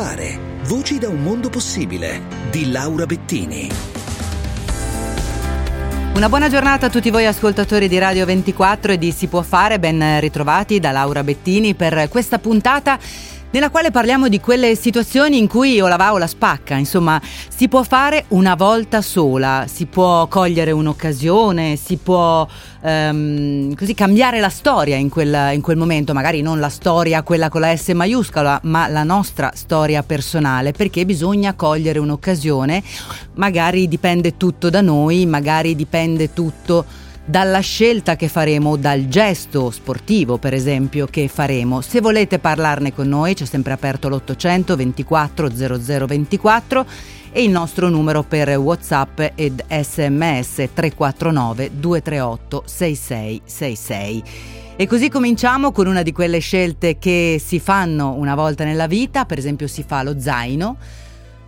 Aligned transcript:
fare. 0.00 0.38
Voci 0.66 0.96
da 1.00 1.08
un 1.08 1.20
mondo 1.24 1.48
possibile 1.48 2.22
di 2.52 2.70
Laura 2.70 3.04
Bettini. 3.04 3.68
Una 6.14 6.28
buona 6.28 6.48
giornata 6.48 6.86
a 6.86 6.88
tutti 6.88 7.10
voi 7.10 7.26
ascoltatori 7.26 7.88
di 7.88 7.98
Radio 7.98 8.24
24 8.24 8.92
e 8.92 8.98
di 8.98 9.10
Si 9.10 9.26
può 9.26 9.42
fare, 9.42 9.80
ben 9.80 10.20
ritrovati 10.20 10.78
da 10.78 10.92
Laura 10.92 11.24
Bettini 11.24 11.74
per 11.74 12.08
questa 12.08 12.38
puntata 12.38 12.96
nella 13.50 13.70
quale 13.70 13.90
parliamo 13.90 14.28
di 14.28 14.40
quelle 14.40 14.74
situazioni 14.74 15.38
in 15.38 15.48
cui 15.48 15.80
o 15.80 15.88
la 15.88 15.96
va 15.96 16.12
o 16.12 16.18
la 16.18 16.26
spacca, 16.26 16.74
insomma 16.74 17.20
si 17.48 17.68
può 17.68 17.82
fare 17.82 18.26
una 18.28 18.54
volta 18.54 19.00
sola, 19.00 19.64
si 19.66 19.86
può 19.86 20.26
cogliere 20.26 20.70
un'occasione, 20.70 21.76
si 21.76 21.96
può 21.96 22.46
ehm, 22.82 23.74
così 23.74 23.94
cambiare 23.94 24.40
la 24.40 24.48
storia 24.48 24.96
in 24.96 25.08
quel, 25.08 25.50
in 25.54 25.60
quel 25.60 25.76
momento, 25.76 26.12
magari 26.12 26.42
non 26.42 26.60
la 26.60 26.68
storia 26.68 27.22
quella 27.22 27.48
con 27.48 27.62
la 27.62 27.74
S 27.74 27.88
maiuscola, 27.88 28.60
ma 28.64 28.86
la 28.88 29.02
nostra 29.02 29.52
storia 29.54 30.02
personale, 30.02 30.72
perché 30.72 31.04
bisogna 31.04 31.54
cogliere 31.54 31.98
un'occasione, 31.98 32.82
magari 33.34 33.88
dipende 33.88 34.36
tutto 34.36 34.70
da 34.70 34.80
noi, 34.80 35.26
magari 35.26 35.74
dipende 35.74 36.32
tutto 36.32 37.06
dalla 37.28 37.60
scelta 37.60 38.16
che 38.16 38.26
faremo, 38.26 38.76
dal 38.76 39.06
gesto 39.06 39.70
sportivo 39.70 40.38
per 40.38 40.54
esempio 40.54 41.04
che 41.04 41.28
faremo. 41.28 41.82
Se 41.82 42.00
volete 42.00 42.38
parlarne 42.38 42.94
con 42.94 43.06
noi 43.06 43.34
c'è 43.34 43.44
sempre 43.44 43.74
aperto 43.74 44.08
l'800 44.08 44.74
24 44.74 45.50
0024 46.06 46.86
e 47.30 47.42
il 47.42 47.50
nostro 47.50 47.90
numero 47.90 48.22
per 48.22 48.48
Whatsapp 48.56 49.20
ed 49.34 49.62
sms 49.68 50.70
349 50.72 51.70
238 51.74 52.62
6666. 52.64 54.22
E 54.76 54.86
così 54.86 55.10
cominciamo 55.10 55.70
con 55.70 55.86
una 55.86 56.02
di 56.02 56.12
quelle 56.12 56.38
scelte 56.38 56.98
che 56.98 57.38
si 57.44 57.60
fanno 57.60 58.14
una 58.14 58.36
volta 58.36 58.64
nella 58.64 58.86
vita, 58.86 59.26
per 59.26 59.36
esempio 59.36 59.66
si 59.66 59.84
fa 59.86 60.02
lo 60.02 60.18
zaino, 60.18 60.76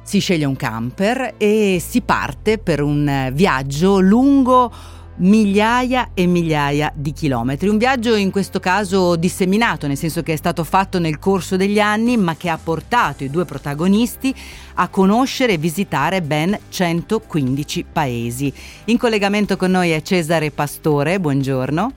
si 0.02 0.18
sceglie 0.18 0.44
un 0.44 0.56
camper 0.56 1.36
e 1.38 1.82
si 1.82 2.02
parte 2.02 2.58
per 2.58 2.82
un 2.82 3.30
viaggio 3.32 3.98
lungo 4.00 4.98
migliaia 5.20 6.10
e 6.14 6.26
migliaia 6.26 6.92
di 6.94 7.12
chilometri. 7.12 7.68
Un 7.68 7.78
viaggio 7.78 8.14
in 8.14 8.30
questo 8.30 8.60
caso 8.60 9.16
disseminato, 9.16 9.86
nel 9.86 9.96
senso 9.96 10.22
che 10.22 10.32
è 10.32 10.36
stato 10.36 10.64
fatto 10.64 10.98
nel 10.98 11.18
corso 11.18 11.56
degli 11.56 11.80
anni, 11.80 12.16
ma 12.16 12.36
che 12.36 12.48
ha 12.48 12.58
portato 12.62 13.24
i 13.24 13.30
due 13.30 13.44
protagonisti 13.44 14.34
a 14.74 14.88
conoscere 14.88 15.54
e 15.54 15.58
visitare 15.58 16.22
ben 16.22 16.58
115 16.68 17.86
paesi. 17.92 18.52
In 18.86 18.98
collegamento 18.98 19.56
con 19.56 19.70
noi 19.70 19.90
è 19.90 20.00
Cesare 20.02 20.50
Pastore, 20.50 21.20
buongiorno. 21.20 21.92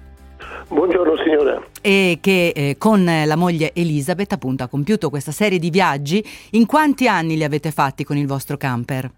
Buongiorno 0.67 1.15
signora. 1.17 1.61
E 1.81 2.17
che 2.19 2.51
eh, 2.55 2.75
con 2.77 3.03
la 3.03 3.35
moglie 3.35 3.71
Elisabeth 3.73 4.33
appunto 4.33 4.63
ha 4.63 4.67
compiuto 4.67 5.09
questa 5.09 5.31
serie 5.31 5.59
di 5.59 5.69
viaggi. 5.69 6.23
In 6.51 6.65
quanti 6.65 7.07
anni 7.07 7.37
li 7.37 7.43
avete 7.43 7.71
fatti 7.71 8.03
con 8.03 8.17
il 8.17 8.27
vostro 8.27 8.57
camper? 8.57 9.11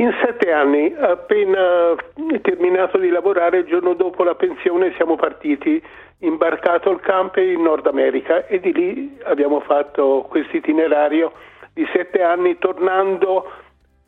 In 0.00 0.14
sette 0.24 0.50
anni, 0.50 0.94
appena 0.98 1.94
terminato 2.40 2.96
di 2.96 3.10
lavorare, 3.10 3.58
il 3.58 3.66
giorno 3.66 3.92
dopo 3.92 4.24
la 4.24 4.34
pensione 4.34 4.94
siamo 4.96 5.14
partiti, 5.14 5.82
imbarcato 6.20 6.90
il 6.90 7.00
camper 7.00 7.44
in 7.44 7.60
Nord 7.60 7.86
America 7.86 8.46
e 8.46 8.60
di 8.60 8.72
lì 8.72 9.18
abbiamo 9.24 9.60
fatto 9.60 10.24
questo 10.26 10.56
itinerario 10.56 11.32
di 11.74 11.86
sette 11.92 12.22
anni 12.22 12.56
tornando 12.56 13.44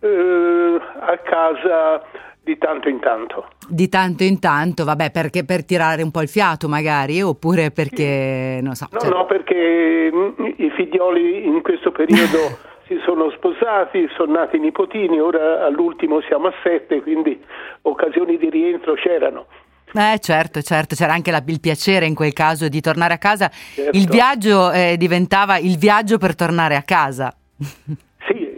eh, 0.01 0.81
a 0.99 1.19
casa 1.19 2.03
di 2.43 2.57
tanto 2.57 2.89
in 2.89 2.99
tanto. 2.99 3.49
Di 3.69 3.91
tanto 3.91 4.23
in 4.23 4.41
tanto, 4.41 4.85
vabbè, 4.85 5.11
perché 5.11 5.45
per 5.45 5.63
tirare 5.67 6.03
un 6.03 6.11
po' 6.11 6.23
il 6.23 6.29
fiato 6.29 6.69
magari, 6.69 7.21
oppure 7.21 7.71
perché, 7.71 8.61
non 8.63 8.75
so. 8.75 8.87
No, 8.93 8.99
cioè... 8.99 9.11
no, 9.11 9.27
perché 9.27 10.11
i 10.57 10.71
figlioli 10.71 11.45
in 11.47 11.61
questo 11.61 11.93
periodo... 11.93 12.71
si 12.93 13.01
sono 13.05 13.31
sposati, 13.31 14.07
sono 14.17 14.33
nati 14.33 14.57
i 14.57 14.61
nipotini, 14.61 15.19
ora 15.19 15.65
all'ultimo 15.65 16.21
siamo 16.21 16.49
a 16.49 16.53
sette, 16.63 17.01
quindi 17.03 17.41
occasioni 17.83 18.37
di 18.37 18.51
rientro 18.51 18.95
c'erano. 18.95 19.47
Eh 19.95 20.19
certo, 20.21 20.63
certo, 20.63 20.95
c'era 20.95 21.13
anche 21.13 21.31
la, 21.31 21.43
il 21.47 21.61
piacere 21.61 22.07
in 22.07 22.15
quel 22.15 22.33
caso 22.33 22.69
di 22.69 22.81
tornare 22.81 23.15
a 23.15 23.19
casa. 23.19 23.51
Certo. 23.51 23.97
Il 23.97 24.09
viaggio 24.09 24.71
eh, 24.73 24.97
diventava 24.97 25.59
il 25.59 25.77
viaggio 25.77 26.19
per 26.19 26.35
tornare 26.35 26.77
a 26.77 26.83
casa. 26.83 27.35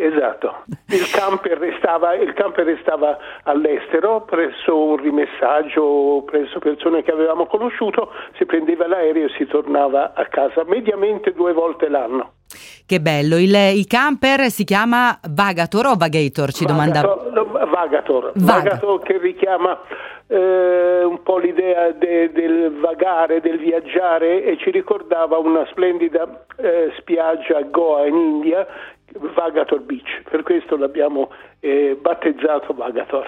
Esatto. 0.05 0.65
Il 0.89 1.09
camper, 1.11 1.57
restava, 1.57 2.15
il 2.15 2.35
camper 2.35 2.67
restava 2.67 3.17
all'estero 3.45 4.21
presso 4.23 4.77
un 4.77 4.97
rimessaggio, 4.97 6.25
presso 6.27 6.59
persone 6.59 7.03
che 7.03 7.11
avevamo 7.11 7.47
conosciuto, 7.47 8.11
si 8.37 8.45
prendeva 8.45 8.87
l'aereo 8.87 9.27
e 9.27 9.31
si 9.39 9.47
tornava 9.47 10.13
a 10.15 10.27
casa 10.27 10.63
mediamente 10.67 11.33
due 11.33 11.55
volte 11.55 11.89
l'anno. 11.89 12.33
Che 12.87 13.01
bello, 13.01 13.39
il, 13.39 13.55
il 13.55 13.87
camper 13.87 14.51
si 14.51 14.65
chiama 14.65 15.19
Vagator 15.31 15.87
o 15.87 15.95
Vagator? 15.97 16.53
Ci 16.53 16.67
Vagator, 16.67 17.31
domanda... 17.31 17.65
Vagator, 17.65 18.33
Vagator 18.35 19.03
che 19.03 19.17
richiama 19.17 19.81
eh, 20.27 21.03
un 21.05 21.23
po' 21.23 21.39
l'idea 21.39 21.91
de, 21.93 22.31
del 22.33 22.73
vagare, 22.81 23.41
del 23.41 23.59
viaggiare 23.59 24.45
e 24.45 24.57
ci 24.59 24.71
ricordava 24.71 25.39
una 25.39 25.67
splendida 25.71 26.45
eh, 26.57 26.93
spiaggia 26.99 27.59
a 27.59 27.63
Goa 27.63 28.07
in 28.07 28.17
India, 28.17 28.67
Vagator 29.13 29.81
Beach, 29.81 30.23
per 30.29 30.43
questo 30.43 30.77
l'abbiamo 30.77 31.31
eh, 31.61 31.97
battezzato 32.01 32.73
Vagator. 32.75 33.27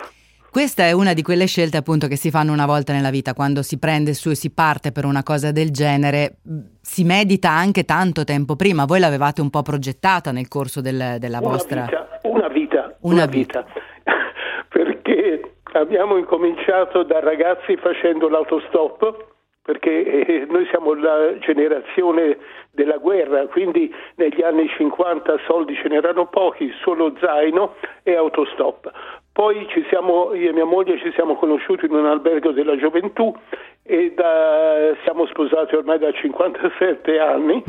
Questa 0.50 0.84
è 0.84 0.92
una 0.92 1.12
di 1.12 1.20
quelle 1.20 1.44
scelte 1.46 1.76
appunto 1.76 2.06
che 2.06 2.16
si 2.16 2.30
fanno 2.30 2.50
una 2.50 2.64
volta 2.64 2.94
nella 2.94 3.10
vita, 3.10 3.34
quando 3.34 3.60
si 3.60 3.78
prende 3.78 4.14
su 4.14 4.30
e 4.30 4.34
si 4.34 4.54
parte 4.54 4.90
per 4.90 5.04
una 5.04 5.22
cosa 5.22 5.52
del 5.52 5.70
genere, 5.70 6.36
si 6.80 7.04
medita 7.04 7.50
anche 7.50 7.84
tanto 7.84 8.24
tempo 8.24 8.56
prima, 8.56 8.86
voi 8.86 8.98
l'avevate 8.98 9.42
un 9.42 9.50
po' 9.50 9.60
progettata 9.60 10.32
nel 10.32 10.48
corso 10.48 10.80
del, 10.80 11.16
della 11.18 11.40
una 11.40 11.48
vostra... 11.48 11.82
Vita, 11.82 12.20
una 12.22 12.48
vita, 12.48 12.96
una, 13.00 13.14
una 13.14 13.26
vita, 13.26 13.66
vita. 13.66 13.80
perché 14.70 15.56
abbiamo 15.72 16.16
incominciato 16.16 17.02
da 17.02 17.20
ragazzi 17.20 17.76
facendo 17.76 18.28
l'autostop, 18.30 19.35
perché 19.66 20.24
eh, 20.24 20.46
noi 20.48 20.64
siamo 20.70 20.94
la 20.94 21.36
generazione 21.38 22.38
della 22.70 22.98
guerra, 22.98 23.48
quindi 23.48 23.92
negli 24.14 24.40
anni 24.40 24.68
50 24.68 25.40
soldi 25.44 25.74
ce 25.74 25.88
n'erano 25.88 26.26
pochi, 26.26 26.72
solo 26.84 27.12
zaino 27.18 27.74
e 28.04 28.14
autostop. 28.14 28.88
Poi 29.32 29.66
ci 29.70 29.84
siamo, 29.88 30.32
io 30.34 30.50
e 30.50 30.52
mia 30.52 30.64
moglie 30.64 30.98
ci 30.98 31.10
siamo 31.14 31.34
conosciuti 31.34 31.86
in 31.86 31.94
un 31.94 32.06
albergo 32.06 32.52
della 32.52 32.76
gioventù 32.76 33.36
e 33.82 34.12
da, 34.14 34.94
siamo 35.02 35.26
sposati 35.26 35.74
ormai 35.74 35.98
da 35.98 36.12
57 36.12 37.18
anni. 37.18 37.64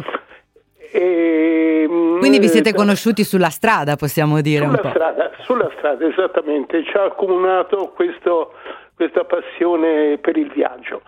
E, 0.91 1.85
mm, 1.89 2.19
Quindi 2.19 2.37
vi 2.37 2.47
siete 2.47 2.75
conosciuti 2.75 3.23
sulla 3.23 3.49
strada, 3.49 3.95
possiamo 3.95 4.39
dire 4.41 4.65
sulla 4.65 4.77
un 4.77 4.81
po'. 4.83 4.89
Strada, 4.89 5.31
sulla 5.39 5.71
strada, 5.77 6.05
esattamente. 6.07 6.83
Ci 6.83 6.95
ha 6.95 7.05
accomunato 7.05 7.91
questo, 7.95 8.53
questa 8.95 9.23
passione 9.23 10.19
per 10.19 10.37
il 10.37 10.51
viaggio. 10.51 11.01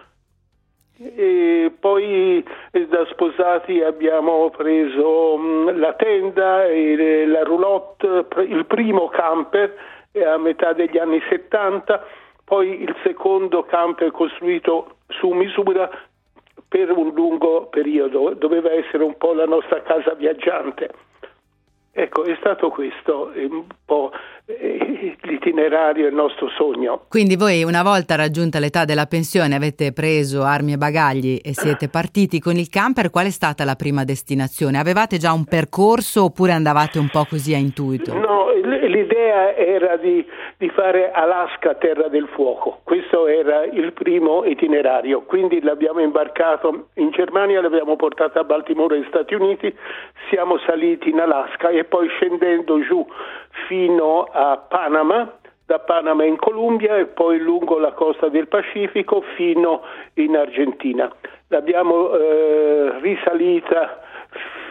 E 1.02 1.72
poi 1.80 2.44
eh, 2.72 2.88
da 2.88 3.06
sposati 3.06 3.82
abbiamo 3.82 4.50
preso 4.50 5.38
mm, 5.38 5.80
la 5.80 5.94
tenda, 5.94 6.64
la 6.68 7.44
roulotte, 7.44 8.26
il 8.42 8.66
primo 8.66 9.08
camper 9.08 9.74
a 10.26 10.38
metà 10.38 10.74
degli 10.74 10.98
anni 10.98 11.22
70, 11.30 12.06
poi 12.44 12.82
il 12.82 12.94
secondo 13.04 13.64
camper 13.64 14.12
costruito 14.12 14.98
su 15.08 15.30
misura 15.30 15.90
per 16.68 16.92
un 16.92 17.14
lungo 17.14 17.68
periodo, 17.68 18.34
doveva 18.34 18.72
essere 18.72 19.04
un 19.04 19.16
po' 19.16 19.34
la 19.34 19.46
nostra 19.46 19.82
casa 19.82 20.14
viaggiante. 20.16 20.90
Ecco, 21.92 22.24
è 22.24 22.36
stato 22.40 22.70
questo 22.70 23.32
un 23.36 23.66
po' 23.86 24.12
l'itinerario, 25.22 26.08
il 26.08 26.14
nostro 26.14 26.50
sogno. 26.50 27.06
Quindi 27.08 27.36
voi 27.36 27.64
una 27.64 27.84
volta 27.84 28.16
raggiunta 28.16 28.60
l'età 28.60 28.86
della 28.86 29.06
pensione 29.06 29.56
avete 29.56 29.94
preso 29.94 30.44
armi 30.44 30.74
e 30.74 30.78
bagagli 30.78 31.40
e 31.44 31.54
siete 31.54 31.90
partiti 31.90 32.40
con 32.40 32.56
il 32.56 32.70
camper, 32.70 33.10
qual 33.10 33.28
è 33.28 33.32
stata 33.32 33.64
la 33.64 33.76
prima 33.76 34.04
destinazione? 34.04 34.80
Avevate 34.80 35.18
già 35.18 35.32
un 35.32 35.46
percorso 35.46 36.26
oppure 36.26 36.52
andavate 36.52 37.00
un 37.00 37.10
po' 37.10 37.26
così 37.30 37.54
a 37.54 37.58
intuito? 37.58 38.14
No, 38.14 38.52
l'idea 38.52 39.56
era 39.56 39.98
di, 39.98 40.26
di, 40.58 40.70
fare 40.70 41.12
Alaska 41.12 41.76
terra 41.76 42.08
del 42.08 42.28
fuoco, 42.34 42.80
questo 42.84 43.28
era 43.28 43.64
il 43.66 43.94
primo 43.94 44.44
itinerario, 44.46 45.22
quindi 45.22 45.62
l'abbiamo 45.62 46.00
imbarcato 46.02 46.88
in 46.96 47.12
Germania, 47.12 47.62
l'abbiamo 47.62 47.96
portato 47.96 48.40
a 48.40 48.44
Baltimora 48.44 48.96
negli 48.96 49.06
Stati 49.08 49.34
Uniti, 49.34 49.74
siamo 50.30 50.58
saliti 50.60 51.10
in 51.10 51.20
Alaska 51.20 51.70
e 51.70 51.84
poi 51.84 52.08
scendendo 52.10 52.80
giù 52.82 53.06
fino 53.68 54.24
a 54.24 54.58
Panama, 54.58 55.32
da 55.66 55.80
Panama 55.80 56.24
in 56.24 56.38
Colombia 56.38 56.98
e 56.98 57.06
poi 57.06 57.40
lungo 57.40 57.78
la 57.78 57.92
costa 57.92 58.28
del 58.28 58.48
Pacifico 58.48 59.22
fino 59.36 59.82
in 60.16 60.36
Argentina. 60.36 61.12
L'abbiamo 61.48 62.14
eh, 62.14 63.00
risalita 63.02 64.02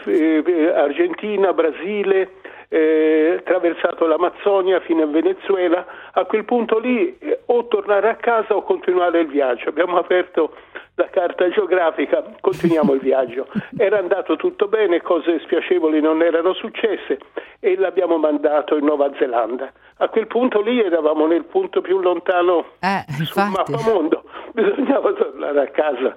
eh, 0.07 0.73
Argentina, 0.75 1.53
Brasile, 1.53 2.33
eh, 2.69 3.37
attraversato 3.39 4.07
l'Amazzonia 4.07 4.81
fino 4.81 5.03
in 5.05 5.11
Venezuela, 5.11 5.87
a 6.13 6.25
quel 6.25 6.45
punto 6.45 6.79
lì 6.79 7.17
eh, 7.19 7.41
o 7.47 7.67
tornare 7.67 8.09
a 8.09 8.17
casa 8.17 8.55
o 8.55 8.63
continuare 8.63 9.21
il 9.21 9.29
viaggio. 9.29 9.69
Abbiamo 9.69 9.97
aperto 9.99 10.55
la 10.99 11.09
carta 11.11 11.49
geografica, 11.49 12.25
continuiamo 12.41 12.93
il 12.93 13.00
viaggio. 13.00 13.47
Era 13.77 13.99
andato 13.99 14.35
tutto 14.35 14.67
bene, 14.67 15.00
cose 15.00 15.39
spiacevoli 15.41 16.00
non 16.00 16.23
erano 16.23 16.53
successe 16.55 17.19
e 17.61 17.77
l'abbiamo 17.77 18.19
mandato 18.19 18.77
in 18.77 18.85
Nuova 18.85 19.09
Zelanda. 19.17 19.71
A 19.99 20.09
quel 20.09 20.27
punto 20.27 20.61
lì 20.61 20.81
eravamo 20.81 21.27
nel 21.29 21.45
punto 21.45 21.81
più 21.81 22.00
lontano 22.00 22.73
eh, 22.81 23.05
sul 23.25 23.49
mappamondo, 23.49 24.25
bisognava 24.53 25.12
tornare 25.12 25.61
a 25.61 25.69
casa. 25.69 26.17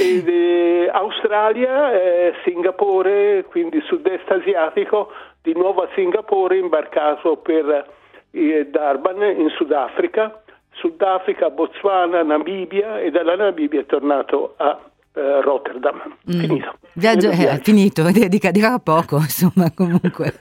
Ed, 0.00 0.28
eh, 0.28 0.90
Australia, 0.92 1.92
eh, 1.92 2.34
Singapore, 2.42 3.44
quindi 3.48 3.80
sud-est 3.82 4.28
asiatico, 4.30 5.12
di 5.42 5.54
nuovo 5.54 5.82
a 5.82 5.88
Singapore 5.94 6.56
imbarcato 6.56 7.36
per 7.36 7.86
eh, 8.32 8.66
Durban 8.68 9.22
in 9.22 9.48
Sudafrica 9.50 10.42
Sudafrica, 10.78 11.50
Botswana, 11.50 12.22
Namibia 12.22 13.00
e 13.00 13.10
dalla 13.10 13.36
Namibia 13.36 13.80
è 13.80 13.86
tornato 13.86 14.54
a 14.56 14.78
eh, 15.12 15.40
Rotterdam. 15.42 16.00
Mm. 16.30 16.38
Finito. 16.40 16.74
Viaggio, 16.92 17.30
eh, 17.30 17.58
finito, 17.62 18.04
dica, 18.28 18.50
dica 18.50 18.78
poco, 18.78 19.16
insomma, 19.22 19.70
comunque. 19.72 20.38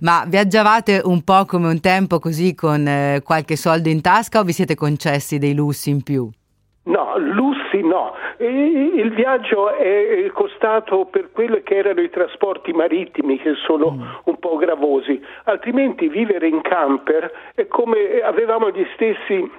Ma 0.00 0.24
viaggiavate 0.26 1.02
un 1.04 1.22
po' 1.22 1.44
come 1.44 1.68
un 1.68 1.80
tempo 1.80 2.18
così 2.18 2.54
con 2.54 2.86
eh, 2.86 3.20
qualche 3.22 3.56
soldo 3.56 3.88
in 3.88 4.00
tasca 4.00 4.40
o 4.40 4.42
vi 4.42 4.52
siete 4.52 4.74
concessi 4.74 5.38
dei 5.38 5.54
lussi 5.54 5.90
in 5.90 6.02
più? 6.02 6.28
No, 6.84 7.18
lussi 7.18 7.63
no. 7.82 8.14
Il 8.38 9.12
viaggio 9.12 9.74
è 9.74 10.30
costato 10.32 11.06
per 11.06 11.30
quelli 11.32 11.62
che 11.62 11.76
erano 11.76 12.00
i 12.00 12.10
trasporti 12.10 12.72
marittimi 12.72 13.38
che 13.38 13.54
sono 13.64 13.92
mm. 13.92 14.02
un 14.24 14.38
po' 14.38 14.56
gravosi, 14.56 15.22
altrimenti 15.44 16.08
vivere 16.08 16.48
in 16.48 16.60
camper 16.62 17.30
è 17.54 17.66
come 17.66 18.20
avevamo 18.20 18.70
gli 18.70 18.86
stessi, 18.94 19.50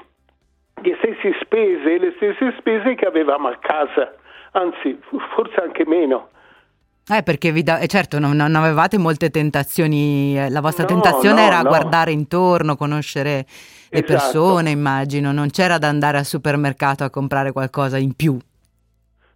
gli 0.81 0.93
stessi 0.97 1.35
spese, 1.41 1.97
le 1.97 2.13
stesse 2.15 2.53
spese 2.57 2.95
che 2.95 3.05
avevamo 3.05 3.47
a 3.47 3.57
casa, 3.57 4.13
anzi 4.51 4.99
forse 5.33 5.61
anche 5.61 5.85
meno. 5.85 6.29
Eh, 7.07 7.21
perché 7.21 7.51
vi 7.51 7.61
da- 7.61 7.77
eh, 7.77 7.85
certo 7.85 8.17
non, 8.17 8.35
non, 8.35 8.55
avevate 8.55 8.97
molte 8.97 9.29
tentazioni, 9.29 10.35
eh, 10.39 10.49
la 10.49 10.59
vostra 10.59 10.85
no, 10.85 10.89
tentazione 10.89 11.41
no, 11.41 11.47
era 11.47 11.61
no. 11.61 11.69
guardare 11.69 12.11
intorno, 12.11 12.75
conoscere 12.75 13.45
le 13.89 14.03
esatto. 14.03 14.05
persone, 14.05 14.71
immagino, 14.71 15.31
non 15.31 15.51
c'era 15.51 15.77
da 15.77 15.87
andare 15.87 16.17
al 16.17 16.25
supermercato 16.25 17.03
a 17.03 17.11
comprare 17.11 17.51
qualcosa 17.51 17.97
in 17.97 18.15
più. 18.15 18.35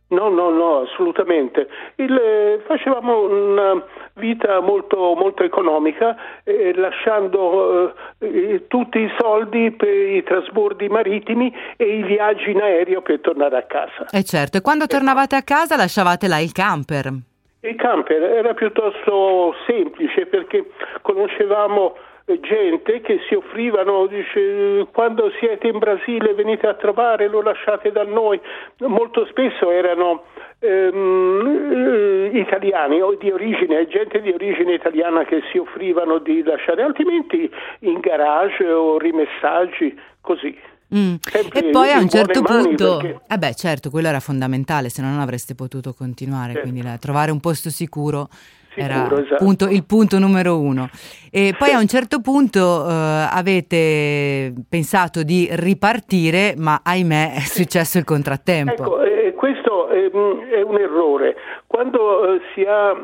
No, 0.08 0.30
no, 0.30 0.50
no, 0.50 0.80
assolutamente. 0.80 1.68
Il, 1.98 2.12
eh, 2.12 2.64
facevamo 2.66 3.26
una 3.26 3.84
vita 4.16 4.60
molto, 4.60 5.14
molto 5.14 5.44
economica, 5.44 6.16
eh, 6.44 6.74
lasciando 6.74 7.94
eh, 8.18 8.66
tutti 8.68 8.98
i 8.98 9.10
soldi 9.20 9.70
per 9.70 9.94
i 9.94 10.24
trasbordi 10.24 10.88
marittimi 10.88 11.54
e 11.78 12.00
i 12.00 12.02
viaggi 12.02 12.50
in 12.50 12.62
aereo 12.62 13.04
per 13.04 13.20
tornare 13.20 13.58
a 13.58 13.64
casa. 13.64 14.08
E 14.10 14.24
certo, 14.24 14.58
e 14.58 14.62
quando 14.62 14.88
tornavate 14.88 15.36
a 15.36 15.44
casa 15.44 15.76
lasciavate 15.76 16.28
là 16.28 16.40
il 16.40 16.52
camper? 16.52 17.14
Il 17.62 17.76
camper 17.76 18.24
era 18.24 18.54
piuttosto 18.54 19.54
semplice 19.66 20.26
perché 20.28 20.66
conoscevamo 21.02 21.96
gente 22.38 23.02
che 23.02 23.20
si 23.28 23.34
offrivano, 23.34 24.06
dice 24.06 24.88
quando 24.94 25.32
siete 25.40 25.68
in 25.68 25.80
Brasile 25.80 26.34
venite 26.34 26.68
a 26.68 26.76
trovare, 26.76 27.28
lo 27.28 27.42
lasciate 27.42 27.92
da 27.92 28.04
noi. 28.04 28.40
Molto 28.80 29.26
spesso 29.26 29.72
erano 29.72 30.24
ehm, 30.60 32.30
italiani 32.34 33.02
o 33.02 33.16
di 33.16 33.32
origine, 33.32 33.88
gente 33.88 34.22
di 34.22 34.32
origine 34.32 34.74
italiana 34.74 35.26
che 35.26 35.42
si 35.52 35.58
offrivano 35.58 36.20
di 36.20 36.44
lasciare, 36.44 36.84
altrimenti 36.84 37.50
in 37.80 38.00
garage 38.00 38.70
o 38.72 38.98
rimessaggi, 38.98 40.00
così. 40.22 40.58
Mm. 40.96 41.16
E 41.54 41.70
poi 41.72 41.92
a 41.92 42.00
un 42.00 42.10
certo 42.10 42.42
punto, 42.42 42.98
perché... 42.98 43.22
eh 43.28 43.38
beh 43.38 43.54
certo, 43.54 43.90
quello 43.90 44.08
era 44.08 44.20
fondamentale, 44.20 44.90
se 44.90 45.02
no 45.02 45.10
non 45.10 45.20
avreste 45.20 45.54
potuto 45.54 45.94
continuare, 45.94 46.54
certo. 46.54 46.62
quindi 46.62 46.82
la, 46.82 46.98
trovare 46.98 47.32
un 47.32 47.40
posto 47.40 47.70
sicuro, 47.70 48.28
era 48.76 49.06
esatto. 49.06 49.44
punto, 49.44 49.68
il 49.68 49.86
punto 49.86 50.20
numero 50.20 50.60
uno. 50.60 50.90
E 51.32 51.54
poi 51.58 51.72
a 51.72 51.80
un 51.80 51.88
certo 51.88 52.22
punto 52.22 52.60
uh, 52.60 53.28
avete 53.32 54.54
pensato 54.68 55.24
di 55.24 55.48
ripartire, 55.52 56.54
ma 56.58 56.82
ahimè 56.84 57.36
è 57.36 57.40
successo 57.40 57.98
il 57.98 58.06
contrattempo. 58.06 58.72
Ecco, 58.72 59.02
eh, 59.02 59.34
questo 59.34 59.90
è, 59.90 60.10
è, 60.10 60.62
un 60.62 60.78
errore. 60.78 61.36
Quando 61.68 62.36
eh, 62.36 62.42
si, 62.54 62.64
ha, 62.64 62.96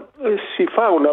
si 0.56 0.66
fa 0.74 0.90
una 0.90 1.12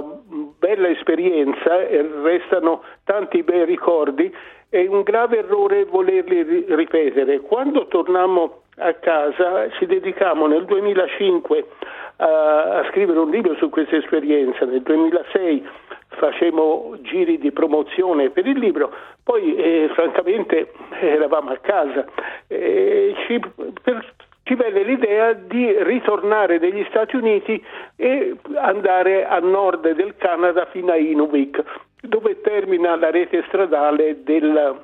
bella 0.58 0.88
esperienza 0.88 1.80
e 1.80 2.08
restano 2.22 2.82
tanti 3.04 3.42
bei 3.42 3.64
ricordi, 3.64 4.32
è 4.72 4.86
un 4.88 5.02
grave 5.02 5.40
errore 5.40 5.84
volerli 5.84 6.64
ripetere. 6.66 7.40
Quando 7.40 7.88
tornammo 7.88 8.62
a 8.78 8.94
casa 8.94 9.68
ci 9.72 9.84
dedicammo 9.84 10.46
nel 10.46 10.64
2005 10.64 11.66
a, 12.16 12.78
a 12.78 12.88
scrivere 12.88 13.18
un 13.18 13.28
libro 13.28 13.54
su 13.56 13.68
questa 13.68 13.96
esperienza, 13.96 14.64
nel 14.64 14.80
2006 14.80 15.68
facemmo 16.08 16.96
giri 17.02 17.36
di 17.36 17.52
promozione 17.52 18.30
per 18.30 18.46
il 18.46 18.58
libro, 18.58 18.94
poi 19.22 19.56
eh, 19.56 19.90
francamente 19.92 20.72
eravamo 21.00 21.50
a 21.50 21.58
casa. 21.58 22.06
Eh, 22.46 23.14
ci, 23.26 23.40
per, 23.82 24.14
ci 24.52 24.54
venne 24.54 24.82
l'idea 24.82 25.32
di 25.32 25.82
ritornare 25.82 26.58
negli 26.58 26.84
Stati 26.90 27.16
Uniti 27.16 27.62
e 27.96 28.36
andare 28.56 29.24
a 29.26 29.38
nord 29.38 29.90
del 29.92 30.14
Canada 30.18 30.66
fino 30.66 30.92
a 30.92 30.96
Inuvik 30.96 31.62
dove 32.02 32.38
termina 32.42 32.94
la 32.96 33.10
rete 33.10 33.44
stradale 33.46 34.22
del, 34.24 34.78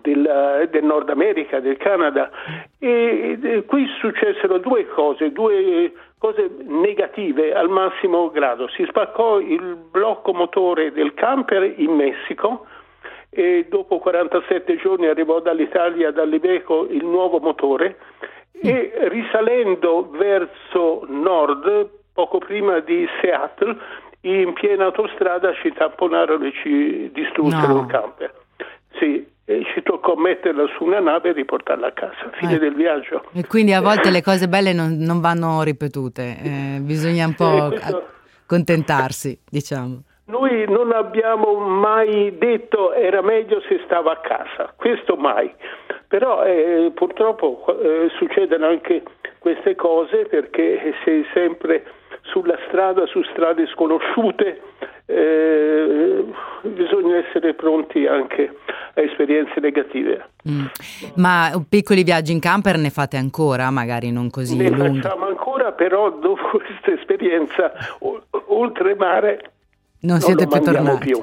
del, 0.00 0.68
del, 0.70 0.84
Nord 0.84 1.10
America, 1.10 1.60
del 1.60 1.76
Canada. 1.76 2.30
E, 2.78 3.38
e, 3.42 3.64
qui 3.66 3.86
successero 3.98 4.56
due 4.56 4.86
cose, 4.86 5.32
due 5.32 5.92
cose 6.16 6.48
negative 6.62 7.52
al 7.52 7.68
massimo 7.68 8.30
grado. 8.30 8.68
Si 8.68 8.86
spaccò 8.86 9.38
il 9.40 9.76
blocco 9.90 10.32
motore 10.32 10.92
del 10.92 11.12
camper 11.12 11.74
in 11.76 11.90
Messico 11.90 12.64
e 13.28 13.66
dopo 13.68 13.98
47 13.98 14.76
giorni 14.76 15.08
arrivò 15.08 15.40
dall'Italia, 15.40 16.10
dall'Ibeco, 16.10 16.86
il 16.88 17.04
nuovo 17.04 17.38
motore 17.40 17.96
e 18.60 18.92
risalendo 19.08 20.10
verso 20.10 21.04
nord, 21.08 21.88
poco 22.12 22.38
prima 22.38 22.80
di 22.80 23.06
Seattle, 23.20 23.76
in 24.22 24.52
piena 24.54 24.86
autostrada 24.86 25.52
ci 25.54 25.72
tamponarono 25.72 26.44
e 26.46 26.52
ci 26.62 27.10
distrussero 27.12 27.74
no. 27.74 27.80
il 27.80 27.86
camper. 27.86 28.34
Sì, 28.98 29.26
e 29.44 29.64
ci 29.72 29.82
toccò 29.82 30.14
metterla 30.14 30.66
su 30.76 30.84
una 30.84 31.00
nave 31.00 31.30
e 31.30 31.32
riportarla 31.32 31.86
a 31.86 31.92
casa. 31.92 32.30
Fine 32.32 32.56
eh. 32.56 32.58
del 32.58 32.74
viaggio. 32.74 33.24
E 33.32 33.46
quindi 33.46 33.72
a 33.72 33.80
volte 33.80 34.10
le 34.10 34.22
cose 34.22 34.48
belle 34.48 34.72
non, 34.72 34.98
non 34.98 35.20
vanno 35.20 35.62
ripetute, 35.62 36.36
eh, 36.42 36.78
bisogna 36.80 37.26
un 37.26 37.34
po' 37.34 37.68
questo... 37.68 38.06
accontentarsi, 38.44 39.40
diciamo. 39.48 40.02
Noi 40.28 40.66
non 40.68 40.92
abbiamo 40.92 41.54
mai 41.54 42.36
detto 42.36 42.92
era 42.92 43.22
meglio 43.22 43.62
se 43.62 43.80
stava 43.86 44.12
a 44.12 44.20
casa, 44.20 44.74
questo 44.76 45.16
mai. 45.16 45.50
Però 46.06 46.44
eh, 46.44 46.92
purtroppo 46.94 47.64
eh, 47.80 48.10
succedono 48.18 48.66
anche 48.66 49.02
queste 49.38 49.74
cose 49.74 50.26
perché 50.26 50.94
sei 51.02 51.24
sempre 51.32 51.84
sulla 52.22 52.58
strada, 52.68 53.06
su 53.06 53.22
strade 53.22 53.66
sconosciute, 53.68 54.60
eh, 55.06 56.24
bisogna 56.60 57.16
essere 57.16 57.54
pronti 57.54 58.06
anche 58.06 58.54
a 58.96 59.00
esperienze 59.00 59.60
negative. 59.60 60.28
Mm. 60.46 60.64
Ma 61.16 61.50
piccoli 61.66 62.02
viaggi 62.02 62.32
in 62.32 62.40
camper 62.40 62.76
ne 62.76 62.90
fate 62.90 63.16
ancora, 63.16 63.70
magari 63.70 64.12
non 64.12 64.28
così 64.28 64.58
ne 64.58 64.68
lunghi? 64.68 64.96
Ne 64.96 65.00
facciamo 65.00 65.26
ancora, 65.26 65.72
però 65.72 66.10
dopo 66.10 66.58
questa 66.60 66.92
esperienza 66.92 67.72
oltre 68.48 68.94
mare 68.94 69.52
non, 70.00 70.20
siete 70.20 70.46
non 70.46 70.60
più 70.60 70.72
tornati. 70.72 71.06
Più, 71.06 71.22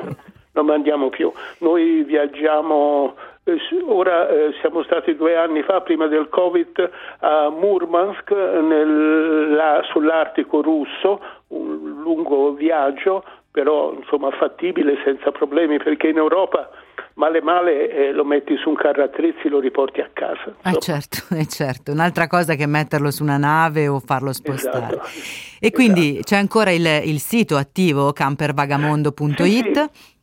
non 0.54 0.66
mandiamo 0.66 1.10
più. 1.10 1.32
Noi 1.60 2.04
viaggiamo 2.04 3.16
eh, 3.48 3.60
ora 3.88 4.28
eh, 4.28 4.54
siamo 4.60 4.82
stati 4.84 5.16
due 5.16 5.36
anni 5.36 5.62
fa, 5.62 5.82
prima 5.82 6.08
del 6.08 6.30
Covid, 6.30 6.90
a 7.20 7.50
Murmansk, 7.50 8.32
nel, 8.32 9.52
la, 9.54 9.82
sull'Artico 9.92 10.62
russo, 10.62 11.22
un 11.50 12.02
lungo 12.02 12.54
viaggio, 12.54 13.24
però 13.52 13.94
insomma 13.94 14.32
fattibile 14.32 14.98
senza 15.04 15.32
problemi, 15.32 15.78
perché 15.78 16.08
in 16.08 16.18
Europa 16.18 16.70
male 17.16 17.42
male 17.42 17.90
eh, 17.90 18.12
lo 18.12 18.26
metti 18.26 18.56
su 18.58 18.70
un 18.70 18.76
carro 18.76 19.04
attrezzi 19.04 19.48
e 19.48 19.50
lo 19.50 19.60
riporti 19.60 20.02
a 20.02 20.10
casa. 20.12 20.56
Eh 20.64 20.78
certo, 20.80 21.18
eh 21.36 21.48
certo, 21.48 21.92
un'altra 21.92 22.28
cosa 22.28 22.56
che 22.56 22.66
metterlo 22.66 23.12
su 23.12 23.24
una 23.24 23.38
nave 23.38 23.88
o 23.88 24.00
farlo 24.00 24.34
spostare. 24.34 24.96
Esatto. 24.96 25.10
E 25.60 25.72
quindi 25.72 26.10
esatto. 26.10 26.24
c'è 26.24 26.36
ancora 26.38 26.72
il, 26.72 26.86
il, 27.06 27.20
sito 27.20 27.58
attivo 27.58 28.12
campervagamondo.it? 28.12 29.44
Sì, 29.44 29.90
sì. 29.92 30.15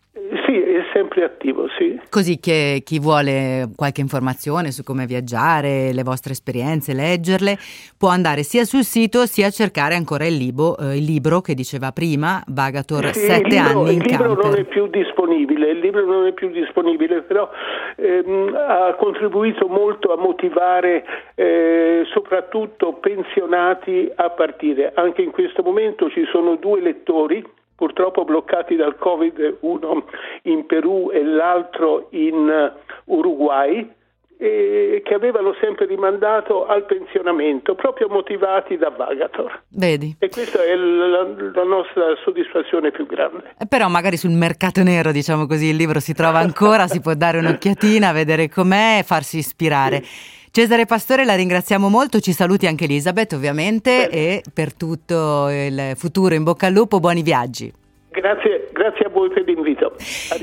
Sì, 0.46 0.60
è 0.60 0.84
sempre 0.92 1.24
attivo, 1.24 1.66
sì. 1.78 1.98
Così 2.08 2.38
che 2.38 2.82
chi 2.84 2.98
vuole 2.98 3.68
qualche 3.74 4.00
informazione 4.00 4.70
su 4.70 4.82
come 4.84 5.06
viaggiare, 5.06 5.92
le 5.92 6.02
vostre 6.02 6.32
esperienze, 6.32 6.94
leggerle, 6.94 7.56
può 7.98 8.08
andare 8.08 8.42
sia 8.42 8.64
sul 8.64 8.84
sito 8.84 9.26
sia 9.26 9.50
cercare 9.50 9.94
ancora 9.94 10.24
il 10.26 10.36
libro, 10.36 10.76
eh, 10.78 10.96
il 10.96 11.04
libro 11.04 11.40
che 11.40 11.54
diceva 11.54 11.90
prima, 11.90 12.42
Vagator, 12.46 13.12
sì, 13.12 13.30
anni 13.30 13.56
in 13.56 14.00
Il 14.00 14.06
libro 14.06 14.34
camper. 14.34 14.44
non 14.44 14.58
è 14.58 14.64
più 14.64 14.86
disponibile, 14.86 15.70
il 15.70 15.78
libro 15.80 16.04
non 16.04 16.26
è 16.26 16.32
più 16.32 16.50
disponibile, 16.50 17.22
però 17.22 17.50
ehm, 17.96 18.54
ha 18.54 18.94
contribuito 18.94 19.66
molto 19.66 20.12
a 20.12 20.16
motivare 20.16 21.04
eh, 21.34 22.04
soprattutto 22.12 22.92
pensionati 22.94 24.10
a 24.14 24.30
partire. 24.30 24.92
Anche 24.94 25.22
in 25.22 25.30
questo 25.30 25.62
momento 25.62 26.08
ci 26.10 26.24
sono 26.30 26.56
due 26.56 26.80
lettori 26.80 27.44
purtroppo 27.82 28.24
bloccati 28.24 28.76
dal 28.76 28.96
Covid, 28.96 29.56
uno 29.62 30.04
in 30.42 30.66
Perù 30.66 31.10
e 31.12 31.24
l'altro 31.24 32.06
in 32.10 32.72
Uruguay, 33.06 33.92
che 34.42 35.14
avevano 35.14 35.54
sempre 35.60 35.86
rimandato 35.86 36.66
al 36.66 36.84
pensionamento, 36.84 37.74
proprio 37.74 38.08
motivati 38.08 38.76
da 38.76 38.90
Vagator. 38.90 39.62
Vedi? 39.68 40.16
E 40.18 40.28
questa 40.28 40.64
è 40.64 40.74
la, 40.74 41.22
la 41.54 41.64
nostra 41.64 42.02
soddisfazione 42.24 42.90
più 42.90 43.06
grande. 43.06 43.54
Eh, 43.58 43.66
Però 43.66 43.88
magari 43.88 44.16
sul 44.16 44.32
mercato 44.32 44.82
nero, 44.82 45.12
diciamo 45.12 45.46
così, 45.46 45.66
il 45.66 45.76
libro 45.76 46.00
si 46.00 46.12
trova 46.12 46.40
ancora, 46.40 46.88
si 46.88 47.00
può 47.00 47.14
dare 47.14 47.38
un'occhiatina, 47.38 48.10
vedere 48.12 48.48
com'è 48.48 48.98
e 48.98 49.02
farsi 49.04 49.38
ispirare. 49.38 50.02
Cesare 50.50 50.86
Pastore 50.86 51.24
la 51.24 51.34
ringraziamo 51.34 51.88
molto, 51.88 52.20
ci 52.20 52.32
saluti 52.32 52.66
anche 52.66 52.84
Elisabeth 52.84 53.32
ovviamente 53.32 54.10
e 54.10 54.42
per 54.52 54.74
tutto 54.74 55.48
il 55.48 55.92
futuro 55.94 56.34
in 56.34 56.42
bocca 56.42 56.66
al 56.66 56.72
lupo, 56.72 57.00
buoni 57.00 57.22
viaggi. 57.22 57.72
Grazie, 58.10 58.68
grazie 58.72 59.06
a 59.06 59.08
voi 59.08 59.30
per 59.30 59.44
l'invito. 59.44 59.94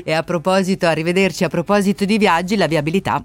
E 0.02 0.12
a 0.12 0.22
proposito, 0.22 0.86
arrivederci, 0.86 1.44
a 1.44 1.48
proposito 1.48 2.04
di 2.04 2.18
viaggi, 2.18 2.56
la 2.56 2.66
viabilità. 2.66 3.22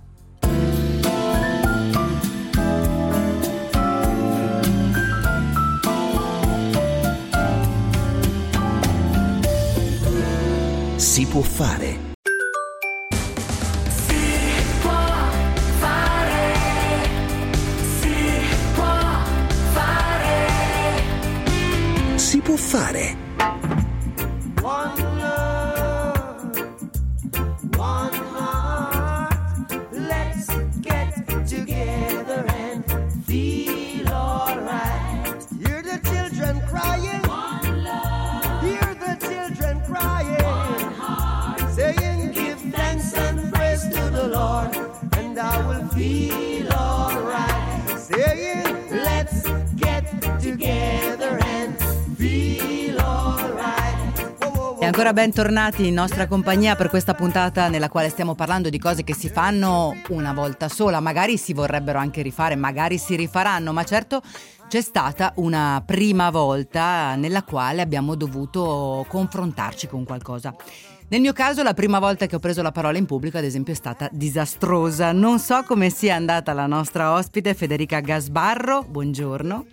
Si 10.97 11.25
può 11.25 11.41
fare. 11.41 12.13
Si 22.15 22.39
può 22.39 22.55
fare. 22.55 23.24
E 54.85 54.87
ancora 54.87 55.13
bentornati 55.13 55.87
in 55.87 55.95
nostra 55.95 56.27
compagnia 56.27 56.75
per 56.75 56.89
questa 56.89 57.15
puntata 57.15 57.69
nella 57.69 57.89
quale 57.89 58.09
stiamo 58.09 58.35
parlando 58.35 58.69
di 58.69 58.77
cose 58.77 59.03
che 59.03 59.15
si 59.15 59.29
fanno 59.29 59.95
una 60.09 60.31
volta 60.31 60.69
sola, 60.69 60.99
magari 60.99 61.37
si 61.37 61.53
vorrebbero 61.53 61.97
anche 61.97 62.21
rifare, 62.21 62.55
magari 62.55 62.99
si 62.99 63.15
rifaranno, 63.15 63.73
ma 63.73 63.83
certo 63.83 64.21
c'è 64.67 64.81
stata 64.81 65.33
una 65.37 65.81
prima 65.83 66.29
volta 66.29 67.15
nella 67.15 67.41
quale 67.41 67.81
abbiamo 67.81 68.13
dovuto 68.13 69.03
confrontarci 69.07 69.87
con 69.87 70.03
qualcosa. 70.03 70.53
Nel 71.07 71.21
mio 71.21 71.33
caso 71.33 71.63
la 71.63 71.73
prima 71.73 71.97
volta 71.97 72.27
che 72.27 72.35
ho 72.35 72.39
preso 72.39 72.61
la 72.61 72.71
parola 72.71 72.99
in 72.99 73.07
pubblico 73.07 73.39
ad 73.39 73.43
esempio 73.43 73.73
è 73.73 73.75
stata 73.75 74.07
disastrosa. 74.11 75.11
Non 75.13 75.39
so 75.39 75.63
come 75.63 75.89
sia 75.89 76.13
andata 76.13 76.53
la 76.53 76.67
nostra 76.67 77.13
ospite 77.13 77.55
Federica 77.55 78.01
Gasbarro, 78.01 78.85
buongiorno. 78.87 79.65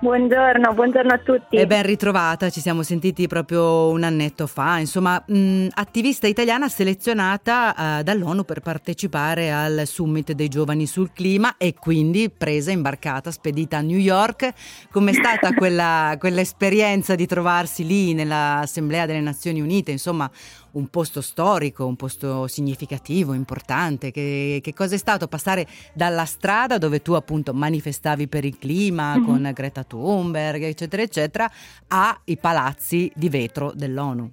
Buongiorno, 0.00 0.72
buongiorno 0.74 1.12
a 1.12 1.18
tutti. 1.18 1.56
E 1.56 1.66
ben 1.66 1.82
ritrovata, 1.82 2.50
ci 2.50 2.60
siamo 2.60 2.82
sentiti 2.82 3.26
proprio 3.26 3.88
un 3.88 4.02
annetto 4.02 4.46
fa, 4.46 4.78
insomma, 4.78 5.22
mh, 5.24 5.68
attivista 5.74 6.26
italiana 6.26 6.68
selezionata 6.68 7.98
eh, 7.98 8.02
dall'ONU 8.02 8.44
per 8.44 8.60
partecipare 8.60 9.52
al 9.52 9.82
summit 9.86 10.32
dei 10.32 10.48
giovani 10.48 10.86
sul 10.86 11.12
clima 11.12 11.56
e 11.56 11.74
quindi 11.74 12.30
presa, 12.30 12.70
imbarcata, 12.70 13.30
spedita 13.30 13.78
a 13.78 13.80
New 13.80 13.98
York. 13.98 14.52
Com'è 14.90 15.12
stata 15.12 15.52
quella, 15.54 16.16
quell'esperienza 16.18 17.14
di 17.14 17.26
trovarsi 17.26 17.86
lì 17.86 18.14
nell'Assemblea 18.14 19.06
delle 19.06 19.20
Nazioni 19.20 19.60
Unite, 19.60 19.90
insomma, 19.90 20.30
un 20.72 20.88
posto 20.88 21.20
storico, 21.20 21.86
un 21.86 21.96
posto 21.96 22.46
significativo, 22.46 23.32
importante? 23.34 24.10
Che, 24.10 24.60
che 24.62 24.74
cosa 24.74 24.94
è 24.94 24.98
stato 24.98 25.28
passare 25.28 25.66
dalla 25.94 26.24
strada 26.24 26.78
dove 26.78 27.02
tu 27.02 27.12
appunto 27.12 27.52
manifestavi 27.52 28.28
per 28.28 28.44
il 28.44 28.58
clima 28.58 29.16
Mhm. 29.16 29.24
con 29.24 29.50
Greta 29.54 29.84
Thunberg, 29.84 30.62
eccetera, 30.62 31.02
eccetera, 31.02 31.50
ai 31.88 32.36
palazzi 32.38 33.10
di 33.14 33.28
vetro 33.28 33.72
dell'ONU? 33.74 34.30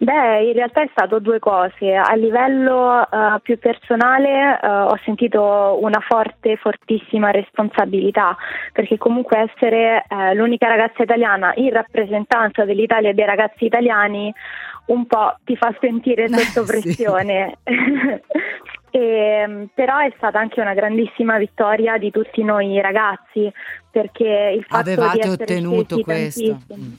Beh, 0.00 0.44
in 0.44 0.52
realtà 0.52 0.82
è 0.82 0.88
stato 0.92 1.18
due 1.18 1.40
cose. 1.40 1.92
A 1.96 2.14
livello 2.14 3.02
eh, 3.02 3.40
più 3.42 3.58
personale 3.58 4.60
eh, 4.62 4.68
ho 4.68 4.96
sentito 5.04 5.76
una 5.82 5.98
forte, 6.06 6.56
fortissima 6.56 7.32
responsabilità, 7.32 8.36
perché 8.72 8.96
comunque 8.96 9.50
essere 9.50 10.04
eh, 10.08 10.34
l'unica 10.34 10.68
ragazza 10.68 11.02
italiana 11.02 11.52
in 11.56 11.72
rappresentanza 11.72 12.64
dell'Italia 12.64 13.10
e 13.10 13.14
dei 13.14 13.26
ragazzi 13.26 13.64
italiani 13.64 14.32
un 14.88 15.06
po' 15.06 15.36
ti 15.44 15.56
fa 15.56 15.74
sentire 15.80 16.28
sotto 16.32 16.64
pressione. 16.64 17.58
E, 18.90 19.68
però 19.74 19.98
è 19.98 20.10
stata 20.16 20.38
anche 20.38 20.62
una 20.62 20.72
grandissima 20.72 21.36
vittoria 21.36 21.98
di 21.98 22.10
tutti 22.10 22.42
noi 22.42 22.80
ragazzi, 22.80 23.52
perché 23.90 24.54
il 24.56 24.64
fatto 24.66 24.90
Avevate 24.90 25.18
scesi 25.18 25.36
questo. 26.02 26.40
tantissimi- 26.40 26.64
Mm. 26.74 26.92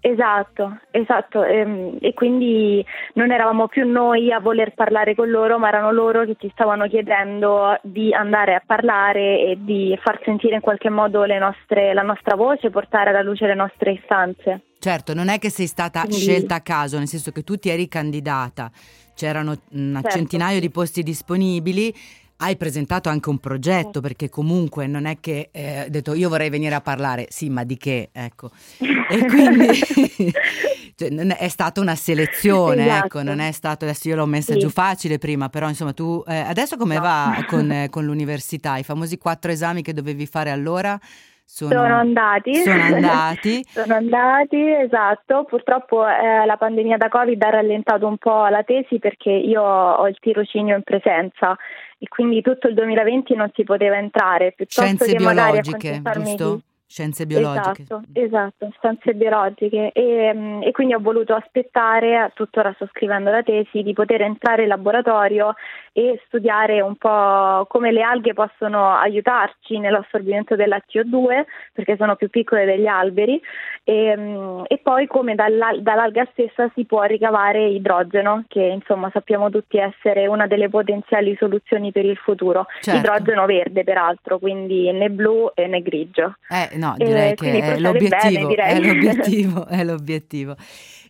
Esatto, 0.00 0.78
esatto, 0.92 1.42
ehm, 1.42 1.98
e 2.00 2.14
quindi 2.14 2.84
non 3.14 3.32
eravamo 3.32 3.66
più 3.66 3.84
noi 3.86 4.32
a 4.32 4.38
voler 4.38 4.72
parlare 4.74 5.14
con 5.16 5.28
loro, 5.28 5.58
ma 5.58 5.68
erano 5.68 5.90
loro 5.90 6.24
che 6.24 6.36
ci 6.38 6.48
stavano 6.52 6.86
chiedendo 6.86 7.76
di 7.82 8.14
andare 8.14 8.54
a 8.54 8.62
parlare 8.64 9.40
e 9.40 9.58
di 9.60 9.98
far 10.00 10.20
sentire 10.24 10.54
in 10.54 10.60
qualche 10.60 10.88
modo 10.88 11.24
le 11.24 11.38
nostre- 11.38 11.92
la 11.94 12.02
nostra 12.02 12.36
voce, 12.36 12.70
portare 12.70 13.10
alla 13.10 13.22
luce 13.22 13.46
le 13.46 13.54
nostre 13.54 13.92
istanze. 13.92 14.62
Certo, 14.78 15.14
non 15.14 15.28
è 15.28 15.38
che 15.40 15.50
sei 15.50 15.66
stata 15.66 16.00
Quindi- 16.02 16.18
scelta 16.20 16.54
a 16.56 16.60
caso, 16.60 16.96
nel 16.98 17.08
senso 17.08 17.32
che 17.32 17.42
tu 17.42 17.56
ti 17.56 17.68
eri 17.68 17.88
candidata, 17.88 18.70
c'erano 19.16 19.56
una 19.72 20.00
Certo. 20.00 20.16
centinaio 20.16 20.60
di 20.60 20.70
posti 20.70 21.02
disponibili, 21.02 21.92
hai 22.40 22.56
presentato 22.56 23.08
anche 23.08 23.28
un 23.30 23.38
progetto 23.38 24.00
perché 24.00 24.28
comunque 24.28 24.86
non 24.86 25.06
è 25.06 25.16
che 25.20 25.48
eh, 25.52 25.78
hai 25.80 25.90
detto 25.90 26.14
io 26.14 26.28
vorrei 26.28 26.50
venire 26.50 26.74
a 26.74 26.80
parlare, 26.80 27.26
sì, 27.30 27.48
ma 27.50 27.64
di 27.64 27.76
che? 27.76 28.10
Ecco. 28.12 28.50
E 28.78 29.24
quindi 29.26 29.68
cioè, 30.94 31.08
è, 31.10 31.36
è 31.36 31.48
stata 31.48 31.80
una 31.80 31.94
selezione, 31.96 32.84
Esatto. 32.86 33.04
ecco, 33.06 33.22
non 33.22 33.40
è 33.40 33.50
stato 33.52 33.84
adesso 33.84 34.08
io 34.08 34.16
l'ho 34.16 34.26
messa 34.26 34.52
Sì. 34.52 34.58
giù 34.60 34.68
facile 34.70 35.18
prima, 35.18 35.48
però 35.48 35.68
insomma 35.68 35.92
tu 35.92 36.22
eh, 36.26 36.38
adesso 36.38 36.76
come 36.76 36.94
No. 36.96 37.00
va 37.00 37.44
con, 37.46 37.70
eh, 37.70 37.88
con 37.90 38.04
l'università? 38.04 38.76
I 38.76 38.82
famosi 38.84 39.18
quattro 39.18 39.50
esami 39.50 39.82
che 39.82 39.92
dovevi 39.92 40.26
fare 40.26 40.50
allora 40.50 40.98
sono, 41.44 41.70
Sono 41.72 41.96
andati. 41.96 42.54
sono 42.56 42.82
andati. 42.82 43.64
Sono 43.68 43.94
andati, 43.94 44.56
esatto. 44.84 45.44
Purtroppo 45.44 46.06
eh, 46.06 46.44
la 46.44 46.56
pandemia 46.58 46.98
da 46.98 47.08
Covid 47.08 47.42
ha 47.42 47.50
rallentato 47.50 48.06
un 48.06 48.18
po' 48.18 48.46
la 48.48 48.62
tesi 48.64 48.98
perché 48.98 49.30
io 49.30 49.62
ho 49.62 50.06
il 50.08 50.16
tirocinio 50.20 50.76
in 50.76 50.82
presenza 50.82 51.56
e 51.98 52.06
quindi 52.08 52.40
tutto 52.42 52.68
il 52.68 52.74
2020 52.74 53.34
non 53.34 53.50
si 53.54 53.64
poteva 53.64 53.96
entrare. 53.96 54.52
Piuttosto 54.52 54.82
Scienze 54.82 55.06
che 55.12 55.22
magari 55.22 55.60
biologiche, 55.60 55.88
accontentarmi 55.88 56.36
giusto? 56.36 56.62
Scienze 56.90 57.26
biologiche. 57.26 57.82
Esatto, 57.82 58.02
esatto, 58.14 58.70
scienze 58.78 59.12
biologiche 59.12 59.92
e, 59.92 60.32
mm, 60.34 60.62
e 60.62 60.70
quindi 60.72 60.94
ho 60.94 61.00
voluto 61.00 61.34
aspettare, 61.34 62.32
tuttora 62.34 62.72
sto 62.76 62.88
scrivendo 62.90 63.30
la 63.30 63.42
tesi, 63.42 63.82
di 63.82 63.92
poter 63.92 64.22
entrare 64.22 64.62
in 64.62 64.68
laboratorio 64.68 65.54
e 65.92 66.18
studiare 66.26 66.80
un 66.80 66.96
po' 66.96 67.66
come 67.68 67.92
le 67.92 68.00
alghe 68.00 68.32
possono 68.32 68.94
aiutarci 68.94 69.78
nell'assorbimento 69.78 70.56
della 70.56 70.80
CO2 70.88 71.44
perché 71.74 71.96
sono 71.96 72.16
più 72.16 72.30
piccole 72.30 72.64
degli 72.64 72.86
alberi 72.86 73.38
e, 73.84 74.16
mm, 74.16 74.62
e 74.66 74.78
poi 74.78 75.06
come 75.06 75.34
dalla- 75.34 75.76
dall'alga 75.78 76.26
stessa 76.32 76.70
si 76.74 76.86
può 76.86 77.02
ricavare 77.02 77.66
idrogeno 77.68 78.44
che 78.48 78.62
insomma 78.62 79.10
sappiamo 79.12 79.50
tutti 79.50 79.76
essere 79.76 80.26
una 80.26 80.46
delle 80.46 80.70
potenziali 80.70 81.36
soluzioni 81.38 81.92
per 81.92 82.06
il 82.06 82.16
futuro. 82.16 82.64
Certo. 82.80 82.98
Idrogeno 82.98 83.44
verde 83.44 83.84
peraltro, 83.84 84.38
quindi 84.38 84.90
né 84.92 85.10
blu 85.10 85.50
e 85.54 85.66
né 85.66 85.82
grigio. 85.82 86.36
Eh, 86.48 86.77
no, 86.78 86.94
direi 86.96 87.30
che 87.30 87.36
quindi 87.36 87.58
è 87.58 87.78
l'obiettivo, 87.78 88.48
bene, 88.48 88.62
è 88.62 88.80
l'obiettivo, 88.80 89.66
è 89.68 89.84
l'obiettivo. 89.84 90.56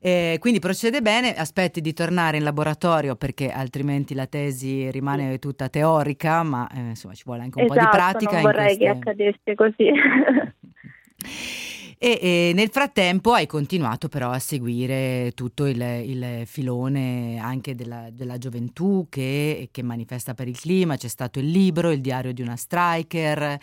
Eh, 0.00 0.37
quindi 0.40 0.58
procede 0.60 1.00
bene, 1.00 1.34
aspetti 1.34 1.80
di 1.80 1.92
tornare 1.92 2.37
in 2.37 2.44
laboratorio 2.44 3.16
perché 3.16 3.50
altrimenti 3.50 4.14
la 4.14 4.26
tesi 4.26 4.90
rimane 4.90 5.38
tutta 5.38 5.68
teorica, 5.68 6.42
ma 6.42 6.68
eh, 6.75 6.80
insomma 6.90 7.14
ci 7.14 7.22
vuole 7.25 7.42
anche 7.42 7.60
un 7.60 7.66
po' 7.66 7.75
di 7.75 7.78
Esatto, 7.78 7.96
pratica. 7.96 8.32
non 8.32 8.42
vorrei 8.42 8.76
che 8.76 8.84
queste- 8.87 9.10
accadesse 9.10 9.54
così. 9.54 9.90
E, 12.00 12.18
e 12.22 12.52
nel 12.54 12.68
frattempo 12.70 13.32
hai 13.32 13.46
continuato 13.46 14.06
però 14.08 14.30
a 14.30 14.38
seguire 14.38 15.32
tutto 15.34 15.66
il, 15.66 15.80
il 15.82 16.42
filone 16.46 17.38
anche 17.40 17.75
della, 17.75 18.06
della 18.12 18.38
gioventù 18.38 19.08
che, 19.10 19.68
che 19.72 19.82
manifesta 19.82 20.32
per 20.32 20.46
il 20.46 20.56
clima, 20.56 20.96
c'è 20.96 21.08
stato 21.08 21.40
il 21.40 21.50
libro, 21.50 21.90
il 21.90 22.00
diario 22.00 22.32
di 22.32 22.40
una 22.40 22.54
striker, 22.54 23.58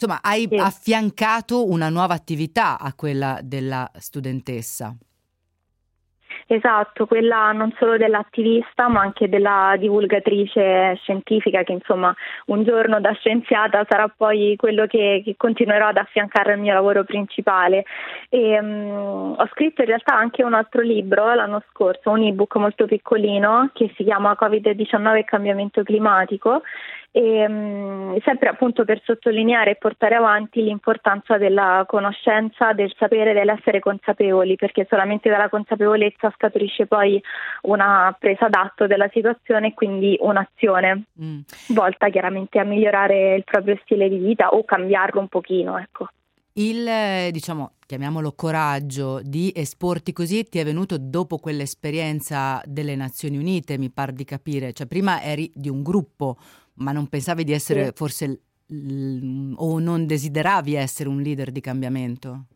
insomma 0.00 0.20
hai 0.22 0.46
Sì. 0.48 0.56
affiancato 0.56 1.68
una 1.68 1.90
nuova 1.90 2.14
attività 2.14 2.78
a 2.78 2.94
quella 2.94 3.38
della 3.42 3.90
studentessa. 3.98 4.94
Esatto, 6.46 7.06
quella 7.06 7.52
non 7.52 7.72
solo 7.78 7.96
dell'attivista 7.96 8.88
ma 8.88 9.02
anche 9.02 9.28
della 9.28 9.76
divulgatrice 9.78 10.96
scientifica 11.00 11.62
che 11.62 11.70
insomma 11.72 12.12
un 12.46 12.64
giorno 12.64 12.98
da 13.00 13.12
scienziata 13.12 13.86
sarà 13.88 14.08
poi 14.08 14.56
quello 14.56 14.86
che, 14.86 15.22
che 15.24 15.34
continuerò 15.36 15.86
ad 15.88 15.98
affiancare 15.98 16.54
al 16.54 16.58
mio 16.58 16.74
lavoro 16.74 17.04
principale. 17.04 17.84
E, 18.28 18.60
mm, 18.60 19.34
ho 19.36 19.48
scritto 19.52 19.82
in 19.82 19.88
realtà 19.88 20.16
anche 20.16 20.42
un 20.42 20.54
altro 20.54 20.82
libro 20.82 21.32
l'anno 21.34 21.62
scorso, 21.70 22.10
un 22.10 22.22
ebook 22.24 22.56
molto 22.56 22.84
piccolino 22.86 23.70
che 23.72 23.92
si 23.96 24.02
chiama 24.02 24.36
Covid-19 24.40 25.16
e 25.18 25.24
cambiamento 25.24 25.84
climatico 25.84 26.62
e 27.12 27.48
mm, 27.48 28.16
sempre 28.24 28.48
appunto 28.48 28.84
per 28.84 29.00
sottolineare 29.04 29.72
e 29.72 29.76
portare 29.76 30.14
avanti 30.14 30.62
l'importanza 30.62 31.38
della 31.38 31.84
conoscenza, 31.86 32.72
del 32.72 32.92
sapere, 32.96 33.32
dell'essere 33.32 33.80
consapevoli, 33.80 34.56
perché 34.56 34.86
solamente 34.88 35.28
dalla 35.28 35.48
consapevolezza 35.48 36.32
scaturisce 36.34 36.86
poi 36.86 37.20
una 37.62 38.14
presa 38.18 38.48
d'atto 38.48 38.86
della 38.86 39.08
situazione 39.12 39.68
e 39.68 39.74
quindi 39.74 40.16
un'azione 40.20 41.04
Mm. 41.20 41.40
volta 41.68 42.08
chiaramente 42.08 42.58
a 42.58 42.64
migliorare 42.64 43.34
il 43.34 43.44
proprio 43.44 43.78
stile 43.82 44.08
di 44.08 44.16
vita 44.16 44.48
o 44.48 44.64
cambiarlo 44.64 45.20
un 45.20 45.28
pochino, 45.28 45.78
ecco. 45.78 46.08
Il, 46.54 47.30
diciamo, 47.30 47.72
chiamiamolo 47.86 48.32
coraggio 48.32 49.20
di 49.22 49.52
esporti 49.54 50.12
così 50.12 50.44
ti 50.44 50.58
è 50.58 50.64
venuto 50.64 50.96
dopo 50.98 51.38
quell'esperienza 51.38 52.60
delle 52.64 52.96
Nazioni 52.96 53.36
Unite, 53.36 53.78
mi 53.78 53.90
par 53.90 54.12
di 54.12 54.24
capire. 54.24 54.72
Cioè, 54.72 54.86
prima 54.86 55.22
eri 55.22 55.50
di 55.54 55.68
un 55.68 55.82
gruppo, 55.82 56.36
ma 56.80 56.92
non 56.92 57.06
pensavi 57.08 57.44
di 57.44 57.52
essere 57.52 57.86
Sì. 57.86 57.92
forse 57.94 58.26
l- 58.26 58.74
l- 58.74 59.54
o 59.56 59.78
non 59.78 60.06
desideravi 60.06 60.74
essere 60.74 61.08
un 61.08 61.20
leader 61.20 61.50
di 61.50 61.60
cambiamento? 61.60 62.46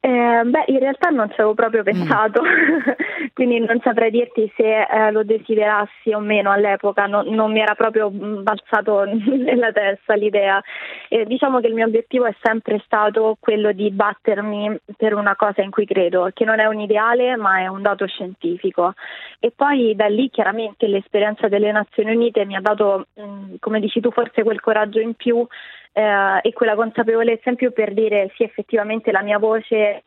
Eh, 0.00 0.42
beh, 0.44 0.64
in 0.68 0.78
realtà 0.78 1.08
non 1.10 1.26
ci 1.28 1.34
avevo 1.40 1.54
proprio 1.54 1.82
pensato, 1.82 2.40
quindi 3.34 3.58
non 3.58 3.80
saprei 3.82 4.12
dirti 4.12 4.50
se 4.54 4.82
eh, 4.82 5.10
lo 5.10 5.24
desiderassi 5.24 6.12
o 6.12 6.20
meno 6.20 6.52
all'epoca, 6.52 7.06
non, 7.06 7.26
non 7.34 7.50
mi 7.50 7.58
era 7.58 7.74
proprio 7.74 8.08
mm, 8.08 8.44
balzato 8.44 9.02
nella 9.10 9.72
testa 9.72 10.14
l'idea. 10.14 10.62
Eh, 11.08 11.24
diciamo 11.24 11.58
che 11.58 11.66
il 11.66 11.74
mio 11.74 11.86
obiettivo 11.86 12.26
è 12.26 12.34
sempre 12.40 12.80
stato 12.84 13.36
quello 13.40 13.72
di 13.72 13.90
battermi 13.90 14.78
per 14.96 15.14
una 15.14 15.34
cosa 15.34 15.62
in 15.62 15.70
cui 15.70 15.84
credo, 15.84 16.30
che 16.32 16.44
non 16.44 16.60
è 16.60 16.66
un 16.66 16.78
ideale 16.78 17.34
ma 17.34 17.58
è 17.58 17.66
un 17.66 17.82
dato 17.82 18.06
scientifico. 18.06 18.94
E 19.40 19.50
poi 19.50 19.96
da 19.96 20.06
lì 20.06 20.30
chiaramente 20.30 20.86
l'esperienza 20.86 21.48
delle 21.48 21.72
Nazioni 21.72 22.14
Unite 22.14 22.44
mi 22.44 22.54
ha 22.54 22.60
dato, 22.60 23.08
mm, 23.20 23.54
come 23.58 23.80
dici 23.80 23.98
tu, 24.00 24.12
forse 24.12 24.44
quel 24.44 24.60
coraggio 24.60 25.00
in 25.00 25.14
più 25.14 25.44
eh, 25.98 26.38
e 26.42 26.52
quella 26.52 26.76
consapevolezza 26.76 27.50
in 27.50 27.56
più 27.56 27.72
per 27.72 27.92
dire 27.92 28.30
sì, 28.36 28.44
effettivamente 28.44 29.10
la 29.10 29.22
mia 29.22 29.38
voce 29.38 30.04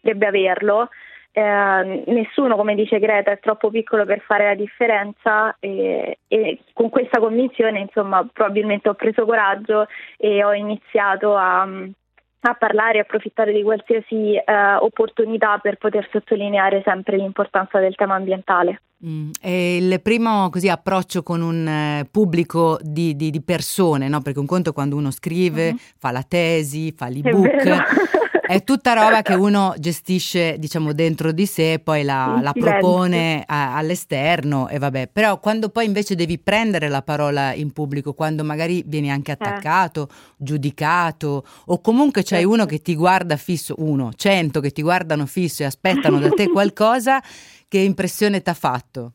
dovrebbe 0.00 0.26
averlo. 0.28 0.88
Eh, 1.32 2.04
nessuno, 2.06 2.54
come 2.54 2.76
dice 2.76 3.00
Greta, 3.00 3.32
è 3.32 3.40
troppo 3.40 3.70
piccolo 3.70 4.04
per 4.04 4.20
fare 4.20 4.44
la 4.44 4.54
differenza 4.54 5.56
e, 5.58 6.18
e 6.28 6.58
con 6.72 6.90
questa 6.90 7.18
convinzione, 7.18 7.80
insomma, 7.80 8.24
probabilmente 8.32 8.88
ho 8.88 8.94
preso 8.94 9.24
coraggio 9.24 9.88
e 10.16 10.44
ho 10.44 10.52
iniziato 10.52 11.34
a, 11.34 11.66
a 12.40 12.54
parlare 12.54 12.98
e 12.98 13.00
approfittare 13.00 13.52
di 13.52 13.62
qualsiasi 13.62 14.34
eh, 14.36 14.42
opportunità 14.80 15.58
per 15.58 15.76
poter 15.76 16.08
sottolineare 16.12 16.82
sempre 16.84 17.16
l'importanza 17.16 17.78
del 17.80 17.94
tema 17.96 18.14
ambientale. 18.14 18.80
Mm, 19.04 19.30
E 19.40 19.76
il 19.76 20.00
primo 20.02 20.48
così 20.50 20.68
approccio 20.68 21.22
con 21.22 21.40
un 21.40 21.66
eh, 21.66 22.08
pubblico 22.10 22.78
di, 22.82 23.14
di- 23.16 23.30
di 23.30 23.42
persone, 23.42 24.08
no? 24.08 24.20
Perché 24.20 24.38
un 24.40 24.46
conto 24.46 24.70
è 24.70 24.72
quando 24.72 24.96
uno 24.96 25.10
scrive, 25.10 25.72
Mhm. 25.72 25.78
fa 25.98 26.10
la 26.10 26.22
tesi, 26.26 26.92
fa 26.92 27.08
l'ebook. 27.08 27.46
è 28.48 28.64
tutta 28.64 28.94
roba 28.94 29.22
che 29.22 29.34
uno 29.34 29.74
gestisce, 29.78 30.56
diciamo, 30.58 30.92
dentro 30.92 31.32
di 31.32 31.46
sé 31.46 31.74
e 31.74 31.78
poi 31.78 32.02
la, 32.02 32.40
la 32.42 32.52
propone 32.52 33.44
a- 33.46 33.76
all'esterno 33.76 34.68
e 34.68 34.78
vabbè. 34.78 35.08
Però 35.08 35.38
quando 35.38 35.68
poi 35.68 35.84
invece 35.86 36.14
devi 36.14 36.38
prendere 36.38 36.88
la 36.88 37.02
parola 37.02 37.52
in 37.52 37.72
pubblico, 37.72 38.14
quando 38.14 38.44
magari 38.44 38.82
vieni 38.86 39.10
anche 39.10 39.32
attaccato, 39.32 40.08
giudicato 40.36 41.44
o 41.66 41.80
comunque 41.80 42.22
c'hai 42.22 42.38
Certo. 42.40 42.50
uno 42.50 42.66
che 42.66 42.80
ti 42.80 42.94
guarda 42.94 43.36
fisso, 43.36 43.74
uno, 43.78 44.12
cento 44.14 44.60
che 44.60 44.70
ti 44.70 44.82
guardano 44.82 45.26
fisso 45.26 45.62
e 45.62 45.66
aspettano 45.66 46.18
da 46.18 46.32
te 46.32 46.48
qualcosa, 46.50 47.22
che 47.68 47.78
impressione 47.78 48.40
t'ha 48.42 48.54
fatto? 48.54 49.12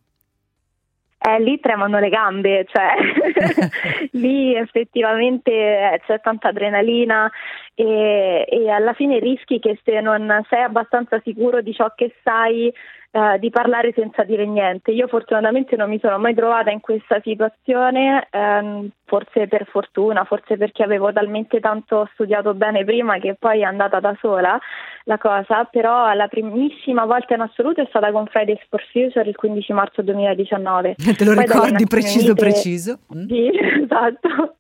Eh, 1.26 1.40
lì 1.40 1.58
tremano 1.62 2.00
le 2.00 2.10
gambe, 2.10 2.66
cioè 2.70 2.96
lì 4.12 4.54
effettivamente 4.56 5.52
eh, 5.52 6.02
c'è 6.06 6.20
tanta 6.20 6.50
adrenalina 6.50 7.32
e, 7.74 8.46
e 8.50 8.70
alla 8.70 8.92
fine 8.92 9.20
rischi 9.20 9.60
che 9.60 9.80
se 9.86 10.02
non 10.02 10.44
sei 10.50 10.64
abbastanza 10.64 11.22
sicuro 11.24 11.62
di 11.62 11.74
ciò 11.74 11.94
che 11.96 12.14
sai 12.24 12.70
eh, 13.15 13.38
di 13.38 13.52
parlare 13.52 13.93
senza 13.93 14.23
dire 14.23 14.43
niente. 14.47 14.89
Io 14.89 15.08
fortunatamente 15.08 15.76
non 15.76 15.88
mi 15.88 15.99
sono 15.99 16.17
mai 16.17 16.34
trovata 16.34 16.71
in 16.71 16.80
questa 16.80 17.19
situazione, 17.21 18.28
ehm, 18.32 18.89
forse 19.06 19.47
per 19.47 19.67
fortuna, 19.69 20.23
forse 20.23 20.58
perché 20.58 20.82
avevo 20.82 21.13
talmente 21.13 21.60
tanto 21.60 22.10
studiato 22.13 22.56
bene 22.56 22.84
prima 22.84 23.19
che 23.19 23.36
poi 23.38 23.60
è 23.60 23.65
andata 23.65 23.99
da 23.99 24.17
sola 24.19 24.60
la 25.04 25.17
cosa, 25.19 25.65
però 25.65 26.12
la 26.13 26.28
primissima 26.28 27.06
volta 27.06 27.36
in 27.36 27.41
assoluto 27.41 27.82
è 27.82 27.86
stata 27.89 28.12
con 28.12 28.26
Fridays 28.26 28.62
for 28.67 28.82
Future 28.91 29.30
il 29.30 29.36
15 29.36 29.73
marzo 29.73 30.02
2019. 30.02 30.95
Te 31.15 31.23
lo 31.23 31.36
Poi 31.36 31.45
ricordi 31.45 31.86
preciso 31.86 32.32
Unite- 32.32 32.41
preciso? 32.41 32.99
Mm? 33.15 33.28
Sì, 33.28 33.52
esatto. 33.84 34.56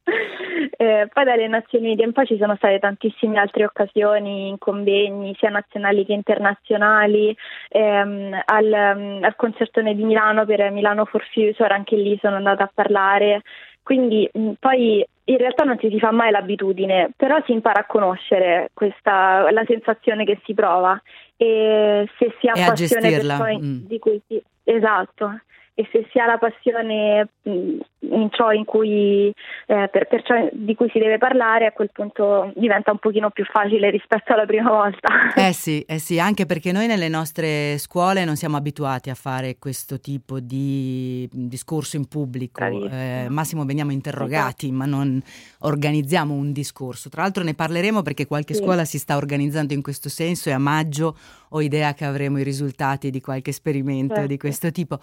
Eh, 0.77 1.07
poi 1.11 1.23
dalle 1.23 1.47
Nazioni 1.47 1.87
Unite 1.87 2.03
in 2.03 2.11
poi 2.11 2.25
ci 2.25 2.37
sono 2.37 2.55
state 2.55 2.79
tantissime 2.79 3.39
altre 3.39 3.65
occasioni 3.65 4.49
in 4.49 4.57
convegni, 4.57 5.35
sia 5.37 5.49
nazionali 5.49 6.05
che 6.05 6.13
internazionali, 6.13 7.35
ehm, 7.69 8.41
al, 8.45 8.71
ehm, 8.71 9.23
al 9.23 9.35
concertone 9.35 9.95
di 9.95 10.03
Milano 10.03 10.45
per 10.45 10.69
Milano 10.71 11.05
for 11.05 11.23
Future, 11.31 11.73
anche 11.73 11.95
lì 11.95 12.17
sono 12.21 12.35
andata 12.35 12.63
a 12.63 12.71
parlare. 12.73 13.41
Quindi 13.81 14.29
mh, 14.31 14.51
poi 14.59 15.05
in 15.25 15.37
realtà 15.37 15.63
non 15.63 15.79
ci 15.79 15.89
si 15.89 15.99
fa 15.99 16.11
mai 16.11 16.31
l'abitudine, 16.31 17.11
però 17.15 17.41
si 17.45 17.51
impara 17.51 17.81
a 17.81 17.85
conoscere 17.85 18.71
questa, 18.73 19.49
la 19.51 19.63
sensazione 19.65 20.25
che 20.25 20.39
si 20.43 20.53
prova 20.53 21.01
e 21.37 22.07
se 22.17 22.35
si 22.39 22.47
ha 22.47 22.53
E 22.55 22.65
passione 22.65 23.09
per 23.09 23.49
in- 23.49 23.61
mm. 23.61 23.87
di 23.87 23.99
cui 23.99 24.21
si... 24.27 24.41
Esatto, 24.65 25.39
e 25.75 25.87
se 25.91 26.07
si 26.11 26.19
ha 26.19 26.25
la 26.25 26.37
passione 26.37 27.29
mh, 27.41 27.77
in 27.99 28.29
ciò 28.31 28.51
in 28.51 28.63
cui 28.65 29.33
eh, 29.65 29.89
per, 29.91 30.07
per 30.07 30.21
ciò 30.23 30.35
di 30.51 30.75
cui 30.75 30.89
si 30.91 30.99
deve 30.99 31.17
parlare, 31.17 31.65
a 31.65 31.71
quel 31.71 31.89
punto 31.91 32.51
diventa 32.55 32.91
un 32.91 32.99
pochino 32.99 33.29
più 33.31 33.43
facile 33.45 33.89
rispetto 33.89 34.33
alla 34.33 34.45
prima 34.45 34.69
volta. 34.69 35.31
Eh 35.35 35.51
sì, 35.53 35.81
eh 35.87 35.97
sì, 35.99 36.19
anche 36.19 36.45
perché 36.45 36.71
noi 36.71 36.85
nelle 36.87 37.07
nostre 37.09 37.77
scuole 37.79 38.23
non 38.23 38.35
siamo 38.35 38.55
abituati 38.57 39.09
a 39.09 39.15
fare 39.15 39.57
questo 39.57 39.99
tipo 39.99 40.39
di 40.39 41.27
discorso 41.31 41.95
in 41.97 42.07
pubblico. 42.07 42.63
Eh, 42.63 43.27
massimo 43.29 43.65
veniamo 43.65 43.91
interrogati, 43.91 44.71
ma 44.71 44.85
non 44.85 45.21
organizziamo 45.61 46.33
un 46.33 46.51
discorso. 46.51 47.09
Tra 47.09 47.23
l'altro 47.23 47.43
ne 47.43 47.53
parleremo 47.55 48.01
perché 48.01 48.27
qualche 48.27 48.53
Sì. 48.53 48.61
scuola 48.61 48.85
si 48.85 48.99
sta 48.99 49.15
organizzando 49.17 49.73
in 49.73 49.81
questo 49.81 50.09
senso 50.09 50.49
e 50.49 50.51
a 50.51 50.57
maggio 50.59 51.15
ho 51.49 51.61
idea 51.61 51.93
che 51.93 52.05
avremo 52.05 52.39
i 52.39 52.43
risultati 52.43 53.09
di 53.09 53.21
qualche 53.21 53.49
esperimento 53.51 54.13
Certo. 54.15 54.29
di 54.29 54.37
questo 54.37 54.71
tipo. 54.71 54.99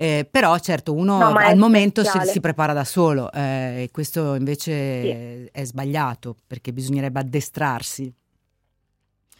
Eh, 0.00 0.28
però 0.30 0.56
certo 0.58 0.94
uno 0.94 1.18
No, 1.18 1.34
al 1.36 1.56
momento 1.56 2.04
si, 2.04 2.20
si 2.20 2.38
prepara 2.38 2.72
da 2.72 2.84
solo 2.84 3.32
eh, 3.32 3.82
e 3.82 3.88
questo 3.90 4.36
invece 4.36 5.50
è 5.50 5.64
sbagliato 5.64 6.36
perché 6.46 6.72
bisognerebbe 6.72 7.18
addestrarsi. 7.18 8.14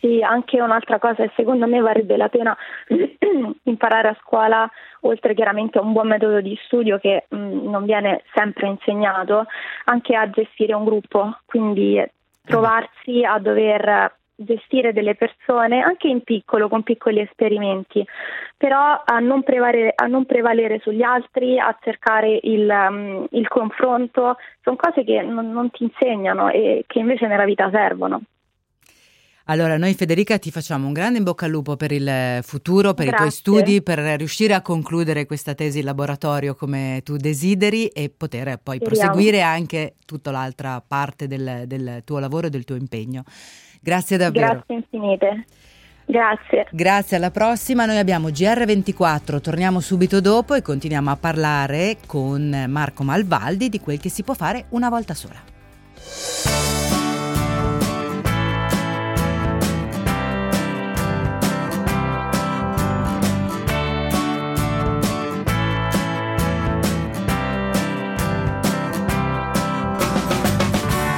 Sì, 0.00 0.20
anche 0.20 0.60
un'altra 0.60 0.98
cosa 0.98 1.22
che 1.22 1.32
secondo 1.36 1.66
me 1.68 1.80
varrebbe 1.80 2.16
la 2.16 2.28
pena 2.28 2.56
imparare 3.64 4.08
a 4.08 4.16
scuola, 4.20 4.68
oltre 5.02 5.34
chiaramente 5.34 5.78
a 5.78 5.82
un 5.82 5.92
buon 5.92 6.08
metodo 6.08 6.40
di 6.40 6.58
studio 6.64 6.98
che 6.98 7.26
mh, 7.28 7.68
non 7.68 7.84
viene 7.84 8.24
sempre 8.34 8.66
insegnato, 8.66 9.46
anche 9.84 10.16
a 10.16 10.28
gestire 10.28 10.74
un 10.74 10.84
gruppo, 10.84 11.38
quindi 11.46 12.04
trovarsi 12.44 13.24
a 13.24 13.38
dover 13.38 14.17
gestire 14.40 14.92
delle 14.92 15.16
persone 15.16 15.80
anche 15.80 16.06
in 16.06 16.22
piccolo, 16.22 16.68
con 16.68 16.84
piccoli 16.84 17.20
esperimenti, 17.20 18.06
però 18.56 19.02
a 19.04 19.18
non 19.18 19.42
prevalere, 19.42 19.92
a 19.94 20.06
non 20.06 20.26
prevalere 20.26 20.78
sugli 20.80 21.02
altri, 21.02 21.58
a 21.58 21.76
cercare 21.80 22.38
il, 22.42 22.68
um, 22.68 23.26
il 23.30 23.48
confronto, 23.48 24.36
sono 24.62 24.76
cose 24.76 25.02
che 25.02 25.22
non, 25.22 25.50
non 25.50 25.70
ti 25.70 25.82
insegnano 25.82 26.50
e 26.50 26.84
che 26.86 27.00
invece 27.00 27.26
nella 27.26 27.44
vita 27.44 27.68
servono. 27.72 28.22
Allora, 29.50 29.78
noi 29.78 29.94
Federica 29.94 30.38
ti 30.38 30.50
facciamo 30.50 30.86
un 30.86 30.92
grande 30.92 31.16
in 31.18 31.24
bocca 31.24 31.46
al 31.46 31.50
lupo 31.50 31.74
per 31.74 31.90
il 31.90 32.40
futuro, 32.42 32.92
per 32.92 33.06
Grazie. 33.06 33.14
i 33.14 33.16
tuoi 33.16 33.30
studi, 33.30 33.82
per 33.82 33.98
riuscire 33.98 34.52
a 34.52 34.60
concludere 34.60 35.24
questa 35.24 35.54
tesi 35.54 35.78
in 35.78 35.86
laboratorio 35.86 36.54
come 36.54 37.00
tu 37.02 37.16
desideri 37.16 37.86
e 37.86 38.12
poter 38.14 38.60
poi 38.62 38.76
Speriamo. 38.76 39.10
proseguire 39.10 39.40
anche 39.40 39.94
tutta 40.04 40.30
l'altra 40.30 40.82
parte 40.86 41.26
del, 41.26 41.62
del 41.64 42.02
tuo 42.04 42.18
lavoro 42.18 42.48
e 42.48 42.50
del 42.50 42.64
tuo 42.64 42.76
impegno. 42.76 43.24
Grazie 43.80 44.16
davvero. 44.16 44.46
Grazie 44.46 44.74
infinite. 44.74 45.44
Grazie. 46.08 46.66
Grazie, 46.70 47.16
alla 47.18 47.30
prossima. 47.30 47.84
Noi 47.84 47.98
abbiamo 47.98 48.28
GR24, 48.28 49.40
torniamo 49.42 49.80
subito 49.80 50.22
dopo 50.22 50.54
e 50.54 50.62
continuiamo 50.62 51.10
a 51.10 51.16
parlare 51.16 51.98
con 52.06 52.64
Marco 52.66 53.02
Malvaldi 53.02 53.68
di 53.68 53.78
quel 53.78 54.00
che 54.00 54.08
si 54.08 54.22
può 54.22 54.32
fare 54.32 54.64
una 54.70 54.88
volta 54.88 55.12
sola. 55.12 55.36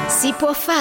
Si 0.09 0.35
può 0.37 0.53
fare. 0.53 0.79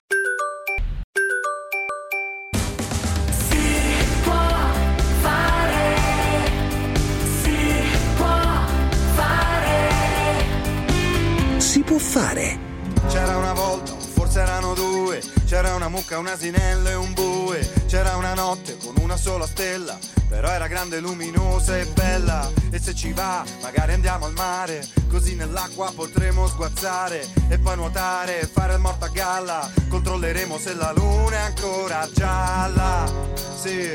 Fare. 12.00 12.68
C'era 13.08 13.38
una 13.38 13.54
volta, 13.54 13.94
forse 13.94 14.40
erano 14.40 14.74
due, 14.74 15.22
c'era 15.46 15.76
una 15.76 15.90
mucca, 15.90 16.18
un 16.18 16.28
asinello 16.28 16.90
e 16.90 16.96
un 16.96 17.14
bue, 17.14 17.60
c'era 17.88 18.16
una 18.16 18.34
notte 18.34 18.78
con 18.78 18.96
una 19.00 19.18
sola 19.18 19.46
stella, 19.46 19.98
però 20.28 20.50
era 20.50 20.68
grande, 20.68 21.00
luminosa 21.00 21.78
e 21.78 21.86
bella, 21.86 22.50
e 22.72 22.80
se 22.80 22.94
ci 22.94 23.14
va, 23.14 23.44
magari 23.62 23.94
andiamo 23.94 24.26
al 24.26 24.34
mare, 24.34 24.88
così 25.10 25.36
nell'acqua 25.36 25.92
potremo 25.96 26.48
sguazzare, 26.48 27.28
e 27.48 27.58
poi 27.58 27.76
nuotare, 27.76 28.42
e 28.42 28.46
fare 28.48 28.74
il 28.74 28.80
morto 28.80 29.06
a 29.06 29.10
galla, 29.10 29.70
controlleremo 29.90 30.58
se 30.58 30.74
la 30.76 30.92
luna 30.96 31.36
è 31.36 31.40
ancora 31.40 32.08
gialla, 32.14 33.12
sì. 33.60 33.94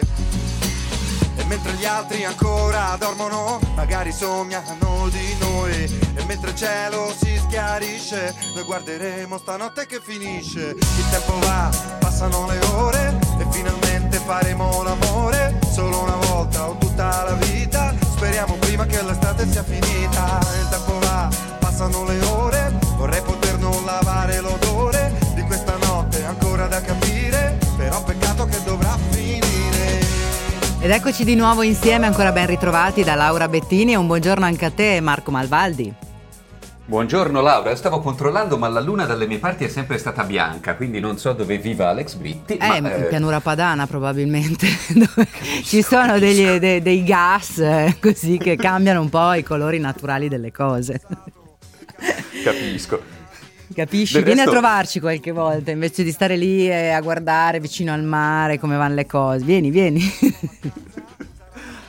E 1.36 1.44
mentre 1.44 1.72
gli 1.72 1.84
altri 1.84 2.24
ancora 2.24 2.96
dormono, 2.98 3.58
magari 3.74 4.12
sognano 4.12 5.08
di 5.08 5.36
noi. 5.40 5.72
E 6.14 6.24
mentre 6.26 6.50
il 6.50 6.56
cielo 6.56 7.12
si 7.16 7.36
schiarisce, 7.36 8.34
noi 8.54 8.64
guarderemo 8.64 9.38
stanotte 9.38 9.86
che 9.86 10.00
finisce. 10.00 10.70
Il 10.70 11.10
tempo 11.10 11.38
va, 11.40 11.70
passano 11.98 12.46
le 12.46 12.58
ore 12.74 13.18
e 13.38 13.46
finalmente 13.50 14.18
faremo 14.18 14.82
l'amore. 14.82 15.58
Solo 15.70 16.02
una 16.02 16.16
volta 16.16 16.68
o 16.68 16.76
tutta 16.78 17.24
la 17.24 17.34
vita. 17.34 17.94
Speriamo 18.16 18.54
prima 18.56 18.86
che 18.86 19.02
l'estate 19.02 19.50
sia 19.50 19.64
finita. 19.64 20.38
Il 20.60 20.68
tempo 20.70 20.98
va, 21.00 21.28
passano 21.58 22.04
le 22.04 22.20
ore. 22.26 22.78
Vorrei 22.96 23.22
poter 23.22 23.58
non 23.58 23.84
lavare 23.84 24.40
l'odore 24.40 24.73
Ed 30.84 30.90
eccoci 30.90 31.24
di 31.24 31.34
nuovo 31.34 31.62
insieme, 31.62 32.04
ancora 32.04 32.30
ben 32.30 32.46
ritrovati 32.46 33.02
da 33.02 33.14
Laura 33.14 33.48
Bettini 33.48 33.92
e 33.92 33.96
un 33.96 34.06
buongiorno 34.06 34.44
anche 34.44 34.66
a 34.66 34.70
te 34.70 35.00
Marco 35.00 35.30
Malvaldi. 35.30 35.90
Buongiorno 36.84 37.40
Laura, 37.40 37.74
stavo 37.74 38.00
controllando 38.00 38.58
ma 38.58 38.68
la 38.68 38.80
luna 38.80 39.06
dalle 39.06 39.26
mie 39.26 39.38
parti 39.38 39.64
è 39.64 39.68
sempre 39.68 39.96
stata 39.96 40.24
bianca, 40.24 40.74
quindi 40.74 41.00
non 41.00 41.16
so 41.16 41.32
dove 41.32 41.56
viva 41.56 41.88
Alex 41.88 42.16
Britti. 42.16 42.58
Eh, 42.58 42.82
ma, 42.82 42.94
in 42.96 43.06
pianura 43.08 43.40
padana 43.40 43.86
probabilmente, 43.86 44.66
dove 44.92 45.26
ci 45.62 45.80
sono 45.80 46.18
degli- 46.18 46.58
de- 46.58 46.82
dei 46.82 47.02
gas 47.02 47.60
eh, 47.60 47.96
così 47.98 48.36
che 48.36 48.54
cambiano 48.56 49.00
un 49.00 49.08
po' 49.08 49.32
i 49.32 49.42
colori 49.42 49.78
naturali 49.78 50.28
delle 50.28 50.52
cose. 50.52 51.00
Capisco. 52.44 53.23
Capisci? 53.72 54.14
Del 54.14 54.24
Vieni 54.24 54.40
resto- 54.40 54.50
a 54.56 54.60
trovarci 54.60 55.00
qualche 55.00 55.30
volta 55.32 55.70
invece 55.70 56.02
di 56.04 56.10
stare 56.12 56.36
lì 56.36 56.68
eh, 56.68 56.90
a 56.90 57.00
guardare 57.00 57.60
vicino 57.60 57.92
al 57.92 58.02
mare 58.02 58.58
come 58.58 58.76
vanno 58.76 58.94
le 58.94 59.06
cose. 59.06 59.44
Vieni, 59.44 59.70
vieni. 59.70 60.02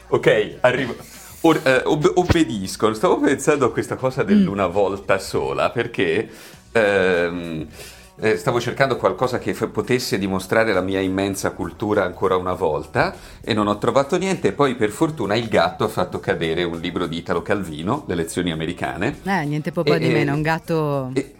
Ok, 0.08 0.58
arrivo. 0.62 0.96
Or- 1.42 1.62
eh, 1.64 1.82
ob- 1.86 2.12
obbedisco. 2.16 2.94
Stavo 2.94 3.20
pensando 3.20 3.66
a 3.66 3.72
questa 3.72 3.96
cosa 3.96 4.24
Mm. 4.24 4.28
dell'una 4.28 4.68
volta 4.68 5.20
sola 5.20 5.70
perché 5.70 6.30
ehm, 6.72 7.68
eh, 8.20 8.38
stavo 8.38 8.60
cercando 8.62 8.96
qualcosa 8.98 9.40
che 9.40 9.54
f- 9.54 9.68
potesse 9.68 10.18
dimostrare 10.18 10.74
la 10.74 10.82
mia 10.82 11.00
immensa 11.02 11.52
cultura 11.52 12.04
ancora 12.04 12.36
una 12.38 12.54
volta 12.54 13.14
e 13.42 13.54
non 13.54 13.68
ho 13.68 13.78
trovato 13.78 14.18
niente. 14.18 14.54
Poi, 14.54 14.76
per 14.76 14.90
fortuna, 14.90 15.36
il 15.36 15.48
gatto 15.50 15.84
ha 15.84 15.88
fatto 15.90 16.20
cadere 16.20 16.64
un 16.64 16.80
libro 16.80 17.06
di 17.08 17.18
Italo 17.18 17.42
Calvino, 17.42 18.06
Le 18.08 18.16
lezioni 18.16 18.52
americane. 18.52 19.18
Eh, 19.24 19.46
niente 19.46 19.72
po' 19.72 19.84
E- 19.84 20.00
di 20.00 20.10
e- 20.10 20.14
meno, 20.14 20.34
un 20.34 20.42
gatto... 20.42 21.12
e- 21.14 21.34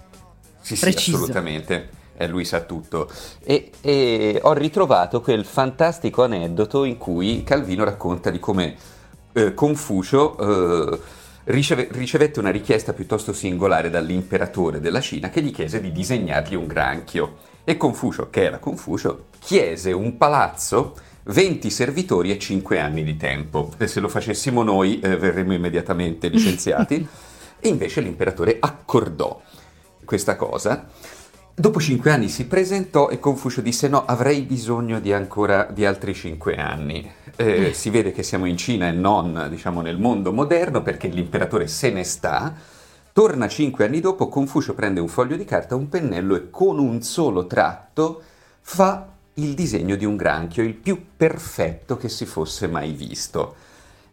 sì, 0.66 0.76
sì, 0.76 0.82
Preciso. 0.82 1.18
assolutamente. 1.18 1.90
Eh, 2.18 2.28
lui 2.28 2.44
sa 2.44 2.62
tutto. 2.62 3.08
E, 3.44 3.70
e 3.82 4.40
ho 4.42 4.54
ritrovato 4.54 5.22
quel 5.22 5.46
fantastico 5.46 6.24
aneddoto 6.24 6.86
in 6.86 6.98
cui 6.98 7.44
Calvino 7.44 7.84
racconta 7.84 8.32
di 8.32 8.40
come 8.40 8.76
eh, 9.34 9.54
Confucio 9.54 10.38
eh, 10.94 11.00
riceve- 11.44 11.90
ricevette 11.92 12.40
una 12.40 12.50
richiesta 12.50 12.94
piuttosto 12.94 13.32
singolare 13.32 13.92
dall'imperatore 13.92 14.80
della 14.80 15.02
Cina 15.02 15.30
che 15.30 15.44
gli 15.44 15.52
chiese 15.52 15.80
di 15.80 15.92
disegnargli 15.92 16.56
un 16.56 16.66
granchio. 16.66 17.36
E 17.64 17.78
Confucio, 17.78 18.32
che 18.32 18.44
era 18.46 18.58
Confucio, 18.58 19.26
chiese 19.38 19.92
un 19.92 20.18
palazzo 20.18 20.96
20 21.26 21.70
servitori 21.70 22.32
e 22.32 22.40
5 22.40 22.80
anni 22.80 23.04
di 23.04 23.18
tempo. 23.18 23.72
E 23.78 23.86
se 23.86 24.00
lo 24.00 24.08
facessimo 24.08 24.64
noi 24.64 25.00
eh, 25.00 25.16
verremmo 25.16 25.54
immediatamente 25.54 26.28
licenziati. 26.28 27.08
e 27.60 27.68
invece 27.68 28.02
l'imperatore 28.02 28.58
accordò 28.60 29.40
questa 30.06 30.36
cosa. 30.36 30.88
Dopo 31.58 31.80
cinque 31.80 32.12
anni 32.12 32.28
si 32.28 32.48
presentò 32.48 33.08
e 33.08 33.18
Confucio 33.18 33.62
disse 33.62 33.88
no, 33.88 34.06
avrei 34.06 34.42
bisogno 34.42 35.00
di 35.00 35.14
ancora 35.14 35.70
di 35.72 35.86
altri 35.86 36.14
cinque 36.14 36.56
anni. 36.56 37.10
Eh, 37.38 37.72
si 37.74 37.90
vede 37.90 38.12
che 38.12 38.24
siamo 38.24 38.46
in 38.46 38.58
Cina 38.58 38.90
e 38.90 38.92
non, 38.92 39.48
diciamo, 39.50 39.80
nel 39.80 39.98
mondo 39.98 40.34
moderno 40.34 40.82
perché 40.82 41.08
l'imperatore 41.08 41.68
se 41.68 41.92
ne 41.92 42.04
sta. 42.04 42.54
Torna 43.14 43.48
cinque 43.48 43.86
anni 43.86 44.02
dopo, 44.02 44.28
Confucio 44.28 44.74
prende 44.74 45.00
un 45.00 45.08
foglio 45.08 45.38
di 45.38 45.46
carta, 45.46 45.76
un 45.76 45.88
pennello 45.88 46.36
e 46.36 46.50
con 46.50 46.78
un 46.78 47.02
solo 47.02 47.48
tratto 47.48 48.22
fa 48.60 49.08
il 49.36 49.54
disegno 49.54 49.96
di 49.96 50.04
un 50.04 50.18
granchio, 50.18 50.62
il 50.62 50.74
più 50.74 51.06
perfetto 51.16 51.96
che 51.96 52.10
si 52.10 52.26
fosse 52.26 52.68
mai 52.68 52.92
visto. 52.92 53.56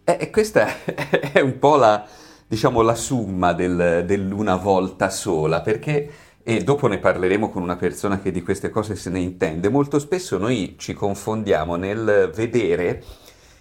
E 0.04 0.16
e 0.20 0.30
questa 0.30 0.68
è 1.32 1.40
un 1.40 1.58
po' 1.58 1.74
la, 1.74 2.06
diciamo, 2.52 2.82
la 2.82 2.94
summa 2.94 3.54
del- 3.54 4.04
dell'una 4.04 4.56
volta 4.56 5.08
sola, 5.08 5.62
perché, 5.62 6.10
e 6.42 6.62
dopo 6.62 6.86
ne 6.86 6.98
parleremo 6.98 7.48
con 7.48 7.62
una 7.62 7.76
persona 7.76 8.20
che 8.20 8.30
di 8.30 8.42
queste 8.42 8.68
cose 8.68 8.94
se 8.94 9.08
ne 9.08 9.20
intende, 9.20 9.70
molto 9.70 9.98
spesso 9.98 10.36
noi 10.36 10.74
ci 10.76 10.92
confondiamo 10.92 11.76
nel 11.76 12.30
vedere 12.34 13.02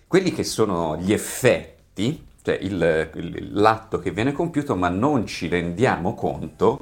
quelli 0.08 0.34
che 0.34 0.44
sono 0.44 0.98
gli 0.98 1.14
effetti, 1.14 2.22
cioè 2.44 2.58
il- 2.60 3.10
il- 3.16 3.50
l'atto 3.54 3.98
che 4.00 4.12
viene 4.12 4.34
compiuto, 4.34 4.76
ma 4.76 4.90
non 4.90 5.26
ci 5.26 5.48
rendiamo 5.48 6.14
conto 6.14 6.82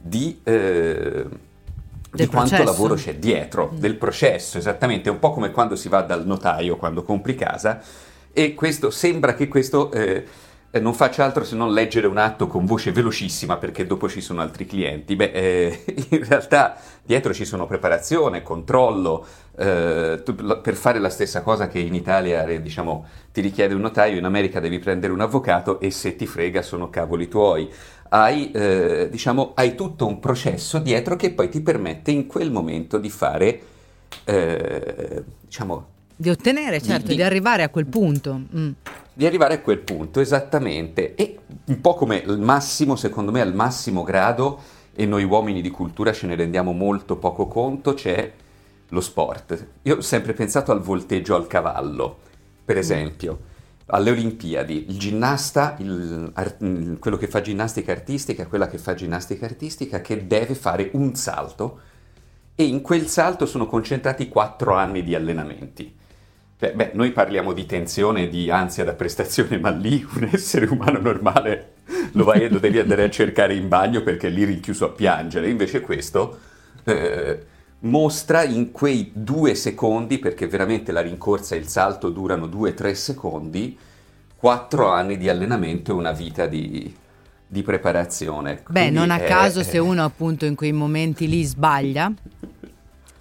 di... 0.00 0.38
eh, 0.44 1.24
di 2.14 2.26
quanto 2.26 2.50
lavoro 2.62 2.94
c'è 2.94 3.16
dietro, 3.16 3.72
del 3.74 3.96
processo, 3.96 4.58
esattamente, 4.58 5.08
è 5.08 5.12
un 5.12 5.18
po' 5.18 5.32
come 5.32 5.50
quando 5.50 5.74
si 5.74 5.88
va 5.88 6.02
dal 6.02 6.24
notaio, 6.24 6.76
quando 6.76 7.02
compri 7.02 7.34
casa, 7.34 7.80
e 8.32 8.54
questo 8.54 8.90
sembra 8.90 9.34
che 9.34 9.48
questo 9.48 9.90
eh, 9.90 10.24
non 10.80 10.94
faccia 10.94 11.22
altro 11.22 11.44
se 11.44 11.54
non 11.54 11.70
leggere 11.70 12.06
un 12.06 12.16
atto 12.16 12.46
con 12.46 12.64
voce 12.64 12.92
velocissima 12.92 13.58
perché 13.58 13.84
dopo 13.86 14.08
ci 14.08 14.22
sono 14.22 14.40
altri 14.40 14.64
clienti. 14.64 15.14
Beh, 15.16 15.30
eh, 15.32 15.84
in 16.08 16.26
realtà 16.26 16.76
dietro 17.02 17.34
ci 17.34 17.44
sono 17.44 17.66
preparazione, 17.66 18.42
controllo, 18.42 19.26
eh, 19.58 20.22
per 20.62 20.74
fare 20.74 20.98
la 20.98 21.10
stessa 21.10 21.42
cosa 21.42 21.68
che 21.68 21.78
in 21.78 21.94
Italia, 21.94 22.44
eh, 22.46 22.62
diciamo, 22.62 23.06
ti 23.32 23.42
richiede 23.42 23.74
un 23.74 23.82
notaio, 23.82 24.16
in 24.16 24.24
America 24.24 24.60
devi 24.60 24.78
prendere 24.78 25.12
un 25.12 25.20
avvocato 25.20 25.78
e 25.78 25.90
se 25.90 26.16
ti 26.16 26.26
frega 26.26 26.62
sono 26.62 26.88
cavoli 26.88 27.28
tuoi. 27.28 27.70
Hai, 28.08 28.50
eh, 28.50 29.08
diciamo, 29.10 29.52
hai 29.54 29.74
tutto 29.74 30.06
un 30.06 30.20
processo 30.20 30.78
dietro 30.78 31.16
che 31.16 31.32
poi 31.32 31.50
ti 31.50 31.60
permette 31.60 32.10
in 32.10 32.26
quel 32.26 32.50
momento 32.50 32.96
di 32.96 33.10
fare, 33.10 33.60
eh, 34.24 35.22
diciamo, 35.42 35.91
Di 36.16 36.30
ottenere, 36.30 36.80
certo, 36.80 37.08
Di- 37.08 37.16
di, 37.16 37.22
arrivare 37.22 37.62
a 37.62 37.68
quel 37.68 37.86
punto. 37.86 38.40
Mm. 38.56 38.70
di 39.14 39.26
arrivare 39.26 39.54
a 39.54 39.60
quel 39.60 39.78
punto, 39.78 40.20
esattamente. 40.20 41.14
E 41.14 41.38
un 41.66 41.80
po' 41.80 41.94
come 41.94 42.16
il 42.16 42.38
massimo, 42.38 42.96
secondo 42.96 43.30
me, 43.30 43.40
al 43.40 43.54
massimo 43.54 44.02
grado, 44.02 44.60
e 44.94 45.04
noi 45.06 45.24
uomini 45.24 45.60
di 45.60 45.70
cultura 45.70 46.12
ce 46.12 46.26
ne 46.26 46.34
rendiamo 46.34 46.72
molto 46.72 47.16
poco 47.16 47.46
conto, 47.46 47.94
c'è 47.94 48.32
lo 48.88 49.00
sport. 49.00 49.66
Io 49.82 49.96
ho 49.96 50.00
sempre 50.00 50.32
pensato 50.32 50.72
al 50.72 50.80
volteggio 50.80 51.34
al 51.34 51.46
cavallo, 51.46 52.18
per 52.64 52.76
esempio. 52.78 53.50
Alle 53.86 54.10
Olimpiadi, 54.10 54.86
il 54.88 54.98
ginnasta, 54.98 55.76
il 55.78 56.30
ar- 56.34 56.56
il- 56.60 56.96
quello 56.98 57.16
che 57.18 57.26
fa 57.26 57.40
ginnastica 57.42 57.92
artistica, 57.92 58.46
quella 58.46 58.68
che 58.68 58.78
fa 58.78 58.94
ginnastica 58.94 59.44
artistica, 59.44 60.00
che 60.00 60.26
deve 60.26 60.54
fare 60.54 60.90
un 60.94 61.14
salto 61.14 61.80
e 62.54 62.64
in 62.64 62.80
quel 62.80 63.06
salto 63.08 63.44
sono 63.44 63.66
concentrati 63.66 64.28
quattro 64.28 64.74
anni 64.74 65.02
di 65.02 65.14
allenamenti. 65.14 65.94
Cioè, 66.62 66.74
beh, 66.74 66.90
noi 66.94 67.10
parliamo 67.10 67.52
di 67.52 67.66
tensione, 67.66 68.28
di 68.28 68.48
ansia 68.48 68.84
da 68.84 68.92
prestazione, 68.92 69.58
ma 69.58 69.70
lì 69.70 70.06
un 70.14 70.28
essere 70.30 70.66
umano 70.66 71.00
normale 71.00 71.72
lo, 72.12 72.22
vai, 72.22 72.48
lo 72.48 72.60
devi 72.60 72.78
andare 72.78 73.02
a 73.02 73.10
cercare 73.10 73.56
in 73.56 73.66
bagno 73.66 74.04
perché 74.04 74.28
è 74.28 74.30
lì 74.30 74.44
rinchiuso 74.44 74.84
a 74.84 74.90
piangere. 74.90 75.50
Invece 75.50 75.80
questo 75.80 76.38
eh, 76.84 77.44
mostra 77.80 78.44
in 78.44 78.70
quei 78.70 79.10
due 79.12 79.56
secondi, 79.56 80.20
perché 80.20 80.46
veramente 80.46 80.92
la 80.92 81.00
rincorsa 81.00 81.56
e 81.56 81.58
il 81.58 81.66
salto 81.66 82.10
durano 82.10 82.46
due 82.46 82.70
o 82.70 82.74
tre 82.74 82.94
secondi, 82.94 83.76
quattro 84.36 84.86
anni 84.86 85.16
di 85.16 85.28
allenamento 85.28 85.90
e 85.90 85.94
una 85.94 86.12
vita 86.12 86.46
di, 86.46 86.94
di 87.44 87.62
preparazione. 87.64 88.62
Beh, 88.68 88.82
Quindi 88.82 88.98
non 89.00 89.10
a 89.10 89.18
è- 89.18 89.26
caso 89.26 89.64
se 89.64 89.78
uno 89.78 90.04
appunto 90.04 90.44
in 90.44 90.54
quei 90.54 90.70
momenti 90.70 91.26
lì 91.26 91.42
sbaglia. 91.42 92.12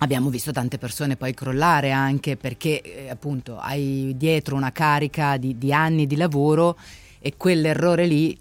Abbiamo 0.04 0.32
visto 0.32 0.52
tante 0.52 0.80
persone 0.80 1.16
poi 1.16 1.36
crollare 1.36 1.92
anche 1.92 2.36
perché 2.36 2.82
eh, 2.82 3.10
appunto 3.12 3.60
hai 3.60 4.14
dietro 4.18 4.56
una 4.56 4.72
carica 4.72 5.38
di, 5.38 5.60
di 5.60 5.72
anni 5.72 6.08
di 6.08 6.16
lavoro 6.16 6.76
e 7.20 7.38
quell'errore 7.38 8.08
lì 8.08 8.36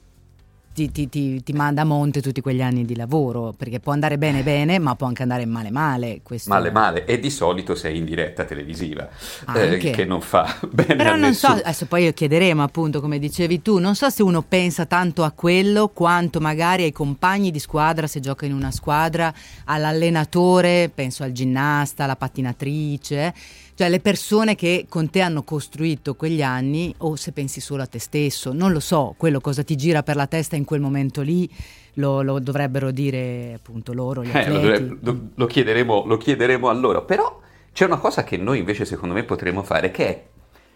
ti, 0.73 0.91
ti- 0.93 1.09
ti- 1.09 1.43
ti 1.43 1.53
manda 1.53 1.83
a 1.83 1.85
monte 1.85 2.23
tutti 2.23 2.41
quegli 2.41 2.63
anni 2.63 2.85
di 2.85 2.95
lavoro 2.95 3.53
perché 3.57 3.81
può 3.81 3.93
andare 3.93 4.19
bene 4.19 4.43
bene 4.43 4.79
ma 4.79 4.95
può 4.95 5.07
anche 5.07 5.23
andare 5.23 5.45
male 5.47 5.71
male. 5.71 6.21
Questo... 6.23 6.49
Male 6.51 6.71
male, 6.71 7.05
e 7.05 7.19
di 7.19 7.31
solito 7.31 7.75
sei 7.75 7.99
in 7.99 8.05
diretta 8.05 8.45
televisiva, 8.45 9.09
eh, 9.55 9.77
che 9.79 10.05
non 10.05 10.21
fa 10.21 10.59
bene 10.71 10.97
Però 10.97 11.17
non 11.17 11.35
so, 11.35 11.49
nessuno. 11.49 11.63
adesso 11.65 11.87
poi 11.87 12.13
chiederemo 12.15 12.63
appunto 12.63 13.01
come 13.01 13.19
dicevi 13.19 13.63
tu, 13.63 13.79
non 13.79 13.95
so 13.95 14.09
se 14.11 14.23
uno 14.23 14.43
pensa 14.43 14.87
tanto 14.87 15.25
a 15.25 15.33
quello 15.33 15.89
quanto 15.89 16.41
magari 16.41 16.85
ai 16.85 16.93
compagni 16.93 17.51
di 17.51 17.59
squadra 17.59 18.07
se 18.07 18.21
gioca 18.21 18.47
in 18.47 18.53
una 18.53 18.71
squadra, 18.71 19.33
all'allenatore, 19.65 20.91
penso 20.95 21.23
al 21.23 21.33
ginnasta, 21.33 22.05
alla 22.05 22.17
pattinatrice, 22.17 23.35
cioè 23.81 23.89
le 23.89 24.01
persone 24.01 24.57
che 24.57 24.85
con 24.91 25.09
te 25.09 25.23
hanno 25.23 25.43
costruito 25.43 26.15
quegli 26.15 26.43
anni 26.43 26.95
o 26.99 27.17
se 27.17 27.33
pensi 27.33 27.63
solo 27.63 27.81
a 27.83 27.87
te 27.87 27.99
stesso, 27.99 28.53
non 28.53 28.73
lo 28.73 28.81
so, 28.81 29.15
quello 29.17 29.41
cosa 29.41 29.65
ti 29.65 29.75
gira 29.75 30.03
per 30.03 30.17
la 30.17 30.27
testa 30.27 30.55
in 30.55 30.67
quel 30.67 30.81
momento 30.83 31.23
lì 31.23 31.49
lo, 31.95 32.21
lo 32.21 32.39
dovrebbero 32.41 32.91
dire 32.91 33.55
appunto 33.57 33.95
loro, 33.95 34.23
gli 34.23 34.29
Eh, 34.35 34.51
lo, 34.51 34.99
lo- 35.01 35.21
lo 35.35 35.47
chiederemo, 35.47 36.05
lo 36.05 36.19
chiederemo 36.19 36.69
a 36.69 36.75
loro, 36.75 37.07
però 37.07 37.41
c'è 37.73 37.87
una 37.87 37.97
cosa 37.97 38.23
che 38.23 38.37
noi 38.37 38.59
invece 38.59 38.85
secondo 38.85 39.15
me 39.15 39.23
potremmo 39.25 39.63
fare, 39.63 39.91
che 39.91 40.07
è 40.07 40.25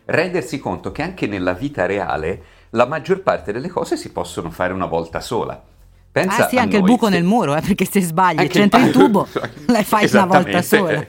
rendersi 0.07 0.59
conto 0.59 0.91
che 0.91 1.03
anche 1.03 1.27
nella 1.27 1.53
vita 1.53 1.85
reale 1.85 2.43
la 2.71 2.87
maggior 2.87 3.21
parte 3.21 3.53
delle 3.53 3.69
cose 3.69 3.99
si 3.99 4.13
possono 4.13 4.51
fare 4.51 4.73
una 4.73 4.87
volta 4.87 5.21
sola. 5.21 5.63
Pensa 6.11 6.47
Ah 6.47 6.49
sì, 6.49 6.57
anche 6.57 6.77
il 6.77 6.83
noi 6.83 6.93
buco 6.93 7.09
che- 7.09 7.13
nel 7.13 7.25
muro, 7.25 7.55
eh, 7.55 7.61
perché 7.61 7.85
se 7.85 8.01
sbagli, 8.01 8.41
il 8.41 8.51
il- 8.55 8.91
tubo, 8.93 9.29
la 9.67 9.83
fai 9.83 10.09
una 10.11 10.25
volta 10.25 10.63
sola. 10.63 11.07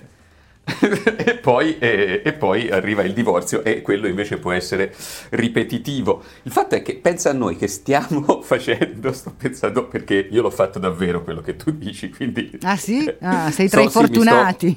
E, 1.18 1.36
poi, 1.36 1.78
e- 1.78 2.22
e 2.24 2.34
poi 2.34 2.70
arriva 2.70 3.04
il 3.04 3.14
divorzio 3.14 3.64
e 3.64 3.82
quello 3.82 4.08
invece 4.08 4.38
può 4.38 4.52
essere 4.52 4.94
ripetitivo. 5.30 6.24
Il 6.44 6.52
fatto 6.52 6.76
è 6.76 6.82
che 6.82 6.96
pensa 6.96 7.30
a 7.30 7.34
noi 7.34 7.56
che 7.56 7.68
stiamo 7.68 8.42
facendo, 8.44 9.12
sto 9.14 9.34
pensando 9.38 9.88
perché 9.88 10.28
io 10.30 10.42
l'ho 10.42 10.50
fatto 10.50 10.80
davvero 10.80 11.24
quello 11.24 11.42
che 11.42 11.56
tu 11.56 11.72
dici, 11.72 12.10
quindi... 12.10 12.58
Ah 12.64 12.78
sì? 12.78 13.12
Ah, 13.22 13.52
sei 13.52 13.70
tra 13.70 13.82
i 13.82 13.90
Sto- 13.90 14.00
sì, 14.02 14.06
sto- 14.06 14.14
fortunati, 14.14 14.76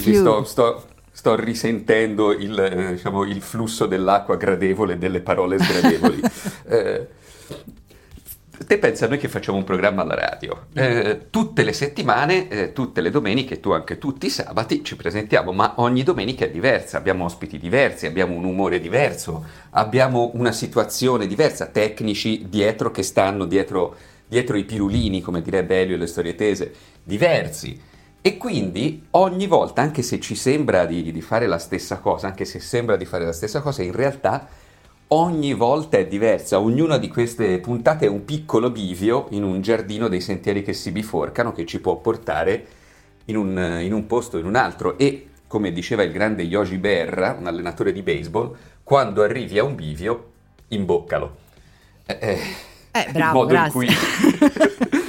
sì, 0.00 0.14
sto, 0.14 0.44
sto- 0.44 0.86
sto 1.10 1.34
risentendo 1.36 2.32
il, 2.32 2.58
eh, 2.58 2.92
diciamo, 2.94 3.24
il 3.24 3.40
flusso 3.42 3.86
dell'acqua 3.86 4.36
gradevole 4.36 4.94
e 4.94 4.98
delle 4.98 5.20
parole 5.20 5.58
sgradevoli. 5.58 6.20
Eh, 6.68 7.06
te 8.66 8.78
pensa 8.78 9.06
a 9.06 9.08
noi 9.08 9.18
che 9.18 9.28
facciamo 9.28 9.58
un 9.58 9.64
programma 9.64 10.02
alla 10.02 10.14
radio. 10.14 10.66
Eh, 10.74 11.26
tutte 11.30 11.62
le 11.62 11.72
settimane, 11.72 12.48
eh, 12.48 12.72
tutte 12.72 13.00
le 13.00 13.10
domeniche, 13.10 13.60
tu 13.60 13.70
anche 13.70 13.98
tutti 13.98 14.26
i 14.26 14.30
sabati 14.30 14.84
ci 14.84 14.96
presentiamo, 14.96 15.52
ma 15.52 15.74
ogni 15.76 16.02
domenica 16.02 16.44
è 16.44 16.50
diversa, 16.50 16.98
abbiamo 16.98 17.24
ospiti 17.24 17.58
diversi, 17.58 18.06
abbiamo 18.06 18.34
un 18.34 18.44
umore 18.44 18.80
diverso, 18.80 19.44
abbiamo 19.70 20.30
una 20.34 20.52
situazione 20.52 21.26
diversa, 21.26 21.66
tecnici 21.66 22.46
dietro 22.48 22.90
che 22.90 23.02
stanno 23.02 23.46
dietro, 23.46 23.96
dietro 24.26 24.56
i 24.56 24.64
pirulini, 24.64 25.20
come 25.20 25.42
direbbe 25.42 25.80
Elio 25.80 25.96
e 25.96 25.98
le 25.98 26.06
storie 26.06 26.34
tese, 26.34 26.72
diversi. 27.02 27.90
E 28.24 28.36
quindi 28.36 29.06
ogni 29.12 29.48
volta, 29.48 29.82
anche 29.82 30.02
se 30.02 30.20
ci 30.20 30.36
sembra 30.36 30.84
di, 30.84 31.10
di 31.10 31.20
fare 31.20 31.48
la 31.48 31.58
stessa 31.58 31.98
cosa, 31.98 32.28
anche 32.28 32.44
se 32.44 32.60
sembra 32.60 32.96
di 32.96 33.04
fare 33.04 33.24
la 33.24 33.32
stessa 33.32 33.60
cosa, 33.60 33.82
in 33.82 33.92
realtà 33.92 34.46
ogni 35.12 35.52
volta 35.54 35.98
è 35.98 36.06
diversa. 36.06 36.58
Ognuna 36.60 36.98
di 36.98 37.08
queste 37.08 37.58
puntate 37.60 38.06
è 38.06 38.08
un 38.08 38.24
piccolo 38.24 38.70
bivio 38.70 39.26
in 39.30 39.42
un 39.44 39.60
giardino 39.60 40.08
dei 40.08 40.20
sentieri 40.20 40.62
che 40.62 40.72
si 40.72 40.90
biforcano 40.90 41.52
che 41.52 41.66
ci 41.66 41.80
può 41.80 41.96
portare 41.96 42.66
in 43.26 43.36
un, 43.36 43.78
in 43.82 43.92
un 43.92 44.06
posto 44.06 44.36
o 44.36 44.40
in 44.40 44.46
un 44.46 44.56
altro. 44.56 44.98
E 44.98 45.28
come 45.46 45.72
diceva 45.72 46.02
il 46.02 46.12
grande 46.12 46.42
Yogi 46.42 46.78
Berra, 46.78 47.36
un 47.38 47.46
allenatore 47.46 47.92
di 47.92 48.02
baseball, 48.02 48.54
quando 48.82 49.22
arrivi 49.22 49.58
a 49.58 49.64
un 49.64 49.74
bivio, 49.74 50.30
imboccalo. 50.68 51.36
Eh, 52.06 52.18
eh, 52.20 52.38
Eh, 52.94 53.10
il 53.12 53.12
bravo, 53.12 53.40
modo 53.40 53.54
in 53.54 53.60
grazie. 53.60 53.70
cui 53.70 53.88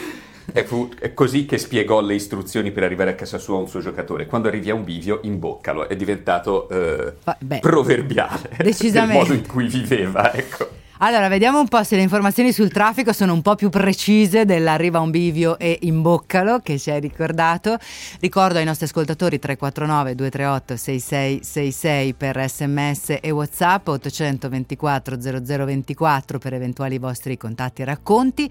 è, 0.53 0.63
fu- 0.63 0.89
è 0.99 1.13
così 1.13 1.45
che 1.45 1.57
spiegò 1.57 1.99
le 1.99 2.13
istruzioni 2.13 2.71
per 2.71 2.83
arrivare 2.83 3.09
a 3.09 3.15
casa 3.15 3.39
sua 3.39 3.57
a 3.57 3.59
un 3.59 3.67
suo 3.67 3.81
giocatore. 3.81 4.27
Quando 4.27 4.47
arrivi 4.47 4.69
a 4.69 4.75
un 4.75 4.83
bivio, 4.83 5.19
imboccalo. 5.23 5.89
È 5.89 5.95
diventato 5.95 6.69
eh, 6.69 7.13
beh, 7.39 7.59
proverbiale 7.59 8.51
decisamente. 8.61 9.17
del 9.17 9.21
modo 9.21 9.33
in 9.33 9.47
cui 9.47 9.67
viveva. 9.67 10.31
Ecco. 10.33 10.81
Allora, 10.99 11.27
vediamo 11.27 11.59
un 11.59 11.67
po' 11.67 11.83
se 11.83 11.97
le 11.97 12.01
informazioni 12.01 12.53
sul 12.53 12.71
traffico 12.71 13.11
sono 13.11 13.33
un 13.33 13.41
po' 13.41 13.55
più 13.55 13.69
precise 13.69 14.45
dell'arriva 14.45 14.99
a 14.99 15.01
un 15.01 15.11
bivio 15.11 15.57
e 15.57 15.79
imboccalo 15.81 16.59
che 16.59 16.79
ci 16.79 16.91
hai 16.91 17.01
ricordato. 17.01 17.77
Ricordo 18.21 18.59
ai 18.59 18.63
nostri 18.63 18.85
ascoltatori 18.85 19.37
349 19.37 20.15
238 20.15 20.77
6666 20.77 22.13
per 22.13 22.49
sms 22.49 23.17
e 23.19 23.31
whatsapp 23.31 23.87
824 23.87 25.17
0024 25.19 26.39
per 26.39 26.53
eventuali 26.53 26.97
vostri 26.99 27.35
contatti 27.37 27.81
e 27.81 27.85
racconti. 27.85 28.49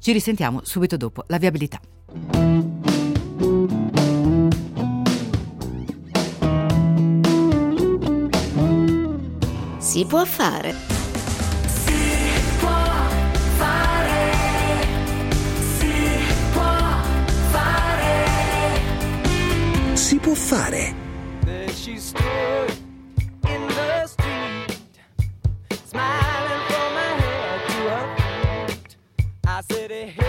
Ci 0.00 0.12
risentiamo 0.12 0.60
subito 0.62 0.96
dopo 0.96 1.24
la 1.26 1.38
viabilità. 1.38 1.80
Si 9.78 10.04
può 10.04 10.24
fare. 10.24 10.74
Si 19.94 20.18
può 20.18 20.34
fare. 20.34 20.94
I 29.70 30.27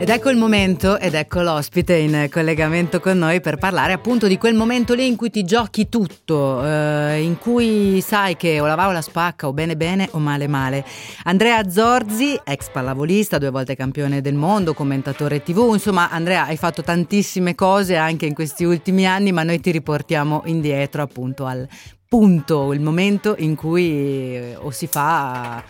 Ed 0.00 0.08
ecco 0.08 0.30
il 0.30 0.38
momento 0.38 0.98
ed 0.98 1.12
ecco 1.12 1.42
l'ospite 1.42 1.94
in 1.94 2.28
collegamento 2.30 3.00
con 3.00 3.18
noi 3.18 3.42
per 3.42 3.58
parlare 3.58 3.92
appunto 3.92 4.26
di 4.28 4.38
quel 4.38 4.54
momento 4.54 4.94
lì 4.94 5.06
in 5.06 5.14
cui 5.14 5.28
ti 5.28 5.44
giochi 5.44 5.90
tutto, 5.90 6.64
eh, 6.64 7.20
in 7.20 7.36
cui 7.36 8.00
sai 8.00 8.34
che 8.34 8.60
o 8.60 8.66
la 8.66 8.76
va 8.76 8.88
o 8.88 8.92
la 8.92 9.02
spacca 9.02 9.46
o 9.46 9.52
bene 9.52 9.76
bene 9.76 10.08
o 10.12 10.18
male 10.18 10.48
male. 10.48 10.86
Andrea 11.24 11.68
Zorzi, 11.68 12.40
ex 12.42 12.70
pallavolista, 12.70 13.36
due 13.36 13.50
volte 13.50 13.76
campione 13.76 14.22
del 14.22 14.32
mondo, 14.32 14.72
commentatore 14.72 15.42
tv, 15.42 15.72
insomma 15.74 16.08
Andrea 16.08 16.46
hai 16.46 16.56
fatto 16.56 16.82
tantissime 16.82 17.54
cose 17.54 17.96
anche 17.96 18.24
in 18.24 18.32
questi 18.32 18.64
ultimi 18.64 19.06
anni 19.06 19.32
ma 19.32 19.42
noi 19.42 19.60
ti 19.60 19.70
riportiamo 19.70 20.44
indietro 20.46 21.02
appunto 21.02 21.44
al 21.44 21.68
punto, 22.08 22.72
il 22.72 22.80
momento 22.80 23.34
in 23.36 23.54
cui 23.54 24.34
eh, 24.34 24.56
o 24.58 24.70
si 24.70 24.86
fa 24.86 25.62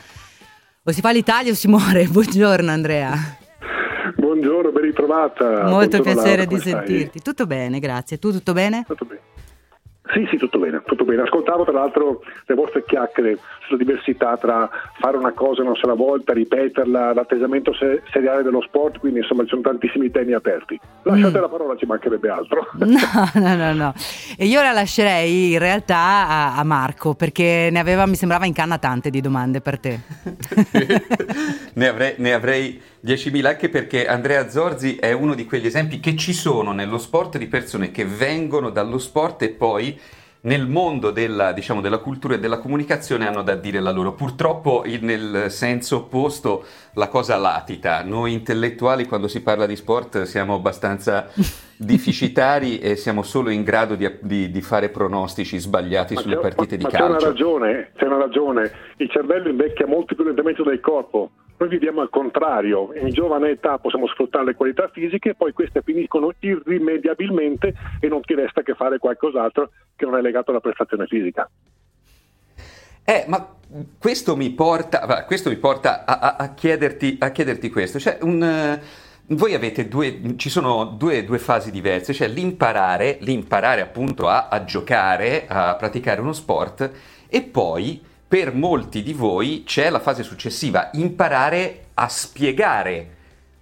O 0.84 0.92
si 0.92 1.00
fa 1.00 1.10
l'Italia 1.10 1.50
o 1.50 1.54
si 1.56 1.66
muore. 1.66 2.06
Buongiorno 2.08 2.70
Andrea. 2.70 3.39
Buongiorno, 4.40 4.72
ben 4.72 4.82
ritrovata. 4.84 5.44
Molto 5.64 5.68
Buongiorno, 5.68 6.02
piacere 6.02 6.24
Laura, 6.28 6.44
di 6.44 6.46
come 6.46 6.60
stai? 6.60 6.72
sentirti. 6.86 7.20
Tutto 7.20 7.46
bene, 7.46 7.78
grazie. 7.78 8.18
Tu 8.18 8.32
tutto 8.32 8.54
bene? 8.54 8.84
Tutto 8.86 9.04
bene. 9.04 9.20
Sì, 10.14 10.26
sì, 10.30 10.38
tutto 10.38 10.58
bene, 10.58 10.82
tutto 10.86 11.04
bene. 11.04 11.22
Ascoltavo 11.22 11.64
tra 11.64 11.74
l'altro 11.74 12.22
le 12.46 12.54
vostre 12.54 12.82
chiacchiere 12.86 13.36
sulla 13.70 13.78
diversità 13.84 14.36
tra 14.36 14.68
fare 14.98 15.16
una 15.16 15.32
cosa 15.32 15.62
una 15.62 15.74
sola 15.76 15.94
volta, 15.94 16.32
ripeterla, 16.32 17.14
l'atteggiamento 17.14 17.72
se- 17.74 18.02
seriale 18.12 18.42
dello 18.42 18.60
sport, 18.62 18.98
quindi 18.98 19.20
insomma 19.20 19.42
ci 19.44 19.50
sono 19.50 19.62
tantissimi 19.62 20.10
temi 20.10 20.32
aperti. 20.32 20.78
Lasciate 21.02 21.38
Mm. 21.38 21.40
la 21.40 21.48
parola, 21.48 21.76
ci 21.76 21.86
mancherebbe 21.86 22.28
altro. 22.28 22.66
No, 22.90 23.30
no, 23.34 23.54
no, 23.54 23.72
no. 23.72 23.94
E 24.36 24.46
io 24.46 24.60
la 24.62 24.72
lascerei 24.72 25.52
in 25.52 25.58
realtà 25.58 25.96
a, 26.28 26.56
a 26.56 26.64
Marco 26.64 27.14
perché 27.14 27.68
ne 27.70 27.78
aveva, 27.78 28.04
mi 28.06 28.16
sembrava 28.16 28.46
in 28.46 28.52
canna 28.52 28.78
tante 28.78 29.10
di 29.10 29.20
domande 29.20 29.60
per 29.60 29.78
te. 29.78 30.00
ne, 31.74 31.88
avrei, 31.88 32.14
ne 32.18 32.32
avrei 32.32 32.80
10.000 33.04 33.46
anche 33.46 33.68
perché 33.68 34.06
Andrea 34.06 34.48
Zorzi 34.48 34.96
è 34.96 35.12
uno 35.12 35.34
di 35.34 35.44
quegli 35.44 35.66
esempi 35.66 36.00
che 36.00 36.16
ci 36.16 36.32
sono 36.32 36.72
nello 36.72 36.98
sport 36.98 37.38
di 37.38 37.46
persone 37.46 37.90
che 37.90 38.04
vengono 38.04 38.70
dallo 38.70 38.98
sport 38.98 39.42
e 39.42 39.50
poi 39.50 39.98
nel 40.42 40.66
mondo 40.66 41.10
della, 41.10 41.52
diciamo, 41.52 41.80
della 41.80 41.98
cultura 41.98 42.34
e 42.34 42.38
della 42.38 42.58
comunicazione 42.58 43.26
hanno 43.26 43.42
da 43.42 43.54
dire 43.54 43.80
la 43.80 43.90
loro. 43.90 44.14
Purtroppo 44.14 44.84
nel 45.00 45.46
senso 45.50 45.96
opposto 45.96 46.64
la 46.94 47.08
cosa 47.08 47.36
latita. 47.36 48.02
Noi 48.02 48.32
intellettuali 48.32 49.06
quando 49.06 49.28
si 49.28 49.42
parla 49.42 49.66
di 49.66 49.76
sport 49.76 50.22
siamo 50.22 50.54
abbastanza 50.54 51.28
deficitari 51.76 52.78
e 52.78 52.96
siamo 52.96 53.22
solo 53.22 53.50
in 53.50 53.62
grado 53.62 53.94
di, 53.94 54.10
di- 54.20 54.50
di 54.50 54.60
fare 54.62 54.88
pronostici 54.90 55.58
sbagliati 55.58 56.14
Ma 56.14 56.20
sulle 56.20 56.34
c'è- 56.36 56.40
partite 56.40 56.76
ma- 56.76 56.76
di 56.76 56.82
ma 56.84 56.90
c'è 56.90 56.98
una 57.04 57.10
calcio. 57.12 57.26
ragione, 57.28 57.90
c'è 57.96 58.04
una 58.06 58.18
ragione. 58.18 58.72
Il 58.96 59.10
cervello 59.10 59.48
invecchia 59.48 59.86
molto 59.86 60.14
più 60.14 60.24
lentamente 60.24 60.62
del 60.62 60.80
corpo. 60.80 61.30
Noi 61.60 61.68
viviamo 61.68 62.00
al 62.00 62.08
contrario, 62.08 62.90
in 62.94 63.10
giovane 63.10 63.50
età 63.50 63.76
possiamo 63.78 64.06
sfruttare 64.06 64.46
le 64.46 64.54
qualità 64.54 64.88
fisiche, 64.88 65.34
poi 65.34 65.52
queste 65.52 65.82
finiscono 65.82 66.32
irrimediabilmente 66.38 67.74
e 68.00 68.08
non 68.08 68.22
ti 68.22 68.34
resta 68.34 68.62
che 68.62 68.72
fare 68.74 68.96
qualcos'altro 68.96 69.68
che 69.94 70.06
non 70.06 70.16
è 70.16 70.22
legato 70.22 70.52
alla 70.52 70.60
prestazione 70.60 71.04
fisica. 71.06 71.50
Eh, 73.04 73.24
ma 73.28 73.46
questo 73.98 74.36
mi 74.36 74.50
porta, 74.50 75.24
questo 75.24 75.48
mi 75.48 75.56
porta 75.56 76.04
a, 76.04 76.18
a- 76.18 76.36
a 76.36 76.54
chiederti, 76.54 77.16
a 77.20 77.30
chiederti 77.30 77.70
questo. 77.70 77.98
Cioè, 77.98 78.18
un, 78.22 78.42
eh, 78.42 78.82
voi 79.28 79.54
avete 79.54 79.88
due, 79.88 80.34
ci 80.36 80.50
sono 80.50 80.84
due, 80.84 81.24
due 81.24 81.38
fasi 81.38 81.70
diverse, 81.70 82.12
cioè 82.12 82.28
l'imparare, 82.28 83.18
l'imparare 83.20 83.80
appunto 83.80 84.28
a, 84.28 84.48
a 84.48 84.64
giocare, 84.64 85.46
a 85.46 85.74
praticare 85.76 86.20
uno 86.20 86.32
sport 86.32 86.90
e 87.28 87.42
poi 87.42 88.02
per 88.26 88.54
molti 88.54 89.02
di 89.02 89.12
voi 89.12 89.62
c'è 89.64 89.88
la 89.90 90.00
fase 90.00 90.22
successiva, 90.22 90.90
imparare 90.94 91.86
a 91.94 92.08
spiegare 92.08 93.08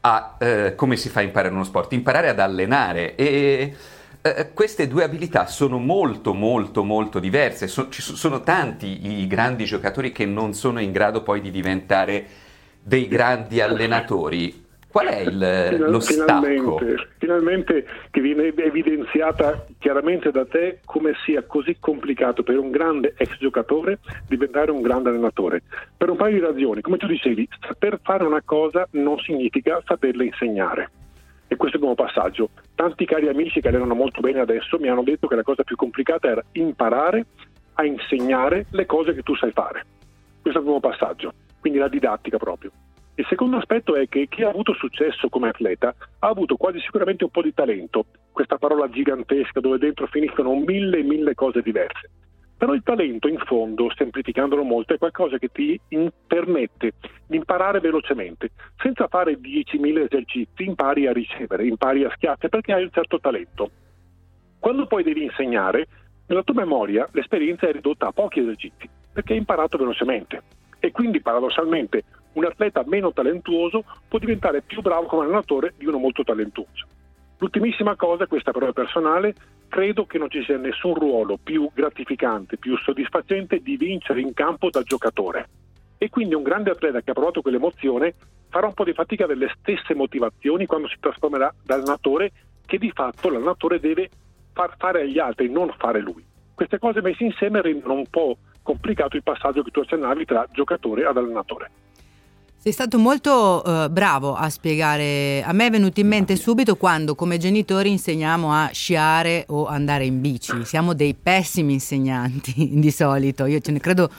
a, 0.01 0.37
eh, 0.39 0.75
come 0.75 0.97
si 0.97 1.09
fa 1.09 1.21
a 1.21 1.25
imparare 1.25 1.53
uno 1.53 1.65
sport, 1.65 1.93
imparare 1.93 2.29
ad 2.29 2.39
allenare 2.39 3.15
e 3.15 3.75
eh, 4.37 4.53
queste 4.53 4.89
due 4.89 5.05
abilità 5.05 5.47
sono 5.47 5.79
molto 5.79 6.35
molto 6.35 6.85
molto 6.85 7.19
diverse, 7.19 7.67
So- 7.69 7.89
ci 7.89 8.03
so- 8.03 8.17
sono 8.17 8.43
tanti 8.43 9.21
i 9.21 9.27
grandi 9.27 9.65
giocatori 9.65 10.13
che 10.13 10.27
non 10.27 10.55
sono 10.55 10.81
in 10.81 10.93
grado 10.93 11.23
poi 11.23 11.41
di 11.41 11.51
diventare 11.51 12.27
dei 12.83 13.07
grandi 13.09 13.61
allenatori. 13.61 14.67
Qual 14.91 15.07
è 15.07 15.21
il, 15.21 15.29
Final- 15.29 15.91
lo 15.91 16.01
stacco? 16.01 16.79
finalmente, 16.79 17.09
finalmente 17.19 17.87
che 18.11 18.21
viene 18.23 18.55
evidenziata 18.57 19.67
chiaramente 19.79 20.31
da 20.31 20.47
te 20.47 20.81
come 20.87 21.13
sia 21.25 21.43
così 21.43 21.77
complicato 21.79 22.43
per 22.43 22.57
un 22.59 22.71
grande 22.71 23.15
ex 23.19 23.37
giocatore 23.39 23.99
diventare 24.27 24.71
un 24.71 24.81
grande 24.81 25.11
allenatore. 25.11 25.63
Per 25.95 26.09
un 26.09 26.17
paio 26.17 26.35
di 26.35 26.41
ragioni, 26.41 26.81
come 26.81 26.97
tu 26.97 27.07
dicevi, 27.07 27.47
saper 27.61 28.01
fare 28.03 28.25
una 28.25 28.43
cosa 28.43 28.89
non 28.93 29.19
significa 29.19 29.83
saperla 29.85 30.25
insegnare. 30.25 30.91
E 31.49 31.57
questo 31.57 31.77
è 31.77 31.81
il 31.81 31.87
primo 31.87 31.95
passaggio. 31.95 32.51
Tanti 32.75 33.07
cari 33.07 33.29
amici 33.29 33.61
che 33.61 33.69
allenano 33.69 33.95
molto 33.95 34.21
bene 34.21 34.41
adesso 34.41 34.79
mi 34.79 34.89
hanno 34.89 35.03
detto 35.03 35.27
che 35.27 35.35
la 35.35 35.43
cosa 35.43 35.65
più 35.65 35.77
complicata 35.77 36.29
era 36.29 36.45
imparare 36.53 37.27
a 37.75 37.85
insegnare 37.85 38.67
le 38.71 38.87
cose 38.87 39.15
che 39.15 39.23
tu 39.23 39.35
sai 39.35 39.53
fare. 39.53 39.85
Questo 40.43 40.61
è 40.61 40.63
il 40.63 40.69
primo 40.69 40.81
passaggio, 40.81 41.33
quindi 41.61 41.79
la 41.79 41.89
didattica 41.89 42.37
proprio. 42.37 42.71
Il 43.15 43.27
secondo 43.29 43.57
aspetto 43.57 43.97
è 43.97 44.09
che 44.09 44.29
chi 44.29 44.45
ha 44.45 44.49
avuto 44.49 44.75
successo 44.75 45.29
come 45.29 45.49
atleta 45.49 45.93
ha 46.21 46.29
avuto 46.29 46.57
quasi 46.57 46.79
sicuramente 46.81 47.25
un 47.25 47.31
po' 47.31 47.43
di 47.43 47.53
talento, 47.53 48.07
questa 48.31 48.59
parola 48.59 48.89
gigantesca 48.89 49.59
dove 49.59 49.79
dentro 49.79 50.07
finiscono 50.07 50.55
mille 50.55 50.99
e 50.99 51.03
mille 51.03 51.35
cose 51.35 51.61
diverse. 51.61 52.11
Però 52.59 52.75
il 52.75 52.83
talento, 52.83 53.29
in 53.29 53.39
fondo, 53.39 53.89
semplificandolo 53.95 54.65
molto, 54.65 54.93
è 54.93 54.99
qualcosa 54.99 55.39
che 55.39 55.47
ti 55.49 55.81
in- 55.91 56.11
permette 56.27 56.95
di 57.27 57.37
imparare 57.37 57.79
velocemente. 57.79 58.51
Senza 58.79 59.07
fare 59.07 59.39
10.000 59.39 60.03
esercizi, 60.03 60.65
impari 60.65 61.07
a 61.07 61.13
ricevere, 61.13 61.67
impari 61.67 62.03
a 62.03 62.11
schiacciare 62.11 62.49
perché 62.49 62.73
hai 62.73 62.83
un 62.83 62.91
certo 62.91 63.21
talento. 63.21 63.71
Quando 64.59 64.87
poi 64.87 65.05
devi 65.05 65.23
insegnare, 65.23 65.87
nella 66.27 66.43
tua 66.43 66.55
memoria 66.55 67.09
l'esperienza 67.13 67.69
è 67.69 67.73
ridotta 67.73 68.09
a 68.09 68.13
pochi 68.13 68.41
esercizi 68.41 68.89
perché 69.13 69.35
hai 69.35 69.39
imparato 69.39 69.79
velocemente. 69.79 70.43
E 70.81 70.91
quindi 70.91 71.21
paradossalmente 71.21 72.03
un 72.33 72.45
atleta 72.45 72.83
meno 72.87 73.13
talentuoso 73.13 73.85
può 74.09 74.19
diventare 74.19 74.63
più 74.63 74.81
bravo 74.81 75.07
come 75.07 75.25
allenatore 75.25 75.75
di 75.77 75.87
uno 75.87 75.99
molto 75.99 76.25
talentuoso. 76.25 76.87
L'ultimissima 77.39 77.95
cosa, 77.95 78.27
questa 78.27 78.51
però 78.51 78.67
è 78.67 78.73
personale, 78.73 79.35
credo 79.69 80.07
che 80.07 80.19
non 80.19 80.29
ci 80.29 80.43
sia 80.43 80.57
nessun 80.57 80.95
ruolo 80.95 81.39
più 81.41 81.71
gratificante, 81.73 82.57
più 82.57 82.77
soddisfacente 82.77 83.61
di 83.61 83.77
vincere 83.77 84.21
in 84.21 84.35
campo 84.35 84.71
da 84.71 84.83
giocatore. 84.83 85.49
E 85.99 86.11
quindi 86.11 86.35
un 86.35 86.43
grande 86.43 86.71
atleta 86.71 87.01
che 87.01 87.11
ha 87.11 87.15
provato 87.15 87.41
quell'emozione 87.41 88.15
farà 88.49 88.67
un 88.67 88.75
po' 88.75 88.85
di 88.85 88.93
fatica 88.93 89.27
delle 89.27 89.53
stesse 89.59 89.95
motivazioni 89.95 90.67
quando 90.67 90.89
si 90.89 90.97
trasformerà 90.99 91.55
da 91.63 91.75
allenatore 91.75 92.33
che 92.67 92.79
di 92.79 92.91
fatto 92.91 93.31
l'allenatore 93.31 93.79
deve 93.79 94.11
far 94.53 94.75
fare 94.77 95.03
agli 95.03 95.19
altri, 95.19 95.49
non 95.49 95.73
fare 95.79 96.01
lui. 96.01 96.25
Queste 96.55 96.79
cose 96.79 97.01
messe 97.03 97.23
insieme 97.23 97.63
rendono 97.63 97.95
un 97.95 98.07
po' 98.11 98.37
complicato 98.63 99.17
il 99.17 99.23
passaggio 99.23 99.63
che 99.63 99.71
tu 99.71 99.81
accennavi 99.81 100.25
tra 100.25 100.47
giocatore 100.51 101.05
ad 101.05 101.17
allenatore. 101.17 101.71
Sei 102.69 102.77
stato 102.77 102.99
molto 102.99 103.65
eh, 103.65 103.89
bravo 103.89 104.35
a 104.35 104.51
spiegare. 104.51 105.43
A 105.43 105.55
me 105.55 105.69
è 105.69 105.71
venuto 105.71 106.01
in 106.01 106.07
mente 106.07 106.37
subito 106.37 106.77
quando 106.77 107.15
come 107.15 107.39
genitori 107.39 107.89
insegniamo 107.89 108.53
a 108.53 108.69
sciare 108.75 109.47
o 109.49 109.65
andare 109.65 110.05
in 110.05 110.21
bici. 110.21 110.67
Siamo 110.67 110.93
dei 110.93 111.15
pessimi 111.15 111.73
insegnanti 111.73 112.69
di 112.79 112.91
solito. 112.91 113.47
Io 113.47 113.61
ce 113.61 113.73
ne 113.73 113.81
credo. 113.81 114.11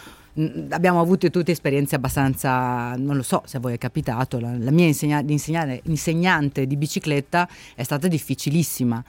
Abbiamo 0.70 1.00
avuto 1.00 1.30
tutte 1.30 1.52
esperienze 1.52 1.94
abbastanza, 1.94 2.96
non 2.96 3.16
lo 3.18 3.22
so 3.22 3.44
se 3.46 3.58
a 3.58 3.60
voi 3.60 3.74
è 3.74 3.78
capitato, 3.78 4.40
la, 4.40 4.58
la 4.58 4.72
mia 4.72 4.88
insegna- 4.88 5.24
insegnante 5.84 6.66
di 6.66 6.76
bicicletta 6.76 7.48
è 7.76 7.84
stata 7.84 8.08
difficilissima. 8.08 9.04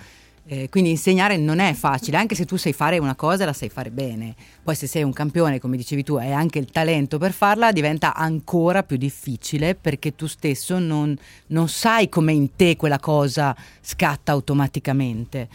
Eh, 0.46 0.68
quindi 0.68 0.90
insegnare 0.90 1.37
non 1.37 1.61
è 1.61 1.72
facile, 1.74 2.16
anche 2.16 2.35
se 2.35 2.44
tu 2.44 2.57
sai 2.57 2.72
fare 2.72 2.98
una 2.98 3.14
cosa 3.14 3.44
la 3.44 3.53
sai 3.53 3.68
fare 3.68 3.90
bene. 3.90 4.35
Poi 4.62 4.74
se 4.74 4.87
sei 4.87 5.03
un 5.03 5.12
campione, 5.12 5.61
come 5.61 5.76
dicevi 5.76 6.03
tu, 6.03 6.18
e 6.18 6.33
anche 6.33 6.59
il 6.59 6.70
talento 6.70 7.18
per 7.18 7.33
farla, 7.33 7.70
diventa 7.72 8.14
ancora 8.14 8.83
più 8.83 8.96
difficile 8.96 9.74
perché 9.74 10.16
tu 10.16 10.26
stesso 10.26 10.79
non, 10.79 11.16
non 11.48 11.68
sai 11.68 12.09
come 12.09 12.33
in 12.33 12.57
te 12.57 12.76
quella 12.76 12.98
cosa 12.98 13.55
scatta 13.81 14.33
automaticamente. 14.33 15.48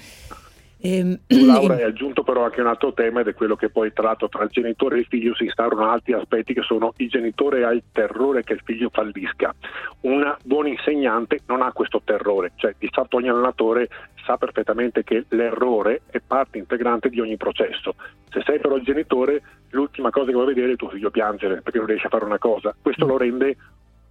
Ehm, 0.82 1.20
Tu, 1.28 1.46
Laura, 1.46 1.76
hai 1.76 1.84
aggiunto 1.84 2.24
però 2.24 2.44
anche 2.44 2.62
un 2.62 2.68
altro 2.68 2.94
tema 2.94 3.22
ed 3.22 3.28
è 3.28 3.34
quello 3.34 3.56
che 3.56 3.70
poi 3.70 3.92
tra 3.94 4.04
l'altro 4.04 4.30
tra 4.30 4.44
il 4.44 4.50
genitore 4.50 4.98
e 4.98 5.00
il 5.00 5.06
figlio 5.08 5.36
si 5.36 5.46
instaurano 5.46 5.90
altri 5.90 6.14
aspetti 6.14 6.54
che 6.54 6.62
sono 6.62 6.94
il 6.98 7.10
genitore 7.10 7.64
ha 7.64 7.72
il 7.72 7.84
terrore 7.92 8.44
che 8.44 8.54
il 8.54 8.62
figlio 8.64 8.90
fallisca. 8.92 9.54
Un 10.02 10.36
buon 10.44 10.68
insegnante 10.68 11.40
non 11.48 11.62
ha 11.62 11.72
questo 11.72 12.02
terrore, 12.04 12.52
cioè 12.56 12.76
di 12.78 12.90
fatto 12.92 13.18
ogni 13.18 13.30
allenatore 13.30 13.90
sa 14.26 14.38
perfettamente 14.38 15.04
che 15.04 15.26
l'errore 15.30 16.02
è 16.10 16.20
parte 16.26 16.58
integrante 16.58 17.10
di 17.10 17.20
ogni 17.20 17.38
processo. 17.38 17.96
Se 18.30 18.42
sei 18.46 18.60
però 18.60 18.76
il 18.76 18.84
genitore, 18.84 19.42
l'ultima 19.70 20.10
cosa 20.10 20.28
che 20.28 20.34
vuoi 20.34 20.48
vedere 20.48 20.74
è 20.74 20.76
tuo 20.76 20.90
figlio 20.90 21.12
piangere 21.12 21.62
perché 21.62 21.78
non 21.78 21.88
riesce 21.88 22.08
a 22.08 22.10
fare 22.10 22.26
una 22.26 22.40
cosa. 22.40 22.76
Questo 22.82 23.06
lo 23.06 23.18
rende 23.18 23.56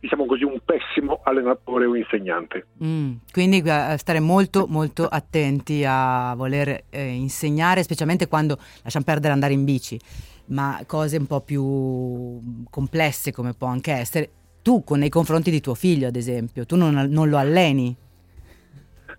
diciamo 0.05 0.27
così, 0.27 0.45
un 0.45 0.61
pessimo 0.63 1.21
allenatore 1.25 1.87
o 1.87 1.97
insegnante. 1.97 2.67
Mm, 2.85 3.15
quindi 3.33 3.63
eh, 3.65 3.97
stare 3.97 4.21
molto 4.21 4.67
molto 4.69 5.07
attenti 5.07 5.83
a 5.87 6.35
voler 6.35 6.85
eh, 6.91 7.07
insegnare, 7.07 7.83
specialmente 7.83 8.29
quando 8.29 8.59
lasciamo 8.83 9.07
perdere 9.07 9.33
andare 9.33 9.55
in 9.55 9.65
bici, 9.65 9.99
ma 10.47 10.83
cose 10.87 11.17
un 11.17 11.27
po' 11.27 11.41
più 11.41 12.39
complesse 12.69 13.33
come 13.33 13.55
può 13.55 13.67
anche 13.67 13.93
essere. 13.93 14.31
Tu 14.61 14.85
con 14.85 14.99
nei 14.99 15.09
confronti 15.09 15.51
di 15.51 15.61
tuo 15.61 15.75
figlio, 15.75 16.09
ad 16.09 16.17
esempio, 16.17 16.67
tu 16.67 16.77
non, 16.77 17.07
non 17.09 17.31
lo 17.31 17.39
alleni. 17.39 17.97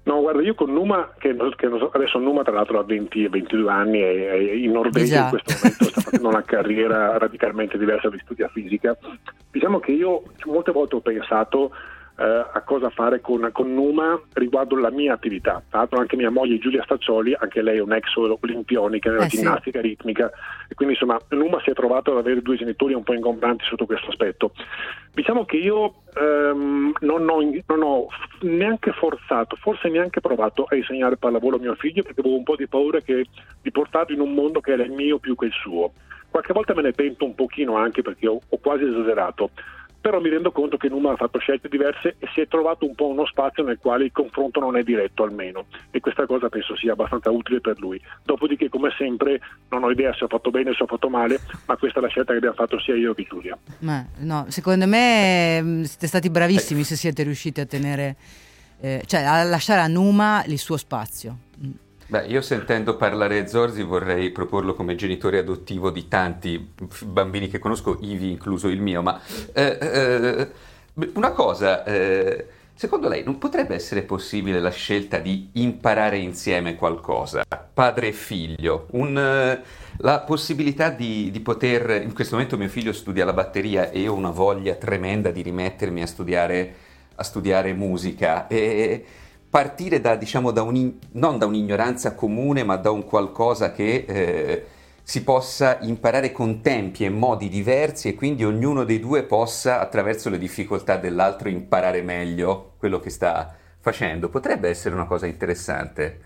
No, 0.06 0.22
guarda, 0.22 0.42
io 0.42 0.54
con 0.54 0.72
Numa, 0.72 1.14
che, 1.18 1.36
che 1.56 1.68
non 1.68 1.80
so- 1.80 1.90
adesso 1.92 2.20
Numa 2.20 2.44
tra 2.44 2.54
l'altro 2.54 2.80
ha 2.80 2.84
20 2.84 3.24
e 3.24 3.30
22 3.30 3.72
anni 3.72 4.02
e 4.02 4.30
è 4.30 4.54
in 4.54 4.72
Norvegia 4.72 5.24
in 5.24 5.30
questo 5.30 5.54
momento 5.56 5.84
sta 5.86 6.02
facendo 6.02 6.28
una 6.28 6.44
carriera 6.44 7.18
radicalmente 7.18 7.78
diversa 7.80 8.10
di 8.10 8.20
studia 8.20 8.48
fisica, 8.50 8.96
diciamo 9.52 9.80
che 9.80 9.94
io 9.94 10.22
molte 10.46 10.72
volte 10.72 10.96
ho 10.96 11.02
pensato 11.02 11.72
eh, 12.18 12.24
a 12.24 12.62
cosa 12.62 12.90
fare 12.90 13.20
con, 13.20 13.50
con, 13.52 13.74
Numa 13.74 14.20
riguardo 14.34 14.78
la 14.78 14.90
mia 14.90 15.14
attività. 15.14 15.62
Tra 15.70 15.80
l'altro 15.80 16.00
anche 16.00 16.16
mia 16.16 16.30
moglie 16.30 16.58
Giulia 16.58 16.84
Staccioli, 16.84 17.36
anche 17.38 17.62
lei 17.62 17.78
è 17.78 17.82
un 17.82 17.94
ex 17.94 18.16
olimpionica 18.16 19.10
nella 19.10 19.26
Eh, 19.26 19.30
sì. 19.30 19.38
ginnastica 19.38 19.82
ritmica 19.82 20.32
e 20.68 20.76
quindi 20.76 20.94
insomma 20.94 21.20
Numa 21.30 21.60
si 21.62 21.72
è 21.72 21.74
trovato 21.74 22.12
ad 22.12 22.18
avere 22.18 22.42
due 22.42 22.56
genitori 22.56 22.94
un 22.94 23.04
po' 23.04 23.14
ingombranti 23.14 23.66
sotto 23.66 23.86
questo 23.86 24.10
aspetto. 24.10 24.54
Diciamo 25.14 25.46
che 25.46 25.58
io 25.58 26.04
ehm, 26.14 26.94
non, 27.00 27.30
ho, 27.30 27.40
non 27.68 27.82
ho 27.82 28.08
neanche 28.42 28.92
forzato, 28.92 29.56
forse 29.58 29.90
neanche 29.90 30.22
provato 30.22 30.66
a 30.70 30.76
insegnare 30.76 31.18
pallavolo 31.18 31.58
a 31.58 31.60
mio 31.60 31.76
figlio 31.76 32.04
perché 32.04 32.22
avevo 32.22 32.38
un 32.38 32.44
po' 32.44 32.56
di 32.56 32.68
paura 32.68 33.00
che, 33.02 33.26
di 33.62 33.72
portarlo 33.72 34.14
in 34.14 34.22
un 34.22 34.34
mondo 34.34 34.62
che 34.62 34.72
era 34.72 34.84
il 34.84 34.92
mio 34.92 35.20
più 35.20 35.36
che 35.36 35.46
il 35.46 35.54
suo. 35.54 35.94
Qualche 36.30 36.54
volta 36.54 36.74
me 36.74 36.82
ne 36.82 36.92
pento 36.92 37.24
un 37.24 37.34
pochino 37.34 37.78
anche 37.78 38.02
perché 38.02 38.28
ho, 38.28 38.40
ho 38.50 38.58
quasi 38.58 38.84
esagerato, 38.84 39.52
però 40.06 40.20
mi 40.20 40.30
rendo 40.30 40.52
conto 40.52 40.78
che 40.78 40.88
Numa 40.88 41.14
ha 41.14 41.16
fatto 41.16 41.40
scelte 41.40 41.68
diverse 41.68 42.18
e 42.20 42.28
si 42.32 42.40
è 42.40 42.48
trovato 42.48 42.86
un 42.86 42.94
po' 42.94 43.08
uno 43.08 43.26
spazio 43.26 43.64
nel 43.64 43.80
quale 43.82 44.06
il 44.06 44.12
confronto 44.12 44.60
non 44.60 44.78
è 44.78 44.84
diretto 44.84 45.24
almeno 45.24 45.66
e 45.90 46.00
questa 46.00 46.28
cosa 46.28 46.48
penso 46.48 46.78
sia 46.78 46.92
abbastanza 46.92 47.32
utile 47.32 47.60
per 47.60 47.80
lui. 47.80 48.00
Dopodiché 48.24 48.70
come 48.70 48.94
sempre 48.96 49.42
non 49.70 49.84
ho 49.84 49.90
idea 49.90 50.14
se 50.14 50.26
ho 50.26 50.28
fatto 50.28 50.52
bene 50.52 50.70
o 50.70 50.76
se 50.76 50.84
ho 50.84 50.86
fatto 50.86 51.10
male, 51.10 51.40
ma 51.66 51.76
questa 51.78 51.98
è 51.98 52.02
la 52.04 52.08
scelta 52.08 52.34
che 52.34 52.38
abbiamo 52.38 52.54
fatto 52.54 52.80
sia 52.80 52.94
io 52.94 53.16
che 53.16 53.26
Giulia. 53.28 53.58
Ma, 53.80 54.06
no, 54.18 54.46
secondo 54.50 54.86
me 54.86 55.60
mh, 55.60 55.84
siete 55.86 56.06
stati 56.06 56.30
bravissimi 56.30 56.84
se 56.84 56.96
siete 56.96 57.24
riusciti 57.24 57.60
a 57.60 57.66
tenere, 57.66 58.16
eh, 58.82 59.02
cioè 59.08 59.24
a 59.24 59.42
lasciare 59.42 59.82
a 59.82 59.88
Numa 59.88 60.44
il 60.46 60.60
suo 60.60 60.78
spazio. 60.78 61.36
Beh, 62.08 62.28
io 62.28 62.42
sentendo 62.42 62.98
parlare 62.98 63.48
Zorzi 63.48 63.82
vorrei 63.82 64.30
proporlo 64.30 64.76
come 64.76 64.94
genitore 64.94 65.40
adottivo 65.40 65.90
di 65.90 66.08
tanti 66.08 66.74
bambini 67.04 67.48
che 67.48 67.58
conosco, 67.58 67.98
ivi 68.02 68.30
incluso 68.30 68.68
il 68.68 68.80
mio, 68.80 69.02
ma 69.02 69.20
eh, 69.54 69.78
eh, 69.82 70.52
una 71.16 71.32
cosa, 71.32 71.84
eh, 71.84 72.46
secondo 72.76 73.08
lei 73.08 73.24
non 73.24 73.40
potrebbe 73.40 73.74
essere 73.74 74.04
possibile 74.04 74.60
la 74.60 74.70
scelta 74.70 75.18
di 75.18 75.50
imparare 75.54 76.20
insieme 76.20 76.76
qualcosa, 76.76 77.44
padre 77.74 78.10
e 78.10 78.14
figlio, 78.14 78.86
un, 78.92 79.18
eh, 79.18 79.64
la 79.98 80.20
possibilità 80.20 80.90
di, 80.90 81.32
di 81.32 81.40
poter, 81.40 82.04
in 82.04 82.14
questo 82.14 82.36
momento 82.36 82.56
mio 82.56 82.70
figlio 82.70 82.94
studia 82.94 83.26
la 83.26 83.34
batteria 83.34 83.90
e 83.90 84.02
io 84.02 84.14
ho 84.14 84.16
una 84.16 84.30
voglia 84.30 84.76
tremenda 84.76 85.32
di 85.32 85.42
rimettermi 85.42 86.04
a 86.04 86.08
studiare, 86.08 86.76
a 87.16 87.24
studiare 87.24 87.74
musica 87.74 88.46
e 88.46 89.06
partire 89.56 90.02
da, 90.02 90.18
diciamo, 90.18 90.52
da 90.52 90.64
un, 90.64 91.00
non 91.14 91.38
da 91.38 91.46
un'ignoranza 91.46 92.14
comune, 92.14 92.66
ma 92.66 92.76
da 92.76 92.92
un 92.92 93.06
qualcosa 93.06 93.72
che 93.72 94.04
eh, 94.06 94.66
si 95.02 95.24
possa 95.24 95.78
imparare 95.84 96.34
con 96.34 96.60
tempi 96.60 97.06
e 97.06 97.10
modi 97.10 97.48
diversi 97.48 98.10
e 98.10 98.16
quindi 98.16 98.44
ognuno 98.44 98.84
dei 98.84 99.00
due 99.00 99.24
possa, 99.24 99.80
attraverso 99.80 100.30
le 100.30 100.40
difficoltà 100.40 100.98
dell'altro, 100.98 101.48
imparare 101.48 102.02
meglio 102.02 102.74
quello 102.78 103.00
che 103.00 103.10
sta 103.10 103.56
facendo. 103.80 104.28
Potrebbe 104.28 104.68
essere 104.68 104.94
una 104.94 105.06
cosa 105.06 105.26
interessante. 105.26 106.20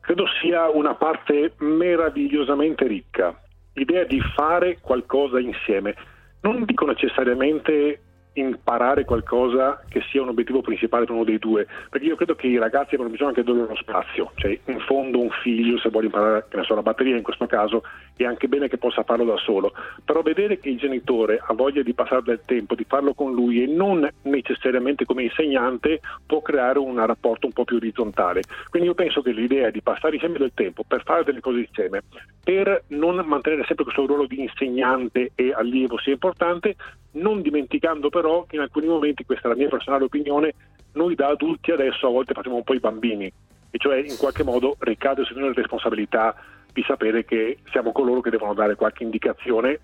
Credo 0.00 0.24
sia 0.40 0.70
una 0.70 0.94
parte 0.94 1.52
meravigliosamente 1.58 2.86
ricca, 2.86 3.38
l'idea 3.74 4.04
di 4.04 4.22
fare 4.34 4.78
qualcosa 4.80 5.38
insieme. 5.38 5.94
Non 6.40 6.64
dico 6.64 6.86
necessariamente 6.86 8.00
imparare 8.34 9.04
qualcosa 9.04 9.82
che 9.88 10.02
sia 10.10 10.22
un 10.22 10.28
obiettivo 10.28 10.60
principale 10.60 11.04
per 11.04 11.14
uno 11.14 11.24
dei 11.24 11.38
due, 11.38 11.66
perché 11.90 12.06
io 12.06 12.16
credo 12.16 12.34
che 12.34 12.46
i 12.46 12.58
ragazzi 12.58 12.94
abbiano 12.94 13.10
bisogno 13.10 13.30
anche 13.30 13.44
di 13.44 13.50
uno 13.50 13.76
spazio, 13.76 14.32
cioè 14.36 14.58
in 14.66 14.80
fondo 14.80 15.20
un 15.20 15.30
figlio 15.42 15.78
se 15.78 15.90
vuole 15.90 16.06
imparare, 16.06 16.46
che 16.48 16.56
ne 16.56 16.64
so, 16.64 16.74
la 16.74 16.82
batteria 16.82 17.16
in 17.16 17.22
questo 17.22 17.46
caso, 17.46 17.82
è 18.16 18.24
anche 18.24 18.48
bene 18.48 18.68
che 18.68 18.78
possa 18.78 19.02
farlo 19.02 19.24
da 19.24 19.36
solo, 19.36 19.72
però 20.04 20.22
vedere 20.22 20.58
che 20.58 20.68
il 20.68 20.78
genitore 20.78 21.40
ha 21.44 21.52
voglia 21.52 21.82
di 21.82 21.94
passare 21.94 22.22
del 22.22 22.40
tempo, 22.44 22.74
di 22.74 22.84
farlo 22.84 23.14
con 23.14 23.32
lui 23.32 23.62
e 23.62 23.66
non 23.66 24.08
necessariamente 24.22 25.04
come 25.04 25.24
insegnante 25.24 26.00
può 26.26 26.40
creare 26.42 26.78
un 26.78 27.04
rapporto 27.04 27.46
un 27.46 27.52
po' 27.52 27.64
più 27.64 27.76
orizzontale. 27.76 28.42
Quindi 28.70 28.88
io 28.88 28.94
penso 28.94 29.22
che 29.22 29.32
l'idea 29.32 29.70
di 29.70 29.82
passare 29.82 30.14
insieme 30.14 30.38
del 30.38 30.52
tempo 30.54 30.84
per 30.86 31.02
fare 31.04 31.24
delle 31.24 31.40
cose 31.40 31.60
insieme, 31.60 32.02
per 32.42 32.84
non 32.88 33.16
mantenere 33.24 33.64
sempre 33.64 33.84
questo 33.84 34.06
ruolo 34.06 34.26
di 34.26 34.40
insegnante 34.40 35.32
e 35.34 35.52
allievo 35.52 35.98
sia 35.98 36.12
importante, 36.12 36.76
non 37.14 37.42
dimenticando 37.42 38.08
però 38.08 38.44
che 38.44 38.56
in 38.56 38.62
alcuni 38.62 38.86
momenti, 38.86 39.24
questa 39.24 39.48
è 39.48 39.50
la 39.50 39.56
mia 39.56 39.68
personale 39.68 40.04
opinione, 40.04 40.54
noi 40.92 41.14
da 41.14 41.28
adulti 41.28 41.70
adesso 41.70 42.06
a 42.06 42.10
volte 42.10 42.34
facciamo 42.34 42.56
un 42.56 42.64
po' 42.64 42.74
i 42.74 42.80
bambini, 42.80 43.26
e 43.70 43.78
cioè 43.78 43.98
in 43.98 44.16
qualche 44.16 44.44
modo 44.44 44.76
ricade 44.78 45.24
su 45.24 45.34
noi 45.34 45.48
la 45.48 45.54
responsabilità 45.54 46.34
di 46.72 46.82
sapere 46.86 47.24
che 47.24 47.58
siamo 47.70 47.92
coloro 47.92 48.20
che 48.20 48.30
devono 48.30 48.54
dare 48.54 48.74
qualche 48.74 49.04
indicazione 49.04 49.80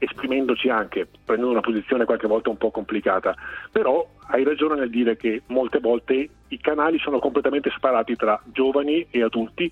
esprimendoci 0.00 0.70
anche, 0.70 1.06
prendendo 1.24 1.52
una 1.52 1.60
posizione 1.60 2.06
qualche 2.06 2.26
volta 2.26 2.48
un 2.48 2.56
po' 2.56 2.70
complicata. 2.70 3.34
Però 3.70 4.06
hai 4.28 4.44
ragione 4.44 4.74
nel 4.74 4.90
dire 4.90 5.16
che 5.16 5.42
molte 5.48 5.78
volte 5.78 6.28
i 6.48 6.58
canali 6.58 6.98
sono 6.98 7.18
completamente 7.18 7.70
separati 7.70 8.16
tra 8.16 8.40
giovani 8.46 9.06
e 9.10 9.22
adulti. 9.22 9.70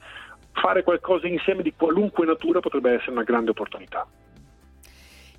Fare 0.53 0.83
qualcosa 0.83 1.27
insieme 1.27 1.63
di 1.63 1.73
qualunque 1.75 2.27
natura 2.27 2.61
potrebbe 2.61 2.93
essere 2.93 3.13
una 3.13 3.23
grande 3.23 3.51
opportunità. 3.51 4.07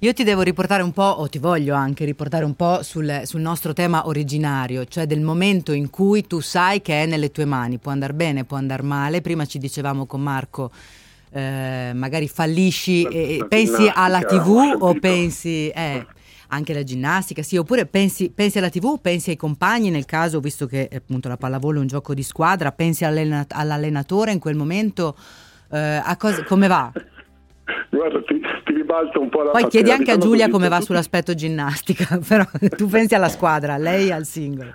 Io 0.02 0.14
ti 0.14 0.24
devo 0.24 0.44
riportare 0.44 0.82
un 0.82 0.94
po', 0.94 1.04
o 1.04 1.28
ti 1.28 1.40
voglio 1.40 1.76
anche 1.76 2.06
riportare 2.06 2.46
un 2.46 2.56
po' 2.56 2.84
sul, 2.84 3.24
sul, 3.26 3.42
nostro 3.42 3.74
tema 3.74 4.08
originario, 4.08 4.86
cioè 4.86 5.06
del 5.06 5.20
momento 5.20 5.74
in 5.74 5.90
cui 5.90 6.26
tu 6.26 6.40
sai 6.40 6.82
che 6.82 7.04
è 7.04 7.06
nelle 7.06 7.32
tue 7.32 7.44
mani, 7.44 7.80
può 7.80 7.92
andare 7.92 8.14
bene, 8.14 8.46
può 8.46 8.56
andare 8.56 8.82
male. 8.82 9.20
Prima 9.20 9.46
ci 9.46 9.58
dicevamo 9.58 10.06
con 10.06 10.22
Marco, 10.22 10.72
eh, 11.32 11.92
magari 11.94 12.30
fallisci 12.30 13.04
La- 13.04 13.10
e 13.10 13.38
la 13.40 13.46
pensi 13.48 13.92
alla 13.94 14.22
TV 14.22 14.78
o 14.80 14.94
pensi... 14.98 15.68
Eh, 15.68 16.06
anche 16.52 16.74
la 16.74 16.84
ginnastica, 16.84 17.44
sì, 17.44 17.58
oppure 17.58 17.86
pensi, 17.86 18.32
pensi 18.32 18.58
alla 18.58 18.72
TV, 18.72 19.00
pensi 19.00 19.30
ai 19.30 19.36
compagni, 19.36 19.92
nel 19.92 20.06
caso, 20.06 20.40
visto 20.40 20.66
che 20.66 20.90
appunto 20.92 21.28
la 21.28 21.38
pallavolo 21.38 21.78
è 21.78 21.82
un 21.82 21.86
gioco 21.86 22.16
di 22.16 22.24
squadra, 22.24 22.72
pensi 22.72 23.06
all'allena- 23.06 23.46
all'allenatore 23.48 24.32
in 24.32 24.40
quel 24.40 24.56
momento, 24.56 25.16
eh, 25.70 26.02
a 26.04 26.18
cosa- 26.18 26.44
come 26.46 26.66
va? 26.66 26.92
Guarda, 27.90 28.22
ti, 28.22 28.40
ti 28.64 28.74
ribalto 28.74 29.20
un 29.20 29.30
po' 29.30 29.44
la 29.44 29.52
Poi 29.52 29.68
chiedi 29.68 29.92
anche 29.92 30.12
a 30.12 30.18
Giulia 30.18 30.50
come 30.50 30.68
va 30.68 30.80
sull'aspetto 30.80 31.34
ginnastica, 31.34 32.20
però 32.28 32.44
tu 32.76 32.88
pensi 32.88 33.16
alla 33.16 33.30
squadra, 33.30 33.78
lei 33.78 34.12
al 34.12 34.26
singolo. 34.26 34.74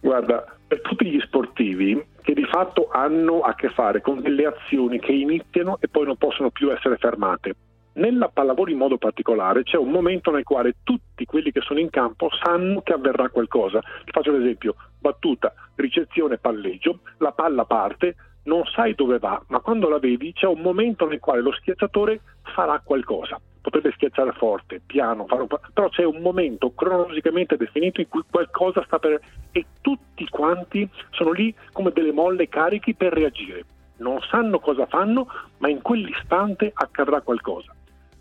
Guarda, 0.00 0.44
per 0.66 0.80
tutti 0.82 1.06
gli 1.06 1.20
sportivi 1.20 2.04
che 2.22 2.34
di 2.34 2.44
fatto 2.44 2.88
hanno 2.92 3.40
a 3.40 3.54
che 3.54 3.70
fare 3.70 4.02
con 4.02 4.20
delle 4.20 4.44
azioni 4.44 5.00
che 5.00 5.12
iniziano 5.12 5.78
e 5.80 5.88
poi 5.88 6.04
non 6.04 6.16
possono 6.16 6.50
più 6.50 6.70
essere 6.70 6.98
fermate. 6.98 7.54
Nella 7.94 8.28
pallavolo 8.28 8.70
in 8.70 8.76
modo 8.76 8.98
particolare 8.98 9.62
c'è 9.62 9.76
un 9.76 9.90
momento 9.90 10.30
nel 10.30 10.44
quale 10.44 10.76
tutti 10.84 11.24
quelli 11.24 11.50
che 11.50 11.62
sono 11.62 11.80
in 11.80 11.90
campo 11.90 12.28
sanno 12.44 12.82
che 12.82 12.92
avverrà 12.92 13.28
qualcosa. 13.30 13.80
Ti 13.80 14.12
faccio 14.12 14.30
l'esempio, 14.30 14.76
battuta, 15.00 15.52
ricezione, 15.76 16.36
palleggio, 16.36 17.00
la 17.18 17.32
palla 17.32 17.64
parte, 17.64 18.14
non 18.48 18.64
sai 18.64 18.94
dove 18.94 19.18
va, 19.18 19.40
ma 19.48 19.60
quando 19.60 19.88
la 19.88 19.98
vedi 19.98 20.32
c'è 20.32 20.46
un 20.46 20.60
momento 20.60 21.06
nel 21.06 21.20
quale 21.20 21.42
lo 21.42 21.52
schiacciatore 21.52 22.20
farà 22.54 22.80
qualcosa. 22.82 23.38
Potrebbe 23.60 23.92
schiacciare 23.92 24.32
forte, 24.32 24.80
piano, 24.84 25.26
però 25.26 25.88
c'è 25.90 26.04
un 26.04 26.22
momento 26.22 26.72
cronologicamente 26.72 27.58
definito 27.58 28.00
in 28.00 28.08
cui 28.08 28.22
qualcosa 28.28 28.82
sta 28.86 28.98
per... 28.98 29.20
e 29.52 29.66
tutti 29.82 30.26
quanti 30.30 30.88
sono 31.10 31.32
lì 31.32 31.54
come 31.72 31.92
delle 31.92 32.12
molle 32.12 32.48
carichi 32.48 32.94
per 32.94 33.12
reagire. 33.12 33.64
Non 33.98 34.20
sanno 34.30 34.58
cosa 34.60 34.86
fanno, 34.86 35.26
ma 35.58 35.68
in 35.68 35.82
quell'istante 35.82 36.70
accadrà 36.72 37.20
qualcosa. 37.20 37.74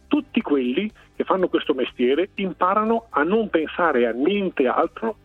Tutti 0.08 0.42
quelli 0.42 0.92
che 1.16 1.24
fanno 1.24 1.48
questo 1.48 1.74
mestiere 1.74 2.32
imparano 2.36 3.06
a 3.12 3.24
non 3.24 3.50
pensare 3.50 4.06
a 4.08 4.12
niente 4.12 4.68
altro 4.68 5.16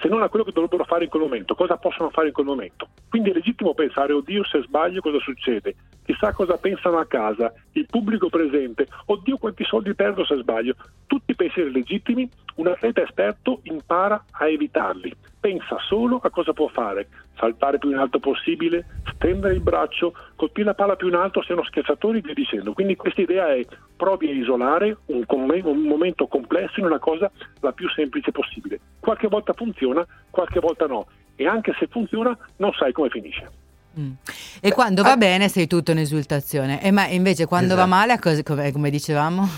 se 0.00 0.08
non 0.08 0.22
a 0.22 0.28
quello 0.28 0.44
che 0.44 0.52
dovrebbero 0.52 0.84
fare 0.84 1.04
in 1.04 1.10
quel 1.10 1.22
momento, 1.22 1.54
cosa 1.54 1.76
possono 1.76 2.10
fare 2.10 2.28
in 2.28 2.32
quel 2.32 2.46
momento. 2.46 2.88
Quindi 3.08 3.30
è 3.30 3.32
legittimo 3.32 3.74
pensare, 3.74 4.12
oddio 4.12 4.44
se 4.44 4.62
sbaglio 4.62 5.00
cosa 5.00 5.18
succede, 5.18 5.74
chissà 6.04 6.32
cosa 6.32 6.56
pensano 6.56 6.98
a 6.98 7.06
casa, 7.06 7.52
il 7.72 7.86
pubblico 7.86 8.28
presente, 8.28 8.86
oddio 9.06 9.36
quanti 9.38 9.64
soldi 9.64 9.94
perdo 9.94 10.24
se 10.24 10.36
sbaglio. 10.36 10.74
Tutti 11.06 11.34
pensieri 11.34 11.72
legittimi, 11.72 12.28
un 12.56 12.68
atleta 12.68 13.02
esperto 13.02 13.60
impara 13.64 14.24
a 14.30 14.48
evitarli, 14.48 15.14
pensa 15.48 15.78
solo 15.86 16.20
a 16.22 16.28
cosa 16.28 16.52
può 16.52 16.68
fare, 16.68 17.08
saltare 17.38 17.78
più 17.78 17.90
in 17.90 17.96
alto 17.96 18.18
possibile, 18.18 18.84
stendere 19.14 19.54
il 19.54 19.60
braccio, 19.60 20.12
colpire 20.36 20.66
la 20.66 20.74
palla 20.74 20.94
più 20.94 21.08
in 21.08 21.14
alto 21.14 21.40
se 21.42 21.48
è 21.48 21.52
uno 21.52 21.64
schiacciatore 21.64 22.18
e 22.18 22.20
via 22.20 22.34
dicendo. 22.34 22.74
Quindi 22.74 22.96
questa 22.96 23.22
idea 23.22 23.54
è 23.54 23.64
provi 23.96 24.28
a 24.28 24.32
isolare 24.32 24.98
un, 25.06 25.24
com- 25.24 25.48
un 25.64 25.80
momento 25.80 26.26
complesso 26.26 26.80
in 26.80 26.86
una 26.86 26.98
cosa 26.98 27.30
la 27.60 27.72
più 27.72 27.88
semplice 27.90 28.30
possibile. 28.30 28.78
Qualche 29.00 29.28
volta 29.28 29.54
funziona, 29.54 30.06
qualche 30.28 30.60
volta 30.60 30.86
no. 30.86 31.06
E 31.36 31.46
anche 31.46 31.74
se 31.78 31.86
funziona 31.86 32.36
non 32.56 32.72
sai 32.72 32.92
come 32.92 33.08
finisce. 33.08 33.50
Mm. 33.98 34.12
E 34.60 34.72
quando 34.72 35.02
va 35.02 35.16
bene 35.16 35.48
sei 35.48 35.66
tutto 35.66 35.92
in 35.92 35.98
esultazione, 35.98 36.82
e 36.82 36.90
ma 36.90 37.06
invece 37.06 37.46
quando 37.46 37.74
va 37.74 37.82
Esatto. 37.82 37.88
male, 37.96 38.12
a 38.12 38.18
cosa- 38.18 38.42
come, 38.42 38.70
come 38.70 38.90
dicevamo? 38.90 39.48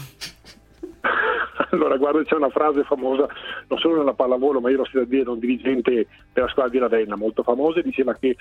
Allora, 1.71 1.97
guarda, 1.97 2.23
c'è 2.25 2.35
una 2.35 2.51
frase 2.51 2.83
famosa, 2.85 3.29
non 3.69 3.79
solo 3.79 3.99
nella 3.99 4.15
pallavolo, 4.15 4.61
ma 4.61 4.71
io 4.71 4.79
l'ho 4.79 4.85
sentita 4.85 5.05
dire 5.05 5.31
un 5.31 5.39
dirigente 5.39 6.07
della 6.33 6.49
squadra 6.49 6.73
di 6.73 6.79
Ravenna, 6.79 7.17
molto 7.17 7.43
famosa, 7.43 7.81
diceva 7.81 8.15
che 8.15 8.37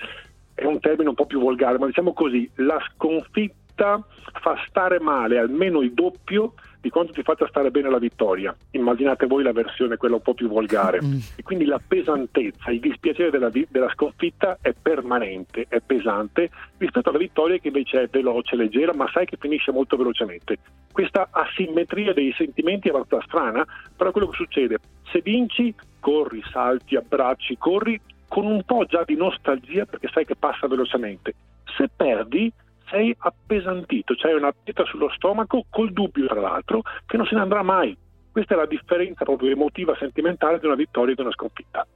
è 0.54 0.64
un 0.64 0.80
termine 0.80 1.08
un 1.08 1.14
po' 1.14 1.26
più 1.26 1.40
volgare, 1.40 1.78
ma 1.78 1.86
diciamo 1.86 2.12
così, 2.12 2.48
la 2.56 2.78
sconfitta 2.92 4.04
fa 4.40 4.56
stare 4.68 5.00
male 5.00 5.38
almeno 5.38 5.80
il 5.80 5.92
doppio 5.94 6.54
di 6.80 6.88
quanto 6.90 7.12
ti 7.12 7.22
faccia 7.22 7.46
stare 7.48 7.70
bene 7.70 7.90
la 7.90 7.98
vittoria. 7.98 8.54
Immaginate 8.72 9.26
voi 9.26 9.42
la 9.42 9.52
versione 9.52 9.96
quella 9.96 10.16
un 10.16 10.22
po' 10.22 10.34
più 10.34 10.48
volgare. 10.48 11.02
Mm. 11.02 11.18
E 11.36 11.42
quindi 11.42 11.64
la 11.64 11.80
pesantezza, 11.86 12.70
il 12.70 12.80
dispiacere 12.80 13.30
della, 13.30 13.50
della 13.50 13.90
sconfitta 13.90 14.58
è 14.60 14.72
permanente, 14.80 15.66
è 15.68 15.80
pesante 15.84 16.50
rispetto 16.78 17.10
alla 17.10 17.18
vittoria 17.18 17.58
che 17.58 17.68
invece 17.68 18.02
è 18.02 18.08
veloce, 18.08 18.56
leggera, 18.56 18.94
ma 18.94 19.08
sai 19.12 19.26
che 19.26 19.36
finisce 19.38 19.72
molto 19.72 19.96
velocemente. 19.96 20.58
Questa 20.90 21.28
asimmetria 21.30 22.12
dei 22.12 22.32
sentimenti 22.36 22.88
è 22.88 22.90
abbastanza 22.92 23.26
strana, 23.26 23.66
però 23.96 24.10
quello 24.10 24.28
che 24.28 24.36
succede, 24.36 24.78
se 25.10 25.20
vinci, 25.22 25.74
corri, 26.00 26.42
salti, 26.50 26.96
abbracci, 26.96 27.58
corri 27.58 28.00
con 28.26 28.46
un 28.46 28.62
po' 28.62 28.84
già 28.84 29.02
di 29.04 29.16
nostalgia 29.16 29.84
perché 29.84 30.08
sai 30.12 30.24
che 30.24 30.36
passa 30.36 30.66
velocemente. 30.66 31.34
Se 31.76 31.88
perdi, 31.94 32.50
sei 32.90 33.14
appesantito, 33.18 34.14
c'hai 34.16 34.34
una 34.34 34.52
pietra 34.52 34.84
sullo 34.84 35.08
stomaco 35.10 35.64
col 35.70 35.92
dubbio, 35.92 36.26
tra 36.26 36.40
l'altro, 36.40 36.82
che 37.06 37.16
non 37.16 37.26
se 37.26 37.34
ne 37.34 37.40
andrà 37.40 37.62
mai. 37.62 37.96
Questa 38.30 38.54
è 38.54 38.56
la 38.56 38.66
differenza 38.66 39.24
proprio 39.24 39.50
emotiva, 39.50 39.96
sentimentale 39.96 40.58
di 40.58 40.66
una 40.66 40.74
vittoria 40.74 41.12
e 41.12 41.14
di 41.16 41.22
una 41.22 41.32
sconfitta. 41.32 41.86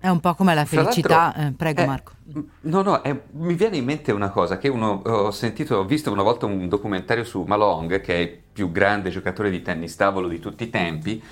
È 0.00 0.08
un 0.08 0.20
po' 0.20 0.34
come 0.34 0.54
la 0.54 0.64
felicità. 0.64 1.34
eh, 1.34 1.52
prego, 1.52 1.82
eh, 1.82 1.86
Marco. 1.86 2.12
No, 2.62 2.80
no, 2.80 3.02
eh, 3.02 3.24
mi 3.32 3.52
viene 3.54 3.76
in 3.76 3.84
mente 3.84 4.12
una 4.12 4.30
cosa 4.30 4.56
che 4.56 4.68
uno, 4.68 5.02
ho 5.04 5.30
sentito, 5.30 5.76
ho 5.76 5.84
visto 5.84 6.10
una 6.10 6.22
volta 6.22 6.46
un 6.46 6.68
documentario 6.68 7.22
su 7.22 7.42
Malong, 7.42 8.00
che 8.00 8.14
è 8.14 8.18
il 8.18 8.38
più 8.50 8.70
grande 8.72 9.10
giocatore 9.10 9.50
di 9.50 9.60
tennis 9.60 9.94
tavolo 9.96 10.26
di 10.26 10.38
tutti 10.38 10.64
i 10.64 10.70
tempi, 10.70 11.22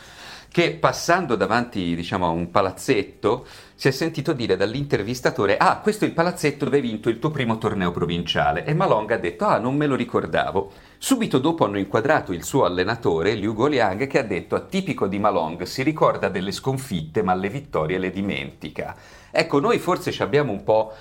che 0.51 0.75
passando 0.75 1.37
davanti, 1.37 1.95
diciamo, 1.95 2.27
a 2.27 2.31
un 2.31 2.51
palazzetto 2.51 3.47
si 3.75 3.87
è 3.89 3.91
sentito 3.91 4.33
dire 4.33 4.57
dall'intervistatore 4.57 5.57
«Ah, 5.57 5.79
questo 5.79 6.05
è 6.05 6.09
il 6.09 6.15
palazzetto 6.15 6.65
dove 6.65 6.79
hai 6.79 6.83
vinto 6.83 7.09
il 7.09 7.19
tuo 7.19 7.31
primo 7.31 7.59
torneo 7.59 7.91
provinciale». 7.93 8.65
E 8.65 8.75
Malong 8.75 9.11
ha 9.13 9.19
detto 9.19 9.45
«Ah, 9.45 9.59
non 9.59 9.77
me 9.77 9.87
lo 9.87 9.95
ricordavo». 9.95 10.73
Subito 10.99 11.39
dopo 11.39 11.65
hanno 11.65 11.79
inquadrato 11.79 12.33
il 12.33 12.43
suo 12.43 12.65
allenatore, 12.65 13.35
Liu 13.35 13.55
Goliang, 13.55 14.07
che 14.07 14.19
ha 14.19 14.25
detto 14.25 14.57
«Atipico 14.57 15.07
di 15.07 15.19
Malong, 15.19 15.63
si 15.63 15.83
ricorda 15.83 16.29
delle 16.29 16.51
sconfitte 16.51 17.23
ma 17.23 17.35
le 17.35 17.51
vittorie 17.51 17.99
le 17.99 18.11
dimentica». 18.11 18.97
Ecco, 19.31 19.61
noi 19.61 19.79
forse 19.79 20.11
ci 20.11 20.23
abbiamo 20.23 20.51
un 20.51 20.65
po' 20.65 20.93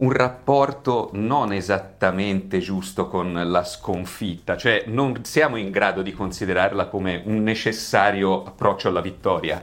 un 0.00 0.12
rapporto 0.12 1.10
non 1.12 1.52
esattamente 1.52 2.58
giusto 2.58 3.06
con 3.06 3.32
la 3.32 3.64
sconfitta, 3.64 4.56
cioè 4.56 4.84
non 4.86 5.24
siamo 5.24 5.56
in 5.56 5.70
grado 5.70 6.02
di 6.02 6.12
considerarla 6.12 6.86
come 6.86 7.22
un 7.24 7.42
necessario 7.42 8.44
approccio 8.44 8.88
alla 8.88 9.02
vittoria. 9.02 9.60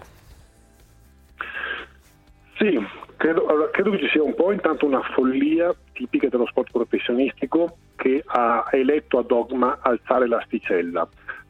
Sì, 2.57 2.79
credo, 3.17 3.69
credo 3.71 3.91
che 3.91 3.99
ci 3.99 4.09
sia 4.09 4.23
un 4.23 4.35
po' 4.35 4.51
intanto 4.51 4.85
una 4.85 5.01
follia 5.13 5.73
tipica 5.93 6.27
dello 6.27 6.47
sport 6.47 6.71
professionistico 6.71 7.77
che 7.95 8.23
ha 8.25 8.67
eletto 8.71 9.17
a 9.17 9.23
dogma 9.23 9.79
alzare 9.81 10.27
l'asticella 10.27 11.07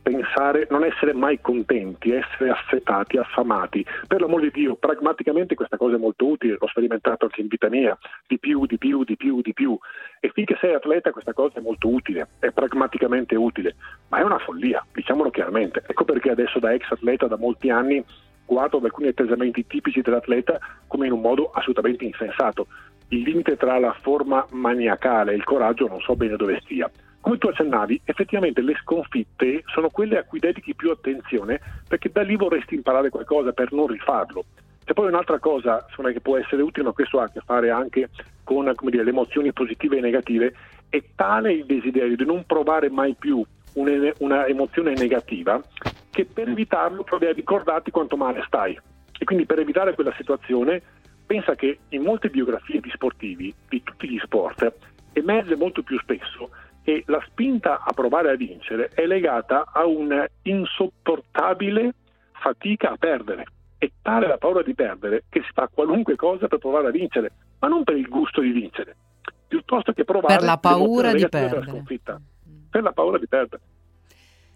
pensare, 0.07 0.67
non 0.69 0.85
essere 0.85 1.13
mai 1.13 1.41
contenti, 1.41 2.11
essere 2.11 2.49
assetati, 2.49 3.17
affamati. 3.17 3.85
Per 4.07 4.21
l'amor 4.21 4.39
di 4.39 4.51
Dio, 4.51 4.75
pragmaticamente 4.75 5.53
questa 5.55 5.75
cosa 5.75 5.95
è 5.95 5.99
molto 5.99 6.27
utile, 6.27 6.55
l'ho 6.57 6.67
sperimentato 6.67 7.25
anche 7.25 7.41
in 7.41 7.47
vita 7.47 7.67
mia, 7.67 7.97
di 8.25 8.39
più, 8.39 8.65
di 8.65 8.77
più, 8.77 9.03
di 9.03 9.17
più, 9.17 9.41
di 9.41 9.53
più. 9.53 9.77
E 10.21 10.29
finché 10.33 10.57
sei 10.61 10.73
atleta 10.73 11.11
questa 11.11 11.33
cosa 11.33 11.59
è 11.59 11.61
molto 11.61 11.89
utile, 11.89 12.29
è 12.39 12.51
pragmaticamente 12.51 13.35
utile, 13.35 13.75
ma 14.07 14.19
è 14.19 14.23
una 14.23 14.39
follia, 14.39 14.85
diciamolo 14.93 15.29
chiaramente. 15.29 15.83
Ecco 15.85 16.05
perché 16.05 16.31
adesso 16.31 16.59
da 16.59 16.73
ex 16.73 16.89
atleta 16.89 17.27
da 17.27 17.37
molti 17.37 17.69
anni 17.69 18.03
guardo 18.45 18.77
ad 18.77 18.85
alcuni 18.85 19.09
atteggiamenti 19.09 19.67
tipici 19.67 19.99
dell'atleta 19.99 20.57
come 20.87 21.07
in 21.07 21.11
un 21.11 21.19
modo 21.19 21.51
assolutamente 21.51 22.05
insensato. 22.05 22.67
Il 23.09 23.23
limite 23.23 23.57
tra 23.57 23.77
la 23.77 23.93
forma 23.99 24.45
maniacale 24.51 25.33
e 25.33 25.35
il 25.35 25.43
coraggio 25.43 25.87
non 25.87 25.99
so 25.99 26.15
bene 26.15 26.37
dove 26.37 26.59
stia. 26.61 26.89
Come 27.21 27.37
tu 27.37 27.47
accennavi, 27.47 28.01
effettivamente 28.05 28.61
le 28.61 28.75
sconfitte 28.81 29.63
sono 29.65 29.89
quelle 29.89 30.17
a 30.17 30.23
cui 30.23 30.39
dedichi 30.39 30.75
più 30.75 30.91
attenzione 30.91 31.59
perché 31.87 32.09
da 32.09 32.21
lì 32.21 32.35
vorresti 32.35 32.75
imparare 32.75 33.09
qualcosa 33.09 33.51
per 33.51 33.73
non 33.73 33.87
rifarlo. 33.87 34.45
C'è 34.85 34.93
poi 34.93 35.07
un'altra 35.07 35.37
cosa 35.39 35.85
me, 35.97 36.13
che 36.13 36.21
può 36.21 36.37
essere 36.37 36.61
utile, 36.61 36.85
ma 36.85 36.93
questo 36.93 37.19
ha 37.19 37.23
a 37.23 37.29
che 37.29 37.41
fare 37.43 37.69
anche 37.69 38.09
con 38.43 38.73
dire, 38.83 39.03
le 39.03 39.09
emozioni 39.09 39.51
positive 39.51 39.97
e 39.97 40.01
negative, 40.01 40.53
è 40.87 41.03
tale 41.15 41.51
il 41.51 41.65
desiderio 41.65 42.15
di 42.15 42.23
non 42.23 42.45
provare 42.45 42.89
mai 42.89 43.13
più 43.13 43.43
una 43.73 44.47
emozione 44.47 44.93
negativa 44.93 45.61
che 46.09 46.23
per 46.25 46.47
evitarlo 46.47 47.03
provi 47.03 47.25
a 47.25 47.33
ricordarti 47.33 47.91
quanto 47.91 48.15
male 48.15 48.41
stai. 48.47 48.79
E 49.19 49.25
quindi 49.25 49.45
per 49.45 49.59
evitare 49.59 49.93
quella 49.93 50.13
situazione 50.15 50.81
pensa 51.25 51.55
che 51.55 51.79
in 51.89 52.03
molte 52.03 52.29
biografie 52.29 52.79
di 52.79 52.89
sportivi, 52.93 53.53
di 53.67 53.83
tutti 53.83 54.07
gli 54.07 54.19
sport, 54.19 54.73
emerge 55.11 55.57
molto 55.57 55.83
più 55.83 55.99
spesso 55.99 56.49
che 56.87 57.03
la 57.07 57.21
spinta 57.27 57.83
a 57.83 57.91
provare 57.91 58.31
a 58.31 58.35
vincere 58.37 58.87
è 58.93 59.05
legata 59.05 59.65
a 59.73 59.85
un'insopportabile 59.85 61.93
fatica 62.31 62.91
a 62.91 62.95
perdere. 62.97 63.43
È 63.77 63.91
tale 64.01 64.25
la 64.25 64.37
paura 64.37 64.63
di 64.63 64.73
perdere 64.73 65.25
che 65.27 65.41
si 65.41 65.49
fa 65.53 65.67
qualunque 65.67 66.15
cosa 66.15 66.47
per 66.47 66.59
provare 66.59 66.87
a 66.87 66.91
vincere, 66.91 67.29
ma 67.59 67.67
non 67.67 67.83
per 67.83 67.97
il 67.97 68.07
gusto 68.07 68.39
di 68.39 68.51
vincere, 68.51 68.95
piuttosto 69.49 69.91
che 69.91 70.05
provare 70.05 70.37
Per 70.37 70.45
la 70.45 70.57
paura 70.59 71.13
di 71.13 71.27
perdere. 71.27 71.67
sconfitta. 71.67 72.21
Per 72.69 72.81
la 72.81 72.93
paura 72.93 73.17
di 73.17 73.27
perdere. 73.27 73.61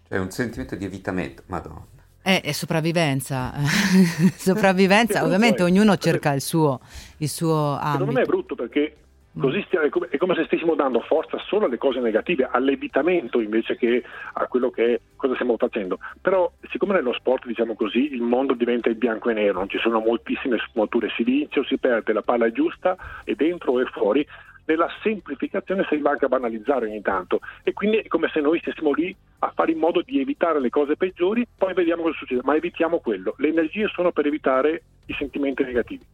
È 0.08 0.16
un 0.16 0.30
sentimento 0.30 0.74
di 0.74 0.86
evitamento, 0.86 1.42
madonna. 1.48 1.84
Eh, 2.22 2.40
è 2.40 2.52
sopravvivenza. 2.52 3.52
sopravvivenza, 4.36 5.22
ovviamente 5.22 5.62
ognuno 5.62 5.98
cerca 5.98 6.32
il 6.32 6.40
suo, 6.40 6.80
il 7.18 7.28
suo 7.28 7.78
Secondo 7.78 8.06
me 8.06 8.12
è 8.12 8.14
ambito. 8.22 8.30
brutto 8.30 8.54
perché 8.54 8.96
così 9.38 9.62
stia- 9.66 9.82
è, 9.82 9.88
come, 9.88 10.34
se 10.34 10.44
stessimo 10.44 10.74
dando 10.74 11.00
forza 11.00 11.38
solo 11.38 11.66
alle 11.66 11.78
cose 11.78 12.00
negative, 12.00 12.48
all'evitamento 12.50 13.40
invece 13.40 13.76
che 13.76 14.02
a 14.34 14.46
quello 14.46 14.70
che 14.70 15.00
cosa 15.16 15.34
stiamo 15.34 15.56
facendo. 15.56 15.98
Però 16.20 16.50
siccome 16.70 16.94
nello 16.94 17.12
sport, 17.14 17.46
diciamo 17.46 17.74
così, 17.74 18.12
il 18.12 18.22
mondo 18.22 18.54
diventa 18.54 18.88
il 18.88 18.96
bianco 18.96 19.30
e 19.30 19.34
nero, 19.34 19.58
non 19.58 19.68
ci 19.68 19.78
sono 19.78 20.00
moltissime 20.00 20.58
sfumature, 20.58 21.10
si 21.16 21.22
vince 21.22 21.60
o 21.60 21.64
si 21.64 21.78
perde, 21.78 22.12
la 22.12 22.22
palla 22.22 22.46
è 22.46 22.52
giusta, 22.52 22.96
è 23.24 23.34
dentro 23.34 23.80
è 23.80 23.84
fuori, 23.86 24.26
nella 24.64 24.88
semplificazione 25.02 25.84
si 25.88 25.98
va 25.98 26.10
anche 26.10 26.26
a 26.26 26.28
banalizzare 26.28 26.86
ogni 26.86 27.02
tanto 27.02 27.40
e 27.64 27.72
quindi 27.72 27.98
è 27.98 28.06
come 28.06 28.30
se 28.32 28.40
noi 28.40 28.60
stessimo 28.60 28.92
lì 28.92 29.14
a 29.40 29.52
fare 29.54 29.72
in 29.72 29.78
modo 29.78 30.02
di 30.02 30.20
evitare 30.20 30.60
le 30.60 30.70
cose 30.70 30.96
peggiori, 30.96 31.46
poi 31.56 31.74
vediamo 31.74 32.02
cosa 32.02 32.16
succede, 32.18 32.42
ma 32.44 32.54
evitiamo 32.54 33.00
quello. 33.00 33.34
Le 33.38 33.48
energie 33.48 33.88
sono 33.88 34.12
per 34.12 34.26
evitare 34.26 34.82
i 35.06 35.14
sentimenti 35.14 35.64
negativi. 35.64 36.04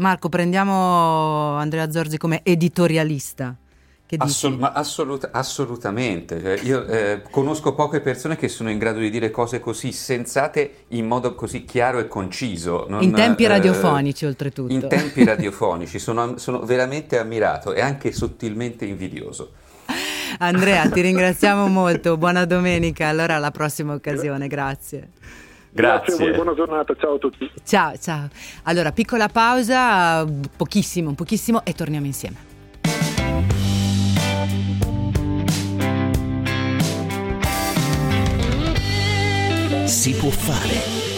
Marco, 0.00 0.30
prendiamo 0.30 1.56
Andrea 1.56 1.90
Zorzi 1.90 2.16
come 2.16 2.40
editorialista. 2.42 3.54
Che 4.06 4.16
dici? 4.16 4.28
Assol- 4.28 4.58
ma 4.58 4.72
assoluta- 4.72 5.28
assolutamente. 5.30 6.40
Cioè, 6.40 6.58
io 6.62 6.86
eh, 6.86 7.22
conosco 7.30 7.74
poche 7.74 8.00
persone 8.00 8.34
che 8.36 8.48
sono 8.48 8.70
in 8.70 8.78
grado 8.78 8.98
di 8.98 9.10
dire 9.10 9.30
cose 9.30 9.60
così 9.60 9.92
sensate 9.92 10.84
in 10.88 11.06
modo 11.06 11.34
così 11.34 11.64
chiaro 11.66 11.98
e 11.98 12.08
conciso. 12.08 12.86
Non, 12.88 13.02
In 13.02 13.12
tempi 13.12 13.44
eh, 13.44 13.48
radiofonici, 13.48 14.24
oltretutto. 14.24 14.72
In 14.72 14.88
tempi 14.88 15.22
radiofonici. 15.22 15.98
Sono, 15.98 16.38
sono 16.38 16.60
veramente 16.60 17.18
ammirato 17.18 17.74
e 17.74 17.82
anche 17.82 18.10
sottilmente 18.10 18.86
invidioso. 18.86 19.52
Andrea, 20.38 20.88
ti 20.88 21.02
ringraziamo 21.02 21.66
molto. 21.68 22.16
Buona 22.16 22.46
domenica. 22.46 23.08
Allora, 23.08 23.36
alla 23.36 23.50
prossima 23.50 23.92
occasione. 23.92 24.48
Grazie. 24.48 25.10
Grazie 25.72 26.16
voi, 26.16 26.32
buona 26.34 26.54
giornata, 26.54 26.94
ciao 26.98 27.14
a 27.14 27.18
tutti. 27.18 27.50
Ciao, 27.64 27.96
ciao. 27.96 28.28
Allora, 28.64 28.90
piccola 28.90 29.28
pausa, 29.28 30.26
pochissimo, 30.56 31.14
pochissimo 31.14 31.64
e 31.64 31.72
torniamo 31.74 32.06
insieme. 32.06 32.48
Si 39.86 40.14
può 40.14 40.30
fare. 40.30 41.08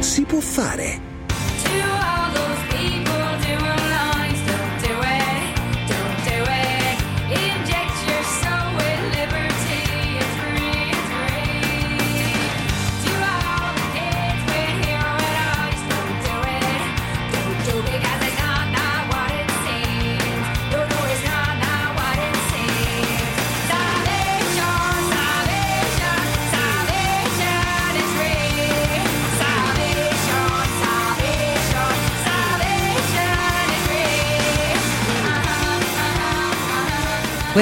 Si 0.00 0.24
può 0.24 0.40
fare. 0.40 1.11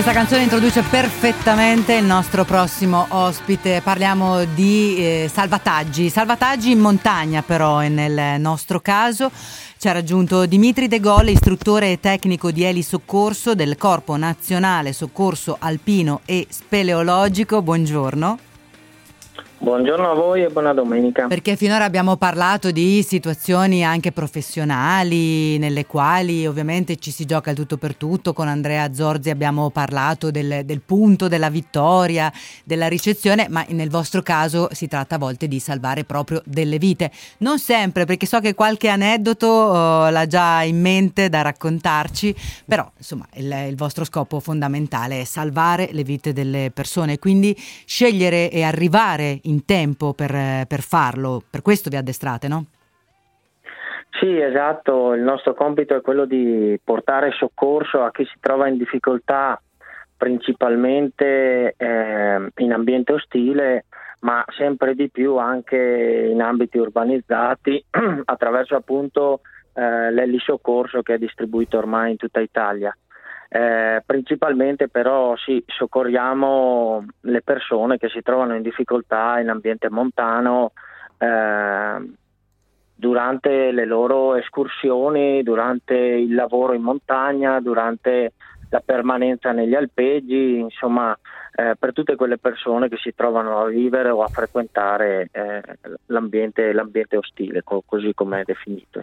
Questa 0.01 0.19
canzone 0.19 0.45
introduce 0.45 0.81
perfettamente 0.81 1.93
il 1.93 2.07
nostro 2.07 2.47
prossimo 2.47 3.05
ospite. 3.11 3.83
Parliamo 3.83 4.47
di 4.47 4.97
eh, 4.97 5.31
salvataggi, 5.31 6.09
salvataggi 6.09 6.71
in 6.71 6.79
montagna 6.79 7.43
però 7.43 7.81
nel 7.81 8.41
nostro 8.41 8.81
caso. 8.81 9.31
Ci 9.77 9.89
ha 9.89 9.93
raggiunto 9.93 10.47
Dimitri 10.47 10.89
De 10.89 11.01
Gaulle, 11.01 11.33
istruttore 11.33 12.01
tecnico 12.01 12.51
di 12.51 12.65
Eli 12.65 12.81
Soccorso 12.81 13.55
del 13.55 13.77
Corpo 13.77 14.17
Nazionale 14.17 14.95
Soccorso 14.95 15.57
Alpino 15.61 16.23
e 16.25 16.47
Speleologico. 16.49 17.61
Buongiorno. 17.61 18.50
Buongiorno 19.63 20.11
a 20.11 20.15
voi 20.15 20.43
e 20.43 20.49
buona 20.49 20.73
domenica. 20.73 21.27
Perché 21.27 21.55
finora 21.55 21.85
abbiamo 21.85 22.17
parlato 22.17 22.71
di 22.71 23.03
situazioni 23.03 23.85
anche 23.85 24.11
professionali 24.11 25.59
nelle 25.59 25.85
quali 25.85 26.47
ovviamente 26.47 26.97
ci 26.97 27.11
si 27.11 27.27
gioca 27.27 27.51
il 27.51 27.57
tutto 27.57 27.77
per 27.77 27.95
tutto. 27.95 28.33
Con 28.33 28.49
Andrea 28.49 28.95
Zorzi 28.95 29.29
abbiamo 29.29 29.69
parlato 29.69 30.31
del, 30.31 30.63
del 30.65 30.81
punto 30.81 31.29
della 31.29 31.51
vittoria, 31.51 32.33
della 32.65 32.89
ricezione, 32.89 33.49
ma 33.51 33.63
nel 33.69 33.91
vostro 33.91 34.23
caso 34.23 34.71
si 34.73 34.89
tratta 34.89 35.17
a 35.17 35.19
volte 35.19 35.47
di 35.47 35.59
salvare 35.59 36.05
proprio 36.05 36.41
delle 36.47 36.79
vite. 36.79 37.11
Non 37.41 37.59
sempre, 37.59 38.07
perché 38.07 38.25
so 38.25 38.41
che 38.41 38.55
qualche 38.55 38.89
aneddoto 38.89 39.47
oh, 39.47 40.09
l'ha 40.09 40.27
già 40.27 40.63
in 40.63 40.81
mente 40.81 41.29
da 41.29 41.43
raccontarci, 41.43 42.35
però 42.65 42.91
insomma 42.97 43.27
il, 43.35 43.67
il 43.69 43.77
vostro 43.77 44.07
scopo 44.07 44.41
fondamentale 44.41 45.21
è 45.21 45.25
salvare 45.25 45.91
le 45.93 46.03
vite 46.03 46.33
delle 46.33 46.71
persone, 46.73 47.19
quindi 47.19 47.55
scegliere 47.85 48.51
e 48.51 48.63
arrivare 48.63 49.39
in 49.50 49.50
tempo 49.65 50.13
per, 50.15 50.67
per 50.67 50.81
farlo, 50.81 51.43
per 51.49 51.63
questo 51.63 51.91
vi 51.91 51.97
addestrate, 51.97 52.49
no? 52.49 52.65
Sì, 54.19 54.39
esatto, 54.39 55.15
il 55.15 55.23
nostro 55.23 55.55
compito 55.55 55.95
è 55.97 56.01
quello 56.01 56.25
di 56.25 56.79
portare 56.83 57.31
soccorso 57.33 58.03
a 58.03 58.11
chi 58.11 58.25
si 58.25 58.35
trova 58.41 58.69
in 58.69 58.77
difficoltà 58.77 59.61
principalmente 60.21 61.75
eh, 61.79 62.51
in 62.57 62.73
ambiente 62.73 63.15
ostile, 63.15 63.87
ma 64.21 64.45
sempre 64.55 64.95
di 64.95 65.09
più 65.09 65.39
anche 65.39 66.29
in 66.31 66.43
ambiti 66.43 66.77
urbanizzati 66.77 67.83
attraverso 68.27 68.77
appunto 68.77 69.41
eh, 69.73 70.13
l'elisoccorso 70.13 71.01
che 71.01 71.15
è 71.15 71.19
distribuito 71.19 71.79
ormai 71.79 72.11
in 72.11 72.17
tutta 72.19 72.41
Italia. 72.41 72.95
Eh, 73.53 74.01
principalmente 74.07 74.89
però 74.89 75.37
sì, 75.37 75.61
soccorriamo 75.67 77.05
le 77.23 77.43
persone 77.43 77.99
che 77.99 78.09
si 78.09 78.23
trovano 78.23 78.55
in 78.55 78.63
difficoltà 78.63 79.41
in 79.41 79.49
ambiente 79.49 79.91
montano 79.91 80.71
eh, 81.19 82.11
durante 82.95 83.73
le 83.73 83.85
loro 83.87 84.37
escursioni, 84.37 85.43
durante 85.43 85.97
il 85.97 86.33
lavoro 86.33 86.75
in 86.75 86.83
montagna, 86.83 87.59
durante 87.59 88.35
la 88.69 88.83
permanenza 88.85 89.51
negli 89.51 89.75
alpeggi, 89.75 90.59
insomma 90.59 91.19
eh, 91.57 91.75
per 91.77 91.93
tutte 91.93 92.15
quelle 92.15 92.39
persone 92.39 92.89
che 92.89 92.99
si 92.99 93.13
trovano 93.17 93.63
a 93.63 93.67
vivere 93.67 94.11
o 94.11 94.23
a 94.23 94.29
frequentare 94.29 95.29
eh, 95.33 95.61
l'ambiente, 96.07 96.73
l'ambiente, 96.73 97.17
ostile, 97.17 97.65
co- 97.65 97.83
così 97.85 98.15
come 98.15 98.43
è 98.43 98.45
definito. 98.45 99.03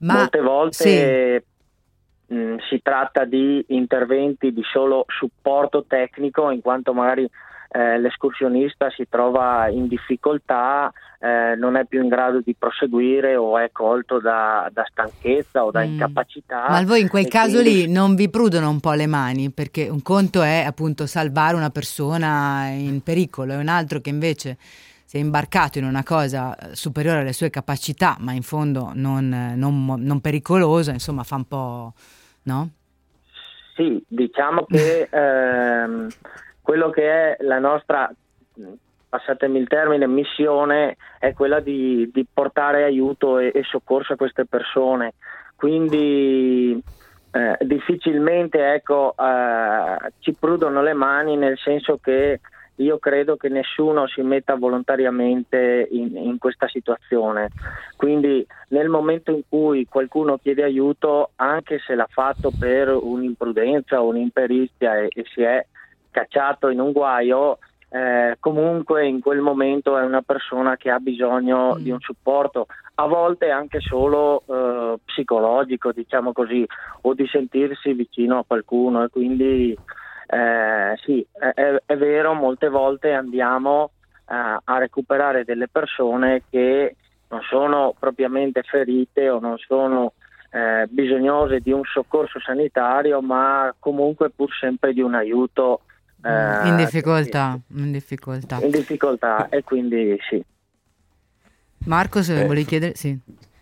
Ma, 0.00 0.16
Molte 0.16 0.40
volte 0.42 0.84
sì 0.84 1.52
mh, 2.26 2.36
mm, 2.36 2.56
si 2.68 2.80
tratta 2.82 3.24
di 3.24 3.64
interventi 3.68 4.52
di 4.52 4.62
solo 4.62 5.04
supporto 5.08 5.84
tecnico 5.86 6.50
in 6.50 6.60
quanto 6.60 6.92
magari 6.92 7.28
eh, 7.76 7.98
l'escursionista 7.98 8.88
si 8.90 9.06
trova 9.08 9.68
in 9.68 9.88
difficoltà, 9.88 10.92
eh, 11.18 11.56
non 11.56 11.74
è 11.74 11.84
più 11.84 12.02
in 12.02 12.08
grado 12.08 12.40
di 12.40 12.54
proseguire 12.56 13.34
o 13.34 13.58
è 13.58 13.70
colto 13.72 14.20
da, 14.20 14.70
da 14.72 14.86
stanchezza 14.88 15.64
o 15.64 15.72
da 15.72 15.80
mm. 15.80 15.92
incapacità. 15.92 16.66
Ma 16.68 16.84
voi 16.84 17.00
in 17.00 17.08
quel 17.08 17.26
caso 17.26 17.60
quindi... 17.60 17.86
lì 17.86 17.92
non 17.92 18.14
vi 18.14 18.30
prudono 18.30 18.68
un 18.70 18.78
po' 18.78 18.92
le 18.92 19.06
mani 19.06 19.50
perché 19.50 19.88
un 19.88 20.02
conto 20.02 20.42
è 20.42 20.62
appunto 20.64 21.06
salvare 21.06 21.56
una 21.56 21.70
persona 21.70 22.68
in 22.68 23.02
pericolo 23.02 23.54
e 23.54 23.56
un 23.56 23.68
altro 23.68 24.00
che 24.00 24.10
invece 24.10 24.56
si 25.14 25.20
è 25.20 25.22
imbarcato 25.22 25.78
in 25.78 25.84
una 25.84 26.02
cosa 26.02 26.56
superiore 26.72 27.20
alle 27.20 27.32
sue 27.32 27.48
capacità 27.48 28.16
ma 28.18 28.32
in 28.32 28.42
fondo 28.42 28.90
non, 28.94 29.52
non, 29.54 29.94
non 29.98 30.20
pericolosa, 30.20 30.90
insomma 30.90 31.22
fa 31.22 31.36
un 31.36 31.46
po' 31.46 31.92
no? 32.42 32.70
Sì, 33.76 34.02
diciamo 34.08 34.64
che 34.64 35.08
ehm, 35.08 36.08
quello 36.60 36.90
che 36.90 37.08
è 37.08 37.36
la 37.44 37.60
nostra, 37.60 38.12
passatemi 39.08 39.58
il 39.58 39.68
termine, 39.68 40.08
missione 40.08 40.96
è 41.20 41.32
quella 41.32 41.60
di, 41.60 42.10
di 42.12 42.26
portare 42.32 42.82
aiuto 42.82 43.38
e, 43.38 43.52
e, 43.54 43.62
soccorso 43.62 44.14
a 44.14 44.16
queste 44.16 44.46
persone. 44.46 45.14
Quindi 45.54 46.82
eh, 47.30 47.56
difficilmente 47.60 48.74
ecco, 48.74 49.14
eh, 49.16 50.12
ci 50.18 50.32
prudono 50.32 50.82
le 50.82 50.92
mani 50.92 51.36
nel 51.36 51.58
senso 51.58 51.98
che 52.02 52.40
io 52.76 52.98
credo 52.98 53.36
che 53.36 53.48
nessuno 53.48 54.06
si 54.06 54.22
metta 54.22 54.56
volontariamente 54.56 55.88
in, 55.90 56.16
in, 56.16 56.38
questa 56.38 56.66
situazione. 56.68 57.50
Quindi 57.96 58.44
nel 58.68 58.88
momento 58.88 59.30
in 59.30 59.42
cui 59.48 59.86
qualcuno 59.88 60.38
chiede 60.38 60.64
aiuto, 60.64 61.30
anche 61.36 61.78
se 61.86 61.94
l'ha 61.94 62.08
fatto 62.10 62.50
per 62.58 62.88
un'imprudenza 62.88 64.02
o 64.02 64.08
un'imperizia 64.08 64.98
e, 64.98 65.08
e 65.14 65.24
si 65.32 65.42
è 65.42 65.64
cacciato 66.10 66.68
in 66.68 66.80
un 66.80 66.92
guaio, 66.92 67.58
eh, 67.90 68.36
comunque 68.40 69.06
in 69.06 69.20
quel 69.20 69.40
momento 69.40 69.96
è 69.96 70.02
una 70.02 70.22
persona 70.22 70.76
che 70.76 70.90
ha 70.90 70.98
bisogno 70.98 71.74
mm. 71.74 71.82
di 71.82 71.90
un 71.90 72.00
supporto, 72.00 72.66
a 72.96 73.06
volte 73.06 73.50
anche 73.50 73.78
solo 73.78 74.42
eh, 74.46 74.98
psicologico, 75.04 75.92
diciamo 75.92 76.32
così, 76.32 76.66
o 77.02 77.14
di 77.14 77.26
sentirsi 77.28 77.92
vicino 77.92 78.38
a 78.38 78.44
qualcuno 78.44 79.04
e 79.04 79.08
quindi 79.10 79.78
eh, 80.26 80.96
sì, 81.04 81.26
è, 81.32 81.82
è, 81.84 81.96
vero, 81.96 82.34
molte 82.34 82.68
volte 82.68 83.12
andiamo 83.12 83.90
eh, 84.28 84.34
a 84.62 84.78
recuperare 84.78 85.44
delle 85.44 85.68
persone 85.68 86.42
che 86.48 86.96
non 87.28 87.40
sono 87.42 87.94
propriamente 87.98 88.62
ferite 88.62 89.28
o 89.28 89.38
non 89.38 89.56
sono 89.58 90.12
eh, 90.50 90.86
bisognose 90.88 91.60
di 91.60 91.72
un 91.72 91.82
soccorso 91.84 92.40
sanitario, 92.40 93.20
ma 93.20 93.74
comunque 93.78 94.30
pur 94.30 94.50
sempre 94.58 94.92
di 94.92 95.00
un 95.00 95.14
aiuto. 95.14 95.80
Eh, 96.22 96.68
in 96.68 96.76
difficoltà, 96.76 97.58
in 97.74 97.92
difficoltà. 97.92 98.58
In 98.62 98.70
difficoltà 98.70 99.48
e 99.48 99.62
quindi 99.62 100.16
sì. 100.28 100.42
Marco, 101.86 102.22
se 102.22 102.40
eh, 102.40 102.46
volevi 102.46 102.64
chiedere, 102.64 102.94
sì. 102.94 103.18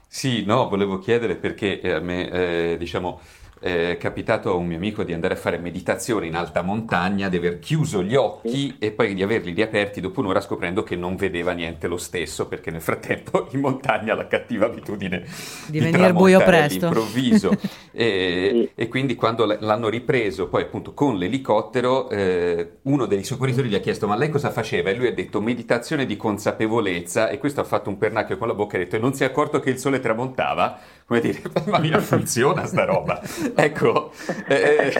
Sì, 0.06 0.44
no, 0.44 0.68
volevo 0.68 0.98
chiedere 0.98 1.36
perché 1.36 1.80
a 1.92 2.00
me, 2.00 2.30
eh, 2.30 2.76
diciamo, 2.78 3.20
è 3.62 3.96
capitato 3.96 4.50
a 4.50 4.54
un 4.54 4.66
mio 4.66 4.76
amico 4.76 5.04
di 5.04 5.12
andare 5.12 5.34
a 5.34 5.36
fare 5.36 5.56
meditazione 5.56 6.26
in 6.26 6.34
alta 6.34 6.62
montagna, 6.62 7.28
di 7.28 7.36
aver 7.36 7.60
chiuso 7.60 8.02
gli 8.02 8.16
occhi 8.16 8.74
e 8.80 8.90
poi 8.90 9.14
di 9.14 9.22
averli 9.22 9.52
riaperti 9.52 10.00
dopo 10.00 10.18
un'ora 10.18 10.40
scoprendo 10.40 10.82
che 10.82 10.96
non 10.96 11.14
vedeva 11.14 11.52
niente 11.52 11.86
lo 11.86 11.96
stesso 11.96 12.48
perché 12.48 12.72
nel 12.72 12.80
frattempo 12.80 13.46
in 13.54 13.60
montagna 13.60 14.14
la 14.14 14.26
cattiva 14.26 14.66
abitudine 14.66 15.20
di, 15.66 15.78
di 15.78 15.78
venire 15.78 16.12
buio 16.12 16.42
presto. 16.42 16.86
All'improvviso 16.86 17.52
e, 17.92 18.72
e, 18.74 18.88
quindi 18.88 19.14
quando 19.14 19.44
l'hanno 19.44 19.88
ripreso 19.88 20.48
poi 20.48 20.62
appunto 20.62 20.92
con 20.92 21.16
l'elicottero 21.16 22.10
eh, 22.10 22.78
uno 22.82 23.06
dei 23.06 23.22
soccorritori 23.22 23.68
gli 23.68 23.76
ha 23.76 23.80
chiesto 23.80 24.08
ma 24.08 24.16
lei 24.16 24.30
cosa 24.30 24.50
faceva? 24.50 24.90
E 24.90 24.94
lui 24.94 25.06
ha 25.06 25.14
detto 25.14 25.40
meditazione 25.40 26.04
di 26.04 26.16
consapevolezza. 26.16 27.28
E 27.28 27.38
questo 27.38 27.60
ha 27.60 27.64
fatto 27.64 27.90
un 27.90 27.96
pernacchio 27.96 28.36
con 28.38 28.48
la 28.48 28.54
bocca 28.54 28.76
e 28.76 28.80
ha 28.80 28.82
detto 28.84 28.96
e 28.96 28.98
non 28.98 29.14
si 29.14 29.22
è 29.22 29.26
accorto 29.26 29.60
che 29.60 29.70
il 29.70 29.78
sole 29.78 30.00
tramontava? 30.00 30.78
Come 31.06 31.20
dire 31.20 31.42
ma 31.66 31.78
mia 31.78 32.00
funziona 32.00 32.64
sta 32.64 32.84
roba 32.84 33.20
ecco, 33.54 34.12
eh, 34.48 34.92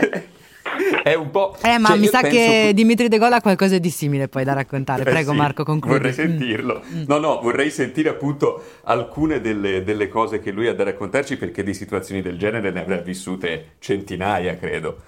è 1.02 1.14
un 1.14 1.30
po'... 1.30 1.56
Eh, 1.62 1.78
ma 1.78 1.88
cioè, 1.88 1.98
mi 1.98 2.06
sa 2.06 2.20
penso... 2.20 2.36
che 2.36 2.72
Dimitri 2.74 3.08
De 3.08 3.18
Gola 3.18 3.36
ha 3.36 3.40
qualcosa 3.40 3.78
di 3.78 3.90
simile 3.90 4.28
poi 4.28 4.44
da 4.44 4.52
raccontare. 4.52 5.02
Eh, 5.02 5.04
Prego 5.04 5.32
sì, 5.32 5.36
Marco, 5.36 5.64
concludi. 5.64 5.96
Vorrei 5.96 6.12
sentirlo. 6.12 6.82
Mm. 6.84 7.02
No, 7.06 7.18
no, 7.18 7.40
vorrei 7.40 7.70
sentire 7.70 8.08
appunto 8.08 8.62
alcune 8.84 9.40
delle, 9.40 9.82
delle, 9.82 10.08
cose 10.08 10.40
che 10.40 10.50
lui 10.50 10.68
ha 10.68 10.74
da 10.74 10.84
raccontarci 10.84 11.36
perché 11.36 11.62
di 11.62 11.74
situazioni 11.74 12.22
del 12.22 12.38
genere 12.38 12.70
ne 12.70 12.80
avrà 12.80 12.96
vissute 12.96 13.72
centinaia, 13.78 14.56
credo. 14.56 14.98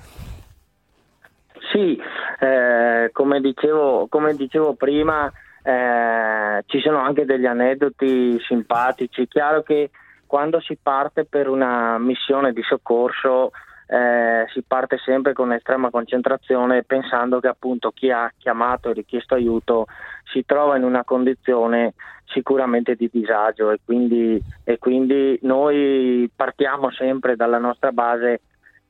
Sì, 1.72 1.98
eh, 2.40 3.10
come, 3.12 3.40
dicevo, 3.40 4.06
come, 4.08 4.34
dicevo, 4.34 4.74
prima, 4.74 5.32
eh, 5.62 6.62
ci 6.66 6.80
sono 6.80 6.98
anche 6.98 7.24
degli 7.24 7.46
aneddoti 7.46 8.38
simpatici. 8.46 9.26
Chiaro 9.28 9.62
che 9.62 9.90
quando 10.26 10.60
si 10.60 10.78
parte 10.80 11.24
per 11.24 11.48
una 11.48 11.98
missione 11.98 12.52
di 12.52 12.62
soccorso 12.62 13.50
eh, 13.86 14.46
si 14.52 14.62
parte 14.66 14.96
sempre 14.98 15.34
con 15.34 15.52
estrema 15.52 15.90
concentrazione 15.90 16.84
pensando 16.84 17.40
che 17.40 17.48
appunto 17.48 17.90
chi 17.90 18.10
ha 18.10 18.32
chiamato 18.38 18.88
e 18.88 18.94
richiesto 18.94 19.34
aiuto 19.34 19.86
si 20.32 20.44
trova 20.46 20.76
in 20.76 20.84
una 20.84 21.04
condizione 21.04 21.94
sicuramente 22.24 22.94
di 22.94 23.10
disagio 23.12 23.70
e 23.70 23.80
quindi, 23.84 24.42
e 24.64 24.78
quindi 24.78 25.38
noi 25.42 26.30
partiamo 26.34 26.90
sempre 26.90 27.36
dalla 27.36 27.58
nostra 27.58 27.92
base 27.92 28.40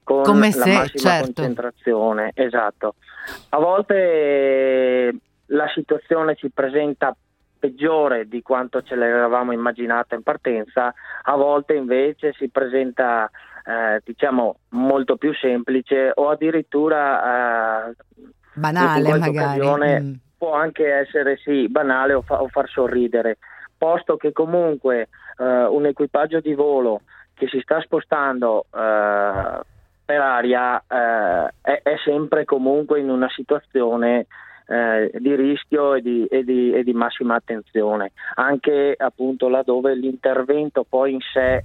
con 0.05 0.23
Come 0.23 0.53
la 0.55 0.63
se, 0.63 0.73
massima 0.73 1.11
certo. 1.11 1.33
concentrazione. 1.33 2.31
Esatto. 2.35 2.95
A 3.51 3.59
volte 3.59 5.15
la 5.47 5.69
situazione 5.75 6.37
si 6.39 6.51
presenta 6.51 7.15
peggiore 7.65 8.29
di 8.29 8.43
quanto 8.43 8.83
ce 8.83 8.95
l'eravamo 8.95 9.53
immaginata 9.53 10.15
in 10.15 10.23
partenza, 10.23 10.93
a 11.23 11.35
volte 11.35 11.73
invece 11.73 12.35
si 12.35 12.51
presenta 12.51 13.31
eh, 13.65 14.03
diciamo 14.05 14.59
molto 14.71 15.17
più 15.17 15.33
semplice 15.33 16.13
o 16.15 16.29
addirittura 16.29 17.89
eh, 17.89 17.95
banale 18.53 19.17
magari. 19.17 20.03
Mm. 20.03 20.13
può 20.37 20.53
anche 20.53 20.93
essere 20.93 21.39
sì 21.39 21.67
banale 21.69 22.13
o, 22.13 22.21
fa- 22.21 22.43
o 22.43 22.49
far 22.49 22.69
sorridere, 22.69 23.39
posto 23.79 24.19
che 24.19 24.33
comunque 24.33 25.09
eh, 25.39 25.65
un 25.65 25.87
equipaggio 25.87 26.41
di 26.41 26.53
volo 26.53 27.01
che 27.33 27.49
si 27.49 27.61
sta 27.61 27.81
spostando 27.81 28.67
eh, 28.75 29.61
per 30.05 30.21
aria 30.21 30.85
eh, 30.87 31.55
è, 31.63 31.81
è 31.83 31.97
sempre 32.05 32.45
comunque 32.45 33.01
in 33.01 33.09
una 33.09 33.31
situazione 33.31 34.27
eh, 34.67 35.11
di 35.19 35.35
rischio 35.35 35.95
e 35.95 36.01
di, 36.03 36.27
e 36.27 36.43
di- 36.45 36.73
e 36.73 36.83
di 36.83 36.93
massima 36.93 37.35
attenzione, 37.35 38.13
anche 38.35 38.95
appunto 38.97 39.49
laddove 39.49 39.95
l'intervento 39.95 40.85
poi 40.89 41.13
in 41.13 41.21
sé 41.33 41.65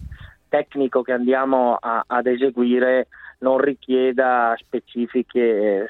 tecnico 0.50 1.02
che 1.02 1.14
andiamo 1.14 1.78
a- 1.80 2.04
ad 2.08 2.26
eseguire 2.28 3.08
non 3.40 3.58
richieda 3.58 4.54
specifiche 4.58 5.40
eh, 5.40 5.86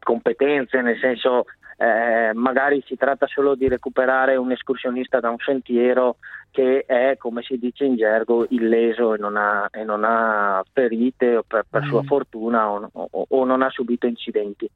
competenze, 0.00 0.80
nel 0.80 0.98
senso 0.98 1.44
eh, 1.80 2.32
magari 2.34 2.82
si 2.86 2.96
tratta 2.96 3.26
solo 3.28 3.54
di 3.54 3.68
recuperare 3.68 4.34
un 4.34 4.50
escursionista 4.50 5.20
da 5.20 5.30
un 5.30 5.38
sentiero 5.38 6.16
che 6.50 6.84
è, 6.86 7.16
come 7.16 7.42
si 7.42 7.56
dice 7.56 7.84
in 7.84 7.94
gergo, 7.96 8.46
illeso 8.50 9.14
e 9.14 9.18
non 9.18 9.36
ha, 9.36 9.68
e 9.70 9.84
non 9.84 10.02
ha 10.04 10.62
ferite 10.72 11.36
o 11.36 11.44
per, 11.46 11.64
per 11.70 11.84
Mm. 11.84 11.88
sua 11.88 12.02
fortuna 12.02 12.68
o, 12.70 12.90
o- 12.92 13.26
o 13.28 13.44
non 13.44 13.62
ha 13.62 13.70
subito 13.70 14.06
incidenti. 14.06 14.68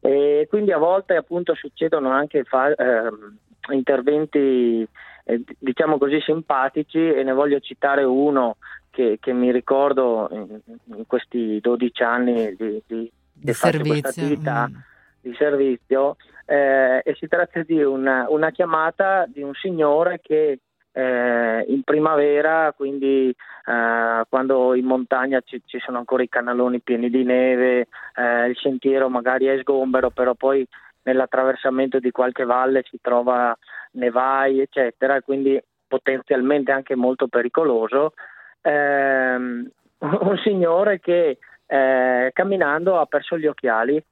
E 0.00 0.46
quindi 0.50 0.70
a 0.72 0.76
volte 0.78 1.16
appunto 1.16 1.54
succedono 1.54 2.10
anche 2.10 2.44
fa- 2.44 2.74
ehm, 2.74 3.36
interventi 3.72 4.86
eh, 5.26 5.42
diciamo 5.58 5.96
così 5.96 6.20
simpatici 6.20 6.98
e 6.98 7.22
ne 7.22 7.32
voglio 7.32 7.58
citare 7.60 8.04
uno 8.04 8.56
che, 8.90 9.16
che 9.18 9.32
mi 9.32 9.50
ricordo 9.50 10.28
in, 10.32 10.60
in 10.96 11.06
questi 11.06 11.58
12 11.60 12.02
anni 12.02 12.54
di, 12.54 12.82
di, 12.86 13.10
Di 13.32 13.42
questa 13.44 13.70
servizio. 13.70 14.08
attività 14.10 14.68
mm. 14.68 14.74
di 15.22 15.34
servizio 15.38 16.16
eh, 16.46 17.02
e 17.04 17.14
si 17.14 17.26
tratta 17.28 17.62
di 17.62 17.82
una, 17.82 18.26
una 18.28 18.50
chiamata 18.50 19.26
di 19.26 19.42
un 19.42 19.54
signore 19.54 20.20
che 20.22 20.58
eh, 20.92 21.64
in 21.68 21.82
primavera, 21.82 22.72
quindi 22.76 23.30
eh, 23.30 24.24
quando 24.28 24.74
in 24.74 24.84
montagna 24.84 25.40
ci, 25.44 25.60
ci 25.64 25.78
sono 25.80 25.98
ancora 25.98 26.22
i 26.22 26.28
canaloni 26.28 26.80
pieni 26.80 27.10
di 27.10 27.24
neve, 27.24 27.88
eh, 28.14 28.46
il 28.46 28.56
sentiero 28.56 29.08
magari 29.08 29.46
è 29.46 29.58
sgombero, 29.58 30.10
però 30.10 30.34
poi 30.34 30.66
nell'attraversamento 31.02 31.98
di 31.98 32.10
qualche 32.10 32.44
valle 32.44 32.84
si 32.88 32.98
trova 33.00 33.56
nevai, 33.92 34.60
eccetera, 34.60 35.20
quindi 35.20 35.60
potenzialmente 35.86 36.70
anche 36.70 36.94
molto 36.94 37.26
pericoloso. 37.26 38.14
Ehm, 38.62 39.68
un 39.98 40.38
signore 40.42 41.00
che 41.00 41.38
eh, 41.66 42.30
camminando 42.32 43.00
ha 43.00 43.06
perso 43.06 43.38
gli 43.38 43.46
occhiali 43.46 44.02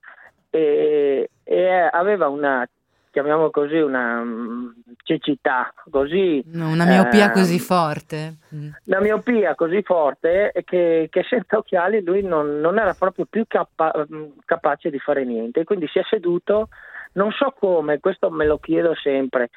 e, 0.55 1.31
e 1.43 1.69
aveva 1.91 2.29
una, 2.29 2.69
chiamiamo 3.11 3.51
così, 3.51 3.77
una 3.77 4.23
mm, 4.23 4.69
cecità, 5.03 5.73
così 5.91 6.45
Una 6.53 6.85
miopia 6.85 7.27
ehm, 7.27 7.33
così 7.33 7.59
forte. 7.59 8.37
Mm. 8.55 8.69
una 8.85 9.01
miopia 9.01 9.55
così 9.55 9.83
forte 9.83 10.53
che, 10.65 11.09
che 11.11 11.23
senza 11.29 11.57
occhiali 11.57 12.03
lui 12.03 12.23
non, 12.23 12.61
non 12.61 12.79
era 12.79 12.93
proprio 12.93 13.27
più 13.29 13.45
capa- 13.49 14.07
mm, 14.13 14.25
capace 14.45 14.91
di 14.91 14.99
fare 14.99 15.25
niente. 15.25 15.65
Quindi 15.65 15.87
si 15.89 15.99
è 15.99 16.03
seduto, 16.05 16.69
non 17.15 17.31
so 17.33 17.55
come, 17.59 17.99
questo 17.99 18.31
me 18.31 18.45
lo 18.45 18.59
chiedo 18.59 18.95
sempre. 18.95 19.49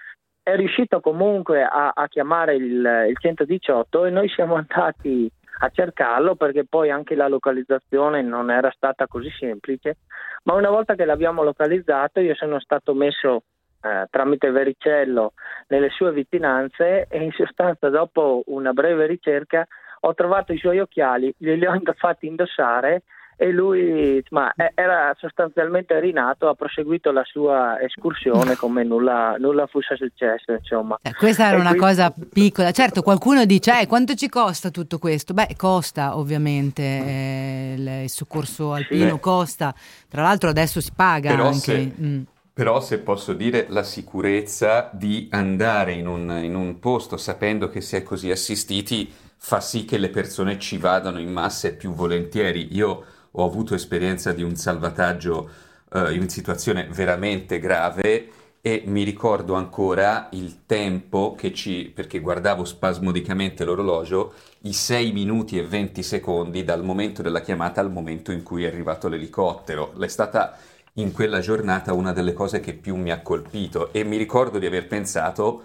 È 0.41 0.55
riuscito 0.55 1.01
comunque 1.01 1.61
a, 1.63 1.91
a 1.93 2.07
chiamare 2.07 2.55
il, 2.55 3.05
il 3.09 3.17
118 3.19 4.05
e 4.05 4.09
noi 4.11 4.29
siamo 4.29 4.55
andati 4.55 5.29
a 5.59 5.69
cercarlo 5.69 6.35
perché 6.35 6.65
poi 6.65 6.89
anche 6.89 7.15
la 7.15 7.27
localizzazione 7.27 8.21
non 8.21 8.51
era 8.51 8.71
stata 8.71 9.07
così 9.07 9.29
semplice. 9.29 9.97
Ma 10.43 10.53
una 10.53 10.69
volta 10.69 10.95
che 10.95 11.05
l'abbiamo 11.05 11.43
localizzato, 11.43 12.19
io 12.19 12.35
sono 12.35 12.59
stato 12.59 12.93
messo 12.93 13.43
eh, 13.81 14.07
tramite 14.09 14.51
Vericello 14.51 15.33
nelle 15.67 15.89
sue 15.89 16.11
vicinanze 16.11 17.07
e 17.09 17.23
in 17.23 17.31
sostanza 17.31 17.89
dopo 17.89 18.43
una 18.47 18.73
breve 18.73 19.05
ricerca 19.05 19.65
ho 20.01 20.13
trovato 20.13 20.53
i 20.53 20.57
suoi 20.57 20.79
occhiali, 20.79 21.33
glieli 21.37 21.65
ho 21.65 21.79
fatti 21.95 22.27
indossare 22.27 23.03
e 23.37 23.51
lui 23.51 24.17
insomma, 24.17 24.53
era 24.73 25.13
sostanzialmente 25.19 25.99
rinato, 25.99 26.47
ha 26.47 26.53
proseguito 26.53 27.11
la 27.11 27.23
sua 27.25 27.79
escursione 27.81 28.55
come 28.57 28.83
nulla, 28.83 29.35
nulla 29.37 29.67
fosse 29.67 29.95
successo 29.97 30.53
insomma. 30.53 30.97
Eh, 31.01 31.13
questa 31.13 31.47
era 31.47 31.57
E 31.57 31.59
una 31.59 31.69
quindi- 31.75 31.85
cosa 31.87 32.13
piccola. 32.33 32.71
Certo, 32.71 33.01
qualcuno 33.01 33.45
dice, 33.45 33.81
eh, 33.81 33.87
quanto 33.87 34.13
ci 34.15 34.29
costa 34.29 34.69
tutto 34.71 34.97
questo? 34.99 35.33
Beh, 35.33 35.55
costa 35.57 36.17
ovviamente, 36.17 36.81
eh, 36.83 37.75
il, 38.03 38.09
soccorso 38.09 38.73
alpino 38.73 39.15
Beh. 39.15 39.19
costa. 39.19 39.73
Tra 40.09 40.21
l'altro 40.21 40.49
adesso 40.49 40.79
si 40.81 40.91
paga 40.95 41.29
Però 41.29 41.45
anche. 41.47 41.59
se- 41.59 41.93
Mm. 42.01 42.21
Però 42.53 42.79
se 42.79 42.99
posso 42.99 43.33
dire 43.33 43.65
la 43.67 43.83
sicurezza 43.83 44.89
di 44.93 45.27
andare 45.31 45.91
in 45.91 46.07
un, 46.07 46.39
in 46.41 46.55
un 46.55 46.79
posto 46.79 47.17
sapendo 47.17 47.67
che 47.67 47.81
si 47.81 47.97
è 47.97 48.03
così 48.03 48.31
assistiti 48.31 49.11
fa 49.37 49.59
sì 49.59 49.83
che 49.83 49.97
le 49.97 50.09
persone 50.09 50.57
ci 50.57 50.77
vadano 50.77 51.19
in 51.19 51.31
massa 51.33 51.67
e 51.67 51.73
più 51.73 51.91
volentieri. 51.91 52.73
Io 52.73 53.03
ho 53.35 53.45
avuto 53.45 53.75
esperienza 53.75 54.31
di 54.31 54.43
un 54.43 54.55
salvataggio 54.55 55.49
eh, 55.93 56.13
in 56.13 56.29
situazione 56.29 56.87
veramente 56.91 57.59
grave 57.59 58.29
e 58.61 58.81
mi 58.87 59.03
ricordo 59.03 59.53
ancora 59.53 60.27
il 60.31 60.65
tempo 60.65 61.35
che 61.37 61.53
ci, 61.53 61.91
perché 61.93 62.19
guardavo 62.19 62.65
spasmodicamente 62.65 63.63
l'orologio, 63.63 64.33
i 64.61 64.73
6 64.73 65.11
minuti 65.11 65.59
e 65.59 65.67
20 65.67 66.01
secondi 66.01 66.63
dal 66.63 66.83
momento 66.83 67.21
della 67.21 67.41
chiamata 67.41 67.79
al 67.79 67.91
momento 67.91 68.31
in 68.31 68.41
cui 68.41 68.63
è 68.63 68.67
arrivato 68.67 69.07
l'elicottero. 69.07 69.93
È 69.99 70.07
stata 70.07 70.57
in 70.93 71.11
quella 71.11 71.41
giornata 71.41 71.93
una 71.93 72.11
delle 72.11 72.33
cose 72.33 72.59
che 72.59 72.73
più 72.73 72.95
mi 72.95 73.11
ha 73.11 73.21
colpito 73.21 73.93
e 73.93 74.03
mi 74.03 74.17
ricordo 74.17 74.57
di 74.57 74.65
aver 74.65 74.87
pensato 74.87 75.63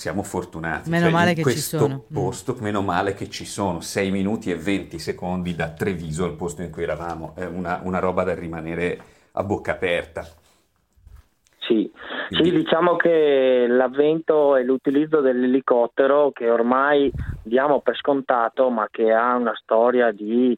siamo 0.00 0.22
fortunati. 0.22 0.88
Meno 0.88 1.04
Cioè, 1.04 1.12
male 1.12 1.28
in 1.28 1.34
che 1.34 1.42
ci 1.42 1.50
questo 1.50 1.78
sono. 1.78 2.06
Mm. 2.10 2.14
posto, 2.14 2.56
meno 2.60 2.80
male 2.80 3.12
che 3.12 3.28
ci 3.28 3.44
sono 3.44 3.82
6 3.82 4.10
minuti 4.10 4.50
e 4.50 4.56
20 4.56 4.98
secondi 4.98 5.54
da 5.54 5.72
Treviso 5.72 6.24
al 6.24 6.36
posto 6.36 6.62
in 6.62 6.70
cui 6.70 6.84
eravamo. 6.84 7.34
È 7.36 7.44
una, 7.44 7.80
una 7.84 7.98
roba 7.98 8.22
da 8.24 8.34
rimanere 8.34 8.98
a 9.32 9.44
bocca 9.44 9.72
aperta. 9.72 10.26
Sì. 11.58 11.92
Sì, 12.30 12.50
diciamo 12.50 12.96
che 12.96 13.66
l'avvento 13.68 14.56
e 14.56 14.64
l'utilizzo 14.64 15.20
dell'elicottero, 15.20 16.30
che 16.30 16.48
ormai 16.48 17.12
diamo 17.42 17.80
per 17.80 17.96
scontato, 17.96 18.70
ma 18.70 18.88
che 18.90 19.12
ha 19.12 19.34
una 19.34 19.54
storia 19.60 20.12
di 20.12 20.56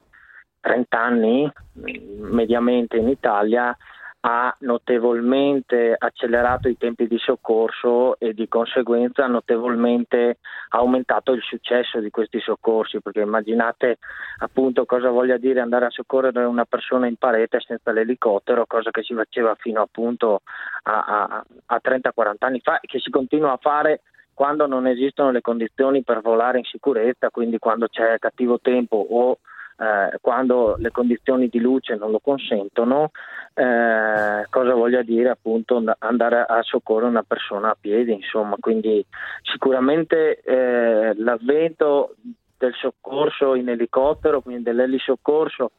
30 0.61 1.01
anni 1.01 1.51
mm, 1.79 2.33
mediamente 2.33 2.97
in 2.97 3.09
Italia, 3.09 3.77
ha 4.25 4.55
notevolmente 4.61 5.97
accelerato 5.99 6.69
i 6.69 6.77
tempi 6.77 7.09
di 7.09 7.19
soccorso 7.19 8.17
e 8.21 8.35
di 8.35 8.47
conseguenza 8.47 9.27
notevolmente 9.27 10.39
aumentato 10.71 11.33
il 11.33 11.43
successo 11.43 11.99
di 11.99 12.11
questi 12.11 12.39
soccorsi, 12.39 13.01
perché 13.01 13.21
immaginate 13.21 13.99
appunto 14.39 14.85
cosa 14.85 15.11
voglia 15.11 15.39
dire 15.39 15.59
andare 15.61 15.87
a 15.87 15.91
soccorrere 15.91 16.45
una 16.45 16.65
persona 16.65 17.09
in 17.09 17.17
parete 17.17 17.59
senza 17.61 17.91
l'elicottero, 17.91 18.65
cosa 18.67 18.93
che 18.93 19.03
si 19.03 19.13
faceva 19.13 19.57
fino 19.57 19.83
appunto 19.83 20.43
a, 20.85 21.05
a- 21.05 21.45
a 21.67 21.81
30-40 21.83 22.35
anni 22.39 22.61
fa 22.61 22.79
e 22.79 22.87
che 22.87 23.01
si 23.01 23.11
continua 23.11 23.53
a 23.53 23.59
fare 23.61 24.03
quando 24.35 24.67
non 24.67 24.87
esistono 24.87 25.33
le 25.33 25.41
condizioni 25.41 26.05
per 26.05 26.21
volare 26.21 26.59
in 26.59 26.65
sicurezza, 26.65 27.31
quindi 27.31 27.59
quando 27.59 27.89
c'è 27.89 28.19
cattivo 28.19 28.61
tempo 28.61 28.97
o 28.97 29.39
eh, 29.83 30.19
quando 30.21 30.77
le 30.79 30.93
condizioni 30.93 31.49
di 31.49 31.59
luce 31.59 31.97
non 31.97 32.13
lo 32.13 32.21
consentono, 32.21 33.11
eh, 33.53 34.47
cosa 34.49 34.75
voglia 34.75 35.03
dire 35.03 35.31
appunto 35.31 35.77
and- 35.79 35.93
andare 35.99 36.45
a 36.47 36.63
soccorrere 36.63 37.09
una 37.09 37.25
persona 37.25 37.71
a 37.71 37.77
piedi, 37.79 38.13
insomma, 38.13 38.55
quindi 38.61 39.05
sicuramente 39.43 40.41
eh, 40.43 41.15
l'avvento 41.17 42.15
del 42.57 42.75
soccorso 42.75 43.57
in 43.57 43.71
elicottero, 43.71 44.41
quindi 44.41 44.63
dell'elisoccorso 44.63 45.73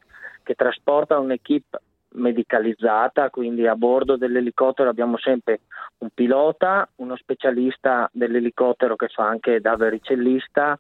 che 0.44 0.54
trasporta 0.54 1.18
un'equipe 1.20 1.80
medicalizzata, 2.16 3.30
quindi 3.30 3.66
a 3.68 3.76
bordo 3.76 4.18
dell'elicottero 4.18 4.90
abbiamo 4.90 5.18
sempre 5.18 5.62
un 6.00 6.10
pilota, 6.14 6.88
uno 6.98 7.16
specialista 7.16 8.10
dell'elicottero 8.12 8.98
che 8.98 9.08
fa 9.08 9.26
anche 9.26 9.62
da 9.62 9.78
vericellista, 9.78 10.78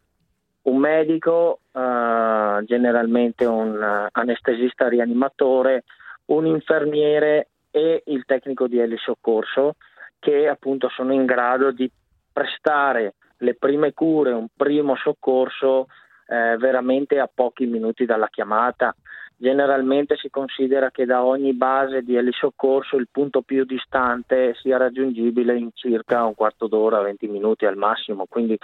un 0.63 0.77
medico, 0.77 1.59
eh, 1.71 2.63
generalmente 2.65 3.45
un 3.45 3.81
eh, 3.81 4.09
anestesista 4.11 4.87
rianimatore, 4.87 5.83
un 6.25 6.45
infermiere 6.45 7.49
e 7.71 8.03
il 8.05 8.23
tecnico 8.25 8.67
di 8.67 8.79
elisoccorso 8.79 9.75
che 10.19 10.47
appunto 10.47 10.89
sono 10.89 11.11
in 11.11 11.25
grado 11.25 11.71
di 11.71 11.89
prestare 12.31 13.15
le 13.37 13.55
prime 13.55 13.93
cure, 13.93 14.31
un 14.31 14.47
primo 14.55 14.95
soccorso 14.95 15.87
eh, 16.27 16.55
veramente 16.57 17.19
a 17.19 17.29
pochi 17.31 17.65
minuti 17.65 18.05
dalla 18.05 18.27
chiamata. 18.27 18.95
Generalmente 19.35 20.15
si 20.15 20.29
considera 20.29 20.91
che 20.91 21.05
da 21.05 21.23
ogni 21.25 21.53
base 21.53 22.03
di 22.03 22.15
elisoccorso 22.15 22.95
il 22.95 23.09
punto 23.11 23.41
più 23.41 23.65
distante 23.65 24.53
sia 24.61 24.77
raggiungibile 24.77 25.57
in 25.57 25.71
circa 25.73 26.23
un 26.23 26.35
quarto 26.35 26.67
d'ora, 26.67 27.01
20 27.01 27.27
minuti 27.27 27.65
al 27.65 27.75
massimo, 27.75 28.25
quindi 28.29 28.57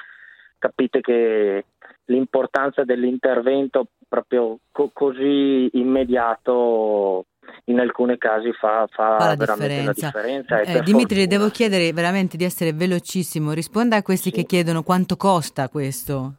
capite 0.60 1.01
che 1.01 1.66
l'importanza 2.05 2.84
dell'intervento 2.84 3.88
proprio 4.07 4.57
co- 4.72 4.89
così 4.93 5.70
immediato 5.74 7.26
in 7.66 7.80
alcuni 7.80 8.18
casi 8.18 8.51
fa, 8.53 8.88
fa 8.91 9.18
Fa 9.18 9.26
la 9.30 9.36
veramente 9.36 9.84
la 9.84 9.91
differenza. 9.93 10.05
differenza. 10.55 10.80
Eh, 10.80 10.82
Dimitri, 10.84 11.16
le 11.16 11.22
fortuna. 11.24 11.38
devo 11.39 11.49
chiedere 11.49 11.93
veramente 11.93 12.38
di 12.38 12.43
essere 12.43 12.74
velocissimo. 12.74 13.53
Risponda 13.53 13.95
a 13.97 14.01
questi 14.03 14.30
Sì. 14.30 14.36
che 14.36 14.43
chiedono 14.45 14.84
quanto 14.84 15.16
costa 15.18 15.68
questo. 15.70 16.34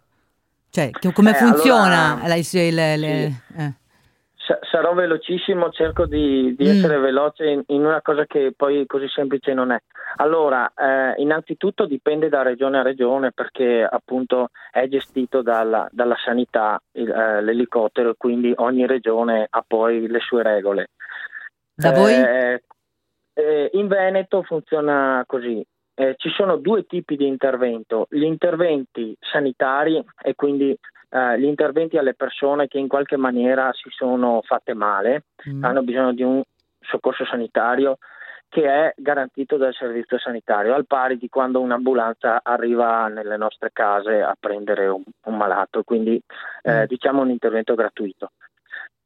Cioè, 0.71 0.91
come 1.13 1.31
Eh, 1.31 1.35
funziona 1.35 2.13
allora, 2.21 2.37
il- 2.37 2.47
il- 2.53 2.75
le- 2.75 3.33
sì. 3.49 3.61
eh. 3.61 3.73
Sa- 4.51 4.59
Sarò 4.69 4.95
velocissimo, 4.95 5.71
cerco 5.71 6.07
di, 6.07 6.57
di 6.57 6.65
Mm. 6.65 6.71
essere 6.71 6.99
veloce 6.99 7.45
in, 7.47 7.63
in 7.69 7.85
una 7.85 8.03
cosa 8.03 8.27
che 8.27 8.53
poi 8.57 8.85
così 8.87 9.07
semplice 9.09 9.55
non 9.55 9.71
è. 9.71 9.79
Allora, 10.17 10.73
eh, 10.75 11.15
innanzitutto 11.23 11.87
dipende 11.87 12.29
da 12.29 12.43
regione 12.43 12.79
a 12.79 12.83
regione 12.83 13.31
perché 13.31 13.87
appunto 13.89 14.49
è 14.73 14.89
gestito 14.89 15.41
dalla, 15.43 15.87
dalla 15.93 16.17
sanità 16.25 16.81
il- 16.95 17.09
eh, 17.09 17.43
l'elicottero, 17.43 18.15
quindi 18.19 18.53
ogni 18.57 18.87
regione 18.89 19.47
ha 19.49 19.65
poi 19.65 20.09
le 20.09 20.19
sue 20.19 20.43
regole. 20.43 20.89
Da 21.73 21.93
voi? 21.93 22.13
Eh, 22.13 22.63
eh, 23.35 23.71
in 23.75 23.87
Veneto 23.87 24.43
funziona 24.43 25.23
così. 25.27 25.65
Eh, 25.95 26.15
ci 26.17 26.31
sono 26.31 26.57
due 26.57 26.87
tipi 26.87 27.15
di 27.15 27.27
intervento, 27.27 28.07
gli 28.11 28.25
interventi 28.25 29.15
sanitari 29.21 30.03
e 30.23 30.35
quindi 30.35 30.77
eh, 31.11 31.39
gli 31.41 31.45
interventi 31.45 31.99
alle 31.99 32.15
persone 32.15 32.69
che 32.69 32.79
in 32.79 32.89
qualche 32.89 33.17
maniera 33.17 33.71
si 33.73 33.89
sono 33.91 34.41
fatte 34.45 34.75
male, 34.75 35.25
Mm. 35.49 35.65
hanno 35.65 35.83
bisogno 35.83 36.13
di 36.13 36.23
un 36.23 36.43
soccorso 36.81 37.25
sanitario 37.25 37.99
che 38.49 38.65
è 38.67 38.93
garantito 38.97 39.57
dal 39.57 39.73
servizio 39.75 40.19
sanitario, 40.19 40.75
al 40.75 40.87
pari 40.87 41.17
di 41.19 41.29
quando 41.29 41.61
un'ambulanza 41.61 42.41
arriva 42.43 43.07
nelle 43.07 43.37
nostre 43.37 43.71
case 43.73 44.21
a 44.21 44.35
prendere 44.39 44.89
un, 44.89 45.03
un 45.27 45.37
malato, 45.37 45.83
quindi 45.85 46.21
eh, 46.63 46.83
Mm. 46.83 46.85
diciamo 46.87 47.23
un 47.23 47.31
intervento 47.31 47.75
gratuito. 47.75 48.33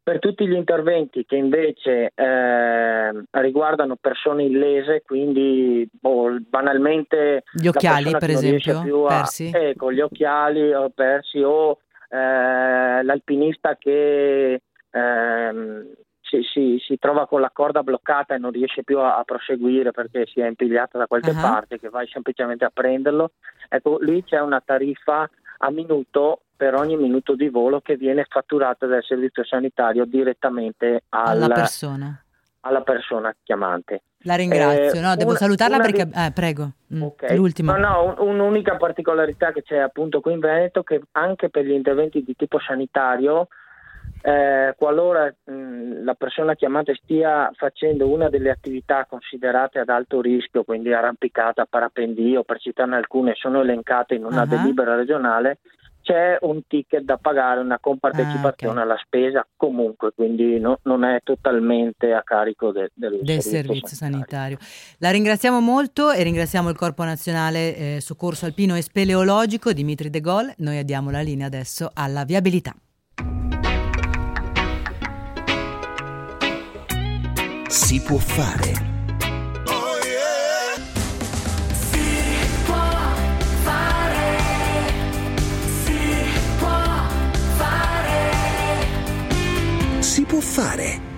Per 0.03 0.19
tutti 0.19 0.47
gli 0.47 0.53
interventi 0.55 1.25
che 1.25 1.37
invece 1.37 2.11
eh, 2.15 3.25
riguardano 3.31 3.97
persone 3.97 4.45
illese, 4.45 5.03
quindi 5.03 5.89
boh, 5.91 6.37
banalmente 6.47 7.45
Gli 7.53 7.69
occhiali, 7.69 8.11
per 8.13 8.31
esempio, 8.31 9.07
a- 9.07 9.09
persi? 9.09 9.51
Ecco, 9.55 9.93
gli 9.93 10.01
occhiali 10.01 10.73
o 10.75 10.91
persi 10.91 11.41
o 11.43 11.79
eh, 12.09 13.03
l'alpinista 13.03 13.77
che 13.77 14.61
ehm, 14.91 15.93
si, 16.21 16.43
si- 16.43 16.79
si 16.85 16.99
trova 16.99 17.27
con 17.27 17.41
la 17.41 17.51
corda 17.53 17.83
bloccata 17.83 18.35
e 18.35 18.39
non 18.39 18.51
riesce 18.51 18.83
più 18.83 18.99
a, 18.99 19.17
a 19.17 19.25
proseguire 19.25 19.91
perché 19.91 20.27
si 20.27 20.41
è 20.41 20.47
impigliata 20.47 20.99
da 20.99 21.07
qualche 21.07 21.31
Ah. 21.31 21.41
parte, 21.41 21.79
che 21.79 21.89
vai 21.91 22.07
semplicemente 22.09 22.65
a 22.65 22.71
prenderlo. 22.73 23.33
Ecco, 23.69 23.99
lì 24.01 24.23
c'è 24.25 24.41
una 24.41 24.61
tariffa 24.65 25.29
a 25.59 25.71
minuto 25.71 26.41
per 26.57 26.75
ogni 26.75 26.97
minuto 26.97 27.35
di 27.35 27.49
volo 27.49 27.81
che 27.81 27.97
viene 27.97 28.25
fatturata 28.29 28.87
dal 28.87 29.03
servizio 29.03 29.45
sanitario 29.45 30.05
direttamente 30.05 31.03
al- 31.11 31.43
alla 31.43 31.49
persona. 31.55 32.25
alla 32.61 32.81
persona 32.83 33.35
chiamante. 33.43 34.03
La 34.25 34.35
ringrazio. 34.37 34.99
Eh, 34.99 35.03
no, 35.03 35.17
devo 35.17 35.31
una- 35.31 35.39
salutarla 35.39 35.77
una 35.77 35.85
perché... 35.85 36.05
di- 36.07 36.13
eh, 36.15 36.31
prego, 36.35 36.71
Mm, 36.95 37.03
Ok. 37.03 37.31
l'ultima. 37.35 37.77
No, 37.77 37.89
no, 37.89 38.15
un- 38.19 38.29
un'unica 38.29 38.77
particolarità 38.77 39.51
che 39.53 39.63
c'è 39.63 39.79
appunto 39.79 40.21
qui 40.21 40.33
in 40.35 40.39
Veneto 40.41 40.83
che 40.83 41.01
anche 41.13 41.49
per 41.51 41.65
gli 41.65 41.73
interventi 41.73 42.23
di 42.23 42.37
tipo 42.37 42.59
sanitario, 42.61 43.49
eh, 44.23 44.75
qualora 44.79 45.27
mh, 45.45 46.05
la 46.05 46.15
persona 46.15 46.55
chiamata 46.55 46.93
stia 46.95 47.51
facendo 47.57 48.09
una 48.09 48.29
delle 48.31 48.51
attività 48.51 49.07
considerate 49.09 49.79
ad 49.81 49.89
alto 49.89 50.21
rischio, 50.21 50.65
quindi 50.65 50.93
arrampicata, 50.93 51.67
parapendio, 51.69 52.45
per 52.45 52.61
citarne 52.61 52.97
alcune, 52.97 53.35
sono 53.35 53.61
elencate 53.61 54.15
in 54.15 54.25
una 54.25 54.43
Ah. 54.43 54.47
delibera 54.47 54.95
regionale, 54.95 55.59
c'è 56.05 56.37
un 56.43 56.61
ticket 56.69 57.03
da 57.03 57.17
pagare, 57.17 57.61
una 57.61 57.79
compartecipazione 57.81 58.81
Ah, 58.81 58.85
ok. 58.85 58.91
alla 58.91 59.01
spesa 59.03 59.47
comunque, 59.57 60.13
quindi 60.15 60.61
no- 60.61 60.79
non 60.83 61.03
è 61.03 61.21
totalmente 61.25 62.13
a 62.13 62.23
carico 62.23 62.71
de- 62.73 62.91
del, 62.93 63.21
del 63.23 63.41
servizio 63.41 63.97
sanitario. 63.97 64.59
La 64.99 65.11
ringraziamo 65.11 65.61
molto 65.61 66.11
e 66.13 66.23
ringraziamo 66.23 66.69
il 66.69 66.77
Corpo 66.77 67.03
Nazionale 67.05 67.77
eh, 67.77 68.01
Soccorso 68.03 68.45
Alpino 68.45 68.77
e 68.77 68.83
Speleologico 68.83 69.73
Dimitri 69.73 70.11
De 70.11 70.21
Gaulle. 70.21 70.55
Noi 70.59 70.85
diamo 70.85 71.11
la 71.11 71.23
linea 71.23 71.47
adesso 71.47 71.91
alla 71.95 72.25
viabilità. 72.25 72.75
Si 77.69 78.01
può 78.03 78.19
fare. 78.19 78.94
Può 90.35 90.41
fare. 90.41 91.14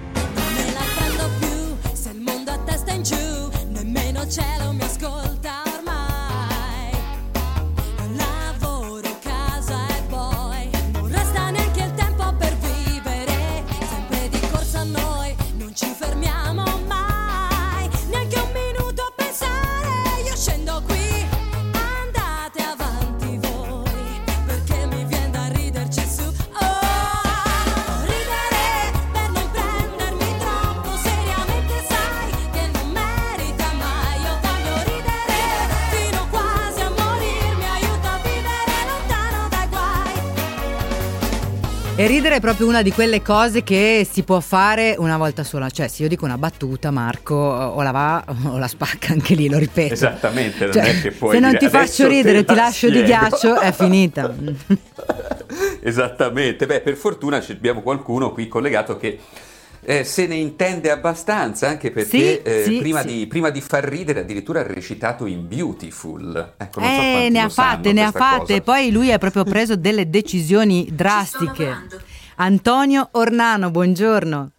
E 41.99 42.07
ridere 42.07 42.37
è 42.37 42.41
proprio 42.41 42.67
una 42.67 42.83
di 42.83 42.93
quelle 42.93 43.23
cose 43.23 43.63
che 43.63 44.07
si 44.11 44.23
può 44.23 44.41
fare 44.41 44.97
una 44.99 45.17
volta 45.17 45.43
sola. 45.45 45.71
Cioè, 45.71 45.89
se 45.89 46.03
io 46.03 46.09
dico 46.11 46.27
una 46.27 46.37
battuta, 46.37 46.91
Marco 46.91 47.35
o 47.35 47.81
la 47.83 47.91
va 47.91 48.23
o 48.45 48.59
la 48.59 48.69
spacca 48.69 49.15
anche 49.15 49.35
lì, 49.35 49.49
lo 49.49 49.57
ripeto. 49.57 49.95
Esattamente, 49.95 50.65
non 50.67 50.75
Cioè, 50.75 50.83
è 50.83 51.01
che 51.01 51.11
puoi 51.13 51.33
se 51.35 51.41
non 51.41 51.57
ti 51.57 51.65
faccio 51.71 51.79
"Adesso 51.79 52.03
te 52.03 52.09
ridere, 52.09 52.45
ti 52.45 52.55
la 52.55 52.63
lascio 52.63 52.91
di 52.91 52.99
spiego". 52.99 53.07
ghiaccio, 53.07 53.61
è 53.61 53.73
finita. 53.73 54.35
Esattamente, 55.81 56.67
beh, 56.67 56.81
per 56.81 56.97
fortuna 56.97 57.43
abbiamo 57.49 57.81
qualcuno 57.81 58.31
qui 58.31 58.47
collegato 58.47 58.99
che 58.99 59.19
eh, 59.87 60.03
se 60.05 60.27
ne 60.27 60.35
intende 60.35 60.91
abbastanza, 60.91 61.69
anche 61.69 61.91
perché 61.93 62.09
Sì, 62.19 62.43
eh, 62.43 62.63
sì, 62.65 62.79
prima, 62.79 63.01
sì. 63.03 63.07
Di, 63.07 63.27
prima 63.29 63.51
di 63.51 63.61
far 63.61 63.85
ridere 63.85 64.21
addirittura 64.21 64.61
ha 64.61 64.67
recitato 64.67 65.27
in 65.27 65.47
Beautiful. 65.47 66.55
Ecco, 66.57 66.81
non 66.81 66.89
so 66.89 66.95
Eh, 67.01 67.11
quanti 67.13 67.31
ne 67.31 67.41
ha 67.41 67.49
fatte, 67.49 67.93
ne 67.93 68.03
ha 68.05 68.11
fatte. 68.11 68.39
cosa. 68.47 68.61
Poi 68.63 68.91
lui 68.91 69.13
ha 69.13 69.19
proprio 69.19 69.45
preso 69.45 69.77
delle 69.77 70.11
decisioni 70.11 70.89
drastiche. 70.93 71.87
Antonio 72.37 73.09
Ornano, 73.13 73.71
buongiorno. 73.71 74.51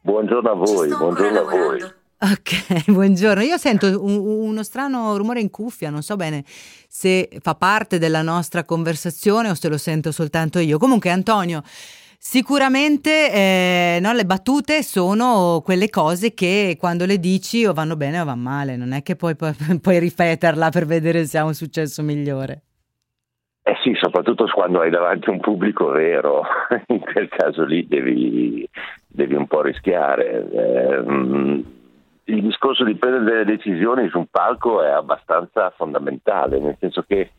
Buongiorno 0.00 0.50
a 0.50 0.54
voi, 0.54 0.88
buongiorno 0.88 1.38
a 1.38 1.42
voi. 1.44 1.82
Ok, 2.18 2.84
buongiorno. 2.90 3.42
Io 3.42 3.58
sento 3.58 3.86
un- 4.02 4.16
uno 4.48 4.62
strano 4.62 5.16
rumore 5.16 5.40
in 5.40 5.50
cuffia, 5.50 5.90
non 5.90 6.02
so 6.02 6.16
bene 6.16 6.42
se 6.88 7.28
fa 7.40 7.54
parte 7.54 7.98
della 7.98 8.22
nostra 8.22 8.64
conversazione 8.64 9.50
o 9.50 9.54
se 9.54 9.68
lo 9.68 9.76
sento 9.78 10.10
soltanto 10.12 10.58
io. 10.58 10.78
Comunque, 10.78 11.10
Antonio, 11.10 11.62
sicuramente 12.26 13.30
eh, 13.30 13.98
no, 14.00 14.14
le 14.14 14.24
battute 14.24 14.82
sono 14.82 15.60
quelle 15.62 15.90
cose 15.90 16.32
che 16.32 16.76
quando 16.80 17.04
le 17.04 17.18
dici 17.18 17.66
o 17.66 17.74
vanno 17.74 17.96
bene 17.96 18.18
o 18.18 18.24
vanno 18.24 18.42
male, 18.42 18.76
non 18.76 18.92
è 18.92 19.02
che 19.02 19.14
poi 19.14 19.36
puoi, 19.36 19.98
ripeterla 19.98 20.70
per 20.70 20.86
vedere 20.86 21.26
se 21.26 21.36
ha 21.36 21.44
un 21.44 21.52
successo 21.52 22.02
migliore. 22.02 22.62
Eh 23.62 23.76
sì, 23.82 23.92
soprattutto 23.94 24.46
quando 24.52 24.80
hai 24.80 24.90
davanti 24.90 25.28
un 25.28 25.38
pubblico 25.38 25.88
vero, 25.88 26.42
in 26.88 27.00
quel 27.00 27.28
caso 27.28 27.64
lì 27.64 27.86
devi, 27.86 28.66
devi 29.06 29.34
un 29.34 29.46
po' 29.46 29.60
rischiare. 29.60 30.50
Ehm, 30.50 31.64
il 32.24 32.42
discorso 32.42 32.84
di 32.84 32.94
prendere 32.94 33.24
delle 33.24 33.44
decisioni 33.44 34.08
su 34.08 34.18
un 34.18 34.26
palco 34.30 34.82
è 34.82 34.88
abbastanza 34.88 35.70
fondamentale, 35.76 36.58
nel 36.58 36.76
senso 36.80 37.04
che 37.06 37.32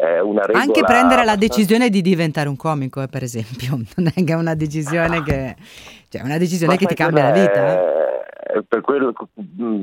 è 0.00 0.20
una 0.20 0.46
regola... 0.46 0.64
Anche 0.64 0.82
prendere 0.82 1.24
la 1.24 1.36
decisione 1.36 1.90
di 1.90 2.00
diventare 2.00 2.48
un 2.48 2.56
comico, 2.56 3.02
eh, 3.02 3.08
per 3.08 3.22
esempio, 3.22 3.78
non 3.96 4.10
è 4.14 4.24
che 4.24 4.32
è 4.32 4.36
una 4.36 4.54
decisione 4.54 5.22
che, 5.22 5.54
cioè, 6.08 6.22
una 6.22 6.38
decisione 6.38 6.76
che 6.76 6.86
ti 6.86 6.94
cambia 6.94 7.24
la 7.24 7.32
vita. 7.32 7.82
eh. 7.82 7.98
Per, 8.66 8.80
quello- 8.80 9.12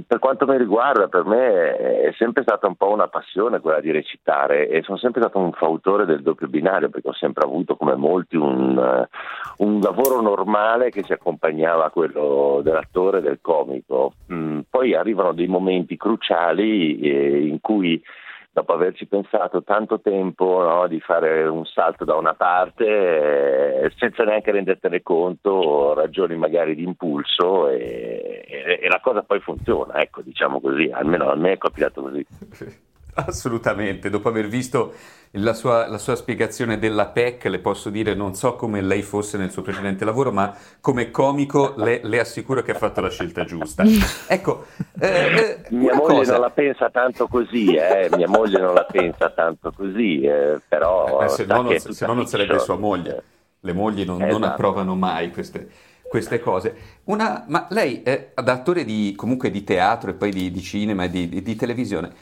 per 0.06 0.20
quanto 0.20 0.46
mi 0.46 0.58
riguarda, 0.58 1.08
per 1.08 1.24
me 1.24 1.78
è 1.78 2.14
sempre 2.18 2.42
stata 2.44 2.68
un 2.68 2.76
po' 2.76 2.92
una 2.92 3.08
passione 3.08 3.62
quella 3.62 3.80
di 3.80 3.92
recitare 3.92 4.68
e 4.68 4.82
sono 4.82 4.98
sempre 4.98 5.22
stato 5.22 5.40
un 5.40 5.54
fautore 5.54 6.06
del 6.06 6.22
doppio 6.22 6.48
binario 6.48 6.90
perché 6.90 7.08
ho 7.08 7.14
sempre 7.14 7.46
avuto, 7.46 7.78
come 7.78 7.96
molti, 7.96 8.36
un, 8.36 8.78
eh, 8.78 9.08
un 9.64 9.80
lavoro 9.80 10.20
normale 10.20 10.90
che 10.90 11.04
si 11.04 11.14
accompagnava 11.14 11.86
a 11.86 11.92
quello 11.92 12.60
dell'attore 12.62 13.20
e 13.20 13.22
del 13.22 13.40
comico. 13.42 14.12
Mm, 14.34 14.60
poi 14.70 14.96
arrivano 14.96 15.32
dei 15.32 15.48
momenti 15.48 15.96
cruciali 15.96 17.00
eh, 17.00 17.48
in 17.48 17.62
cui 17.62 18.02
dopo 18.58 18.74
averci 18.74 19.06
pensato 19.06 19.62
tanto 19.62 20.00
tempo 20.02 20.64
no, 20.64 20.88
di 20.88 21.00
fare 21.00 21.46
un 21.46 21.64
salto 21.66 22.06
da 22.06 22.16
una 22.16 22.34
parte 22.34 22.86
eh, 23.84 23.92
senza 23.98 24.24
neanche 24.24 24.50
rendertene 24.50 25.04
conto, 25.04 25.94
ragioni 25.94 26.36
magari 26.38 26.74
di 26.74 26.82
impulso 26.82 27.70
e, 27.70 28.44
e- 28.48 28.80
e 28.82 28.88
la 28.90 29.00
cosa 29.00 29.22
poi 29.22 29.40
funziona, 29.42 30.02
ecco, 30.02 30.24
diciamo 30.24 30.60
così, 30.60 30.90
almeno 30.92 31.30
a 31.30 31.36
me 31.36 31.52
è 31.52 31.58
capitato 31.60 32.02
così. 32.02 32.26
Assolutamente, 33.26 34.10
dopo 34.12 34.30
aver 34.30 34.48
visto 34.48 34.94
la 35.32 35.54
sua, 35.54 35.88
la 35.88 35.98
sua 35.98 36.16
spiegazione 36.16 36.78
della 36.78 37.08
PEC, 37.08 37.46
le 37.46 37.60
posso 37.60 37.90
dire, 37.90 38.14
non 38.14 38.36
so 38.36 38.56
come 38.56 38.80
lei 38.82 39.02
fosse 39.02 39.38
nel 39.38 39.50
suo 39.52 39.64
precedente 39.64 40.06
lavoro, 40.06 40.32
ma 40.32 40.56
come 40.80 41.10
comico 41.10 41.74
le, 41.78 42.00
le 42.04 42.20
assicuro 42.20 42.62
che 42.62 42.72
ha 42.72 42.76
fatto 42.76 43.02
la 43.02 43.10
scelta 43.10 43.44
giusta. 43.44 43.84
Ecco, 44.30 44.66
eh, 45.00 45.08
eh, 45.08 45.58
Mia 45.70 45.96
moglie 45.96 46.18
cosa- 46.18 46.34
non 46.34 46.42
la 46.42 46.50
pensa 46.52 46.90
tanto 46.92 47.28
così, 47.28 47.74
eh, 47.74 48.10
mia 48.16 48.28
moglie 48.28 48.60
non 48.60 48.74
la 48.74 48.86
pensa 48.86 49.30
tanto 49.32 49.72
così, 49.72 50.22
eh, 50.22 50.60
però... 50.68 51.22
Eh, 51.24 51.30
se 51.30 51.46
no 51.46 51.62
non, 51.62 51.80
se 51.80 52.06
no 52.06 52.14
non 52.14 52.28
sarebbe 52.28 52.60
sua 52.60 52.78
moglie. 52.78 53.24
Le 53.62 53.74
mogli 53.74 54.06
non, 54.06 54.18
non 54.18 54.28
Esatto. 54.30 54.46
approvano 54.46 54.96
mai 54.96 55.32
queste, 55.32 55.68
queste 56.08 56.40
cose. 56.40 56.76
Una, 57.06 57.46
ma 57.48 57.66
lei, 57.72 58.04
è 58.04 58.32
da 58.36 58.54
attore 58.54 58.86
di, 58.86 59.14
comunque 59.18 59.50
di 59.50 59.64
teatro 59.64 60.12
e 60.12 60.14
poi 60.14 60.32
di, 60.32 60.52
di 60.52 60.62
cinema 60.62 61.06
e 61.06 61.10
di, 61.10 61.28
di- 61.28 61.42
di 61.42 61.56
televisione, 61.56 62.08
eh, 62.08 62.14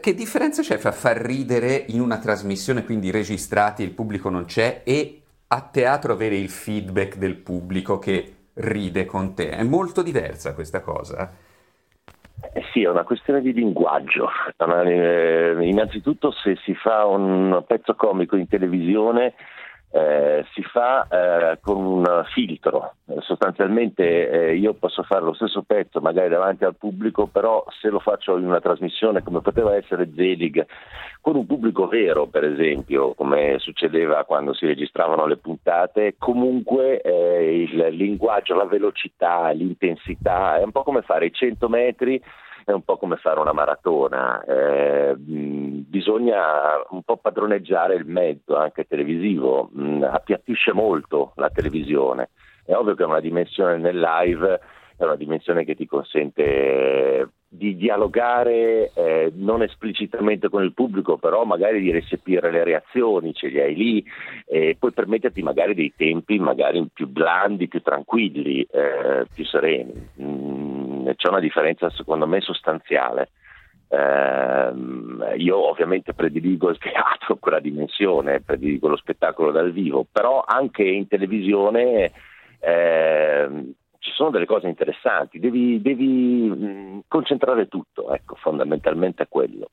che 0.00 0.14
differenza 0.14 0.62
c'è 0.62 0.78
fra 0.78 0.90
far 0.90 1.16
ridere 1.16 1.84
in 1.88 2.00
una 2.00 2.18
trasmissione, 2.18 2.84
quindi 2.84 3.12
registrati, 3.12 3.84
il 3.84 3.92
pubblico 3.92 4.28
non 4.28 4.44
c'è, 4.44 4.82
e 4.84 5.22
a 5.46 5.60
teatro 5.60 6.12
avere 6.12 6.36
il 6.36 6.48
feedback 6.48 7.16
del 7.16 7.36
pubblico 7.36 8.00
che 8.00 8.34
ride 8.54 9.04
con 9.04 9.34
te? 9.34 9.50
È 9.50 9.62
molto 9.62 10.02
diversa 10.02 10.54
questa 10.54 10.80
cosa? 10.80 11.32
Eh 12.52 12.64
sì, 12.72 12.82
è 12.82 12.88
una 12.88 13.04
questione 13.04 13.40
di 13.40 13.52
linguaggio. 13.52 14.28
Eh, 14.58 15.56
innanzitutto 15.60 16.32
se 16.32 16.56
si 16.64 16.74
fa 16.74 17.06
un 17.06 17.62
pezzo 17.64 17.94
comico 17.94 18.34
in 18.34 18.48
televisione 18.48 19.34
eh, 19.90 20.44
si 20.52 20.62
fa 20.62 21.06
eh, 21.08 21.58
con 21.60 21.84
un 21.84 22.24
filtro. 22.32 22.94
Eh, 23.06 23.20
sostanzialmente 23.20 24.28
eh, 24.28 24.56
io 24.56 24.74
posso 24.74 25.02
fare 25.02 25.24
lo 25.24 25.34
stesso 25.34 25.62
pezzo 25.62 26.00
magari 26.00 26.28
davanti 26.28 26.64
al 26.64 26.76
pubblico, 26.76 27.26
però 27.26 27.64
se 27.80 27.88
lo 27.88 27.98
faccio 27.98 28.36
in 28.36 28.46
una 28.46 28.60
trasmissione 28.60 29.22
come 29.22 29.40
poteva 29.40 29.74
essere 29.74 30.10
Zelig, 30.14 30.66
con 31.20 31.36
un 31.36 31.46
pubblico 31.46 31.86
vero 31.86 32.26
per 32.26 32.44
esempio, 32.44 33.14
come 33.14 33.58
succedeva 33.58 34.24
quando 34.24 34.52
si 34.54 34.66
registravano 34.66 35.26
le 35.26 35.36
puntate, 35.36 36.16
comunque 36.18 37.00
eh, 37.00 37.62
il 37.62 37.96
linguaggio, 37.96 38.54
la 38.54 38.66
velocità, 38.66 39.50
l'intensità, 39.50 40.58
è 40.58 40.62
un 40.62 40.72
po' 40.72 40.82
come 40.82 41.02
fare 41.02 41.26
i 41.26 41.32
100 41.32 41.68
metri 41.68 42.22
è 42.66 42.72
un 42.72 42.82
po' 42.82 42.96
come 42.96 43.14
fare 43.14 43.38
una 43.38 43.52
maratona, 43.52 44.42
eh, 44.42 45.16
mh, 45.16 45.84
bisogna 45.88 46.42
un 46.90 47.02
po' 47.02 47.16
padroneggiare 47.16 47.94
il 47.94 48.06
mezzo 48.06 48.56
anche 48.56 48.88
televisivo, 48.88 49.70
mh, 49.72 50.02
appiattisce 50.02 50.72
molto 50.72 51.32
la 51.36 51.48
televisione, 51.48 52.30
è 52.64 52.74
ovvio 52.74 52.96
che 52.96 53.04
una 53.04 53.20
dimensione 53.20 53.76
nel 53.76 54.00
live 54.00 54.60
è 54.96 55.04
una 55.04 55.14
dimensione 55.14 55.64
che 55.64 55.76
ti 55.76 55.86
consente 55.86 56.42
eh, 56.42 57.28
di 57.48 57.76
dialogare 57.76 58.90
eh, 58.94 59.30
non 59.34 59.62
esplicitamente 59.62 60.48
con 60.48 60.64
il 60.64 60.72
pubblico, 60.72 61.18
però 61.18 61.44
magari 61.44 61.80
di 61.80 61.90
recepire 61.90 62.50
le 62.50 62.64
reazioni, 62.64 63.32
ce 63.34 63.48
li 63.48 63.60
hai 63.60 63.74
lì 63.74 64.04
e 64.46 64.74
poi 64.78 64.92
permetterti 64.92 65.42
magari 65.42 65.74
dei 65.74 65.92
tempi 65.94 66.38
magari 66.38 66.84
più 66.92 67.06
blandi, 67.06 67.68
più 67.68 67.82
tranquilli, 67.82 68.66
eh, 68.70 69.26
più 69.32 69.44
sereni. 69.44 70.08
Mm, 70.20 70.75
c'è 71.14 71.28
una 71.28 71.40
differenza 71.40 71.90
secondo 71.90 72.26
me 72.26 72.40
sostanziale. 72.40 73.30
Ehm, 73.88 75.34
io 75.36 75.70
ovviamente 75.70 76.12
prediligo 76.12 76.70
il 76.70 76.78
teatro, 76.78 77.36
quella 77.36 77.60
dimensione, 77.60 78.40
prediligo 78.40 78.88
lo 78.88 78.96
spettacolo 78.96 79.52
dal 79.52 79.72
vivo, 79.72 80.04
però 80.10 80.42
anche 80.46 80.82
in 80.82 81.06
televisione 81.06 82.10
ehm, 82.60 83.72
ci 83.98 84.10
sono 84.12 84.30
delle 84.30 84.46
cose 84.46 84.68
interessanti, 84.68 85.38
devi, 85.38 85.80
devi, 85.80 87.02
concentrare 87.08 87.68
tutto, 87.68 88.12
ecco, 88.12 88.34
fondamentalmente 88.36 89.24
è 89.24 89.28
quello. 89.28 89.70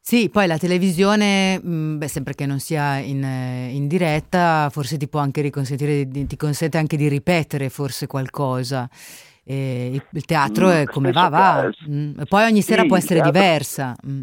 Sì, 0.00 0.30
poi 0.30 0.46
la 0.46 0.56
televisione, 0.56 1.58
mh, 1.62 1.98
beh, 1.98 2.08
sempre 2.08 2.34
che 2.34 2.46
non 2.46 2.60
sia 2.60 2.96
in, 2.96 3.22
eh, 3.22 3.68
in 3.72 3.88
diretta, 3.88 4.70
forse 4.70 4.96
ti 4.96 5.06
può 5.06 5.20
anche 5.20 5.42
riconsentire, 5.42 6.08
ti 6.08 6.36
consente 6.36 6.78
anche 6.78 6.96
di 6.96 7.08
ripetere 7.08 7.68
forse 7.68 8.06
qualcosa. 8.06 8.88
E 9.50 10.02
il- 10.10 10.24
teatro 10.26 10.66
Mm, 10.66 10.70
è 10.70 10.84
come 10.84 11.10
va, 11.10 11.28
va. 11.30 11.70
Mm, 11.88 12.20
poi 12.28 12.44
ogni 12.44 12.60
sera 12.60 12.82
sì, 12.82 12.86
può 12.88 12.96
essere 12.98 13.20
teatro- 13.20 13.32
diversa. 13.32 13.96
Mm. 14.06 14.22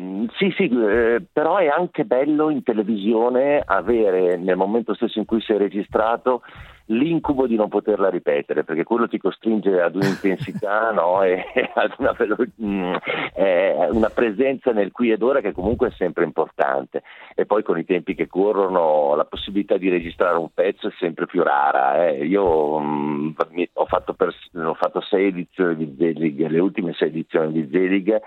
Mm, 0.00 0.24
Sì, 0.36 0.52
sì, 0.56 0.64
eh, 0.64 1.22
però 1.32 1.56
è 1.56 1.66
anche 1.66 2.04
bello 2.04 2.50
in 2.50 2.62
televisione 2.62 3.60
avere 3.64 4.36
nel 4.36 4.56
momento 4.56 4.94
stesso 4.94 5.18
in 5.18 5.24
cui 5.24 5.40
sei 5.42 5.58
registrato 5.58 6.42
l'incubo 6.88 7.46
di 7.46 7.56
non 7.56 7.68
poterla 7.68 8.08
ripetere, 8.08 8.64
perché 8.64 8.84
quello 8.84 9.08
ti 9.08 9.18
costringe 9.18 9.80
ad 9.80 9.96
un'intensità 9.96 10.90
no? 10.92 11.22
e 11.22 11.44
ad 11.74 11.94
una, 11.98 12.16
mm, 12.62 12.94
una 13.90 14.10
presenza 14.10 14.72
nel 14.72 14.92
qui 14.92 15.10
ed 15.10 15.22
ora 15.22 15.40
che 15.40 15.52
comunque 15.52 15.88
è 15.88 15.92
sempre 15.92 16.24
importante. 16.24 17.02
E 17.34 17.46
poi 17.46 17.62
con 17.62 17.78
i 17.78 17.84
tempi 17.84 18.14
che 18.14 18.26
corrono 18.26 19.14
la 19.14 19.24
possibilità 19.24 19.76
di 19.76 19.88
registrare 19.88 20.38
un 20.38 20.50
pezzo 20.52 20.88
è 20.88 20.92
sempre 20.98 21.26
più 21.26 21.42
rara. 21.42 22.06
eh. 22.06 22.24
Io 22.26 22.78
mm, 22.78 23.30
mi- 23.50 23.68
ho, 23.74 23.86
fatto 23.86 24.14
pers- 24.14 24.50
ho 24.54 24.74
fatto 24.74 25.00
sei 25.00 25.26
edizioni 25.26 25.76
di 25.76 25.94
Zelig, 25.98 26.46
le 26.46 26.58
ultime 26.58 26.92
sei 26.94 27.08
edizioni 27.08 27.52
di 27.52 27.68
Zelig 27.70 28.20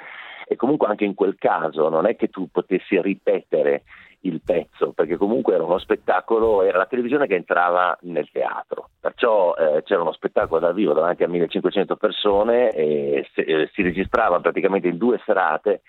e 0.48 0.56
comunque 0.56 0.88
anche 0.88 1.06
in 1.06 1.14
quel 1.14 1.36
caso 1.38 1.88
non 1.88 2.06
è 2.06 2.16
che 2.16 2.30
tu 2.30 2.50
potessi 2.52 3.02
ripetere 3.02 3.84
il 4.22 4.42
pezzo, 4.44 4.92
perché 4.92 5.18
comunque 5.18 5.54
era 5.54 5.64
uno 5.64 5.80
spettacolo, 5.80 6.62
era 6.64 6.78
la 6.78 6.86
televisione 6.86 7.28
che 7.28 7.36
entrava 7.36 7.98
nel 8.02 8.30
teatro, 8.32 8.90
perciò 9.00 9.56
eh, 9.56 9.84
c'era 9.84 10.02
uno 10.02 10.12
spettacolo 10.12 10.60
dal 10.60 10.74
vivo 10.74 10.94
davanti 10.94 11.24
a 11.24 11.28
1500 11.28 11.96
persone 11.96 12.72
e 12.72 13.28
se- 13.34 13.42
eh, 13.42 13.70
si 13.74 13.82
registrava 13.82 14.40
praticamente 14.40 14.88
in 14.88 14.98
due 14.98 15.20
serate 15.26 15.82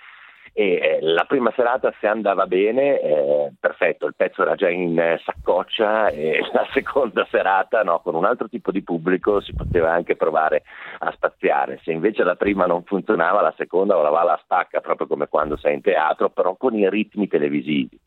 e 0.54 0.74
eh, 0.74 0.98
la 1.00 1.24
prima 1.24 1.50
serata 1.56 1.94
se 1.98 2.06
andava 2.06 2.46
bene, 2.46 3.00
eh, 3.00 3.52
perfetto, 3.58 4.06
il 4.06 4.14
pezzo 4.14 4.42
era 4.42 4.54
già 4.54 4.68
in 4.68 4.98
eh, 4.98 5.18
saccoccia 5.24 6.08
e 6.08 6.40
la 6.52 6.66
seconda 6.72 7.26
serata 7.30 7.82
no, 7.82 8.00
con 8.00 8.14
un 8.14 8.26
altro 8.26 8.48
tipo 8.48 8.70
di 8.70 8.82
pubblico 8.82 9.40
si 9.40 9.54
poteva 9.54 9.92
anche 9.92 10.14
provare 10.14 10.64
a 10.98 11.10
spaziare, 11.12 11.80
se 11.82 11.92
invece 11.92 12.22
la 12.22 12.34
prima 12.34 12.66
non 12.66 12.84
funzionava 12.84 13.40
la 13.40 13.54
seconda 13.56 13.96
o 13.96 14.02
la 14.02 14.10
va 14.10 14.20
alla 14.20 14.40
stacca 14.44 14.80
proprio 14.80 15.06
come 15.06 15.26
quando 15.26 15.56
sei 15.56 15.74
in 15.74 15.80
teatro, 15.80 16.28
però 16.28 16.54
con 16.56 16.74
i 16.74 16.88
ritmi 16.90 17.28
televisivi, 17.28 17.98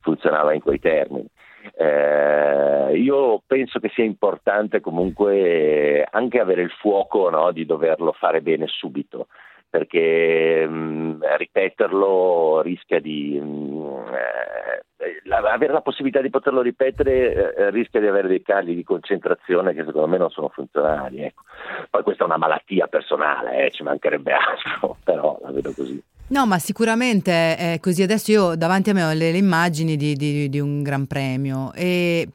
funzionava 0.00 0.52
in 0.54 0.60
quei 0.60 0.80
termini. 0.80 1.28
Eh, 1.76 2.96
io 2.96 3.40
penso 3.46 3.78
che 3.78 3.88
sia 3.94 4.02
importante 4.02 4.80
comunque 4.80 6.04
anche 6.10 6.40
avere 6.40 6.62
il 6.62 6.70
fuoco 6.70 7.30
no, 7.30 7.52
di 7.52 7.64
doverlo 7.64 8.10
fare 8.10 8.42
bene 8.42 8.66
subito 8.66 9.28
perché 9.72 10.66
mh, 10.68 11.20
ripeterlo 11.38 12.60
rischia 12.60 13.00
di 13.00 13.40
mh, 13.40 14.04
eh, 14.12 15.22
la- 15.24 15.38
avere 15.38 15.72
la 15.72 15.80
possibilità 15.80 16.20
di 16.20 16.28
poterlo 16.28 16.60
ripetere 16.60 17.54
eh, 17.54 17.70
rischia 17.70 17.98
di 17.98 18.06
avere 18.06 18.28
dei 18.28 18.42
cali 18.42 18.74
di 18.74 18.84
concentrazione 18.84 19.72
che 19.72 19.86
secondo 19.86 20.08
me 20.08 20.18
non 20.18 20.28
sono 20.28 20.50
funzionali 20.50 21.22
ecco. 21.22 21.44
poi 21.88 22.02
questa 22.02 22.24
è 22.24 22.26
una 22.26 22.36
malattia 22.36 22.86
personale 22.86 23.64
eh, 23.64 23.70
ci 23.70 23.82
mancherebbe 23.82 24.32
altro 24.32 24.98
però 25.02 25.38
la 25.40 25.50
vedo 25.52 25.72
così 25.72 25.98
No, 26.32 26.46
ma 26.46 26.58
sicuramente 26.58 27.56
è 27.58 27.78
così. 27.78 28.02
Adesso 28.02 28.30
io 28.30 28.56
davanti 28.56 28.88
a 28.88 28.94
me 28.94 29.04
ho 29.04 29.12
le, 29.12 29.32
le 29.32 29.36
immagini 29.36 29.98
di, 29.98 30.14
di- 30.16 30.48
di 30.48 30.58
un 30.60 30.82
gran 30.82 31.06
premio 31.06 31.74
e 31.74 32.26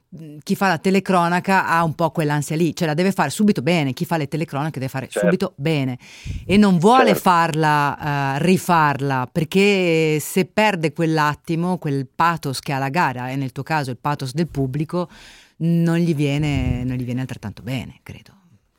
chi 0.43 0.55
fa 0.55 0.67
la 0.67 0.77
telecronaca 0.77 1.65
ha 1.67 1.83
un 1.83 1.95
po' 1.95 2.11
quell'ansia 2.11 2.55
lì, 2.55 2.75
cioè 2.75 2.87
la 2.87 2.93
deve 2.93 3.11
fare 3.11 3.31
subito 3.31 3.63
bene. 3.63 3.93
Chi 3.93 4.05
fa 4.05 4.17
le 4.17 4.27
telecronache 4.27 4.77
deve 4.77 4.91
fare 4.91 5.07
Certo. 5.07 5.27
subito 5.27 5.53
bene 5.55 5.97
e 6.45 6.57
non 6.57 6.77
vuole 6.77 7.07
Certo. 7.07 7.21
farla, 7.21 8.35
eh, 8.35 8.43
rifarla 8.43 9.27
perché 9.31 10.19
se 10.19 10.45
perde 10.45 10.93
quell'attimo, 10.93 11.79
quel 11.79 12.05
pathos 12.13 12.59
che 12.59 12.73
ha 12.73 12.77
la 12.77 12.89
gara 12.89 13.31
e 13.31 13.35
nel 13.35 13.51
tuo 13.51 13.63
caso 13.63 13.89
il 13.89 13.97
pathos 13.99 14.31
del 14.33 14.47
pubblico, 14.47 15.09
non 15.59 15.97
gli 15.97 16.13
viene, 16.13 16.83
non 16.83 16.97
gli 16.97 17.03
viene 17.03 17.21
altrettanto 17.21 17.63
bene, 17.63 17.95
credo. 18.03 18.35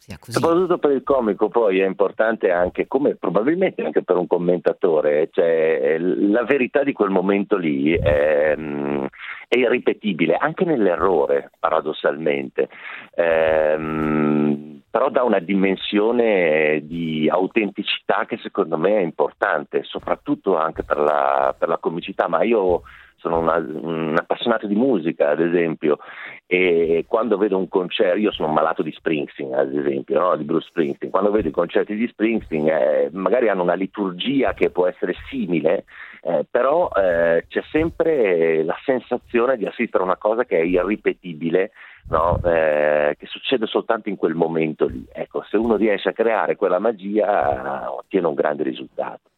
Sia 0.09 0.16
così. 0.18 0.32
Soprattutto 0.32 0.78
per 0.78 0.92
il 0.92 1.02
comico 1.02 1.48
poi 1.48 1.80
è 1.80 1.86
importante 1.86 2.50
anche, 2.50 2.86
come 2.86 3.16
probabilmente 3.16 3.82
anche 3.82 4.02
per 4.02 4.16
un 4.16 4.26
commentatore, 4.26 5.28
cioè 5.30 5.98
la 5.98 6.44
verità 6.44 6.82
di 6.82 6.94
quel 6.94 7.11
momento 7.11 7.59
lì 7.59 7.92
è, 7.92 8.54
mm, 8.56 9.04
è 9.46 9.59
irripetibile, 9.59 10.36
anche 10.36 10.64
nell'errore 10.64 11.50
paradossalmente. 11.59 12.70
Ehm, 13.14 14.80
però 14.90 15.11
dà 15.11 15.22
una 15.24 15.40
dimensione 15.40 16.80
di 16.84 17.28
autenticità 17.30 18.24
che 18.26 18.38
secondo 18.38 18.78
me 18.78 18.96
è 18.96 19.02
importante, 19.02 19.82
soprattutto 19.82 20.56
anche 20.56 20.84
per 20.84 20.96
la, 20.96 21.54
per 21.56 21.68
la 21.68 21.76
comicità, 21.76 22.28
ma 22.28 22.42
io 22.42 22.80
sono 23.19 23.39
una- 23.39 23.59
un 23.59 24.14
appassionato 24.16 24.66
di 24.66 24.75
musica, 24.75 25.31
ad 25.31 25.41
esempio, 25.41 25.99
e 26.47 27.05
quando 27.07 27.37
vedo 27.37 27.59
un 27.59 27.69
concerto, 27.69 28.19
io 28.19 28.33
sono 28.33 28.53
malato 28.53 28.83
di 28.83 28.93
Springsteen, 28.93 29.55
ad 29.55 29.75
esempio, 29.75 30.19
no? 30.19 30.37
di 30.37 30.45
Bruce 30.45 30.69
Springsteen, 30.69 31.11
quando 31.11 31.31
vedo 31.31 31.49
i 31.49 31.53
concerti 31.53 31.95
di 31.95 32.09
Springsteen 32.09 32.69
eh, 32.69 33.09
magari 33.12 33.49
hanno 33.49 33.62
una 33.62 33.75
liturgia 33.75 34.55
che 34.55 34.71
può 34.71 34.87
essere 34.87 35.14
simile, 35.29 35.85
Eh, 36.21 36.45
però 36.51 36.91
eh, 36.97 37.45
c'è 37.49 37.62
sempre 37.71 38.64
la 38.64 38.77
sensazione 38.85 39.57
di 39.57 39.66
assistere 39.66 40.03
a 40.03 40.07
una 40.07 40.16
cosa 40.16 40.45
che 40.45 40.59
è 40.59 40.62
irripetibile, 40.64 41.71
no? 42.09 42.41
Eh, 42.43 43.14
che 43.16 43.27
succede 43.27 43.66
soltanto 43.66 44.09
in 44.09 44.16
quel 44.16 44.35
momento 44.35 44.87
lì. 44.89 45.07
Ecco, 45.12 45.45
se 45.49 45.57
uno 45.57 45.77
riesce 45.77 46.09
a 46.09 46.12
creare 46.12 46.57
quella 46.57 46.81
magia 46.81 47.93
ottiene 47.93 48.27
un 48.27 48.35
grande 48.35 48.64
risultato. 48.64 49.31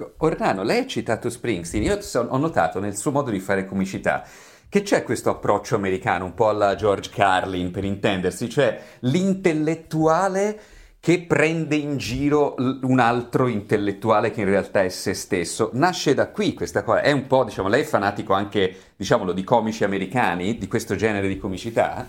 Ecco, 0.00 0.14
Ornano, 0.18 0.62
lei 0.62 0.78
ha 0.78 0.86
citato 0.86 1.28
Springsteen, 1.28 1.82
io 1.82 1.98
ho 2.14 2.36
notato 2.36 2.78
nel 2.78 2.96
suo 2.96 3.10
modo 3.10 3.32
di 3.32 3.40
fare 3.40 3.66
comicità 3.66 4.22
che 4.68 4.82
c'è 4.82 5.02
questo 5.02 5.28
approccio 5.28 5.74
americano, 5.74 6.24
un 6.24 6.34
po' 6.34 6.48
alla 6.48 6.76
George 6.76 7.10
Carlin 7.10 7.72
per 7.72 7.82
intendersi, 7.82 8.48
cioè 8.48 8.80
l'intellettuale 9.00 10.60
che 11.00 11.22
prende 11.22 11.74
in 11.74 11.96
giro 11.96 12.54
un 12.58 13.00
altro 13.00 13.48
intellettuale 13.48 14.30
che 14.30 14.42
in 14.42 14.46
realtà 14.46 14.84
è 14.84 14.88
se 14.88 15.14
stesso. 15.14 15.70
Nasce 15.72 16.14
da 16.14 16.28
qui 16.28 16.54
questa 16.54 16.84
cosa, 16.84 17.00
è 17.00 17.10
un 17.10 17.26
po', 17.26 17.42
diciamo, 17.42 17.66
lei 17.66 17.80
è 17.80 17.84
fanatico 17.84 18.34
anche, 18.34 18.92
diciamolo, 18.94 19.32
di 19.32 19.42
comici 19.42 19.82
americani, 19.82 20.58
di 20.58 20.68
questo 20.68 20.94
genere 20.94 21.26
di 21.26 21.38
comicità? 21.38 22.06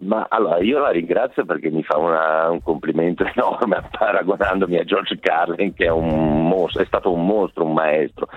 Ma 0.00 0.26
allora 0.28 0.58
io 0.58 0.78
la 0.78 0.90
ringrazio 0.90 1.44
perché 1.44 1.70
mi 1.70 1.82
fa 1.82 1.98
una- 1.98 2.50
un 2.50 2.62
complimento 2.62 3.24
enorme 3.34 3.82
paragonandomi 3.90 4.78
a 4.78 4.84
George 4.84 5.18
Carlin 5.18 5.74
che 5.74 5.86
è, 5.86 5.90
mostro, 5.90 6.82
è 6.82 6.86
stato 6.86 7.12
un 7.12 7.26
mostro, 7.26 7.64
un 7.64 7.72
maestro. 7.72 8.28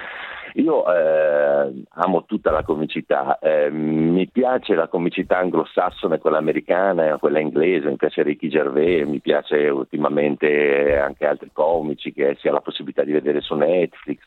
Io 0.55 0.83
eh, 0.93 1.83
amo 1.91 2.25
tutta 2.25 2.51
la 2.51 2.63
comicità, 2.63 3.39
eh, 3.39 3.69
mi 3.69 4.27
piace 4.27 4.75
la 4.75 4.89
comicità 4.89 5.37
anglosassone, 5.37 6.19
quella 6.19 6.39
americana, 6.39 7.17
quella 7.19 7.39
inglese, 7.39 7.87
mi 7.87 7.95
piace 7.95 8.21
Ricky 8.21 8.49
Gervais, 8.49 9.07
mi 9.07 9.21
piace 9.21 9.69
ultimamente 9.69 10.97
anche 10.97 11.25
altri 11.25 11.51
comici 11.53 12.11
che 12.11 12.35
si 12.39 12.49
ha 12.49 12.51
la 12.51 12.59
possibilità 12.59 13.03
di 13.03 13.13
vedere 13.13 13.39
su 13.39 13.55
Netflix, 13.55 14.19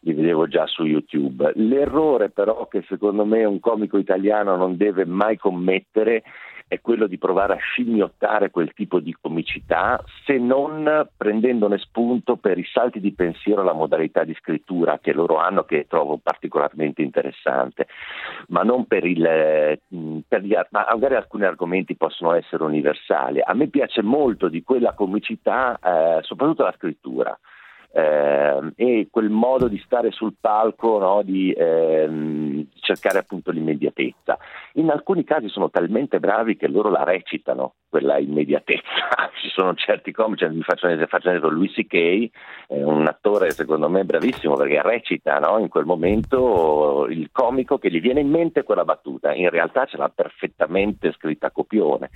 li 0.00 0.14
vedevo 0.14 0.48
già 0.48 0.66
su 0.66 0.84
YouTube. 0.84 1.52
L'errore 1.54 2.30
però 2.30 2.66
che 2.66 2.82
secondo 2.88 3.24
me 3.24 3.44
un 3.44 3.60
comico 3.60 3.98
italiano 3.98 4.56
non 4.56 4.76
deve 4.76 5.04
mai 5.04 5.36
commettere 5.36 6.24
è 6.72 6.80
quello 6.80 7.06
di 7.06 7.18
provare 7.18 7.52
a 7.52 7.58
scimmiottare 7.58 8.50
quel 8.50 8.72
tipo 8.72 8.98
di 8.98 9.14
comicità 9.20 10.02
se 10.24 10.38
non 10.38 11.06
prendendone 11.14 11.76
spunto 11.76 12.36
per 12.36 12.56
i 12.56 12.64
salti 12.64 12.98
di 12.98 13.12
pensiero 13.12 13.62
la 13.62 13.74
modalità 13.74 14.24
di 14.24 14.32
scrittura 14.32 14.98
che 14.98 15.12
loro 15.12 15.36
hanno 15.36 15.64
che 15.64 15.84
trovo 15.86 16.16
particolarmente 16.16 17.02
interessante, 17.02 17.88
ma 18.48 18.62
non 18.62 18.86
per 18.86 19.04
il 19.04 19.78
mh, 19.86 20.18
per 20.26 20.40
gli 20.40 20.54
ar- 20.54 20.68
ma 20.70 20.86
magari 20.90 21.16
alcuni 21.16 21.44
argomenti 21.44 21.94
possono 21.94 22.32
essere 22.32 22.64
universali. 22.64 23.42
A 23.44 23.52
me 23.52 23.68
piace 23.68 24.00
molto 24.00 24.48
di 24.48 24.62
quella 24.62 24.94
comicità, 24.94 25.78
eh, 25.78 26.22
soprattutto 26.22 26.62
la 26.62 26.74
scrittura. 26.78 27.38
Eh, 27.92 28.72
e 28.74 29.08
quel 29.10 29.30
modo 29.30 29.68
di 29.68 29.80
stare 29.84 30.10
sul 30.10 30.34
palco, 30.40 30.98
no, 30.98 31.22
di 31.22 31.52
ehm, 31.52 32.66
cercare 32.80 33.18
appunto 33.18 33.50
l'immediatezza. 33.50 34.38
In 34.74 34.90
alcuni 34.90 35.24
casi 35.24 35.48
sono 35.48 35.70
talmente 35.70 36.18
bravi 36.18 36.56
che 36.56 36.68
loro 36.68 36.88
la 36.90 37.04
recitano, 37.04 37.74
quella 37.92 38.16
immediatezza. 38.16 38.80
Ci 39.38 39.50
sono 39.50 39.74
certi 39.74 40.12
comici, 40.12 40.46
mi 40.48 40.62
faccio 40.62 40.86
un 40.86 40.92
esempio, 40.92 41.18
faccio 41.18 41.28
un 41.28 41.36
esempio, 41.36 41.54
Louis 41.54 41.72
C.K., 41.74 42.30
è 42.68 42.82
un 42.82 43.06
attore 43.06 43.50
secondo 43.50 43.90
me 43.90 44.04
bravissimo 44.04 44.54
perché 44.54 44.80
recita 44.80 45.38
no, 45.38 45.58
in 45.58 45.68
quel 45.68 45.84
momento 45.84 47.06
il 47.10 47.28
comico 47.30 47.76
che 47.76 47.90
gli 47.90 48.00
viene 48.00 48.20
in 48.20 48.30
mente 48.30 48.62
quella 48.62 48.84
battuta, 48.84 49.34
in 49.34 49.50
realtà 49.50 49.84
ce 49.84 49.98
l'ha 49.98 50.08
perfettamente 50.08 51.12
scritta 51.12 51.48
a 51.48 51.50
copione. 51.50 52.08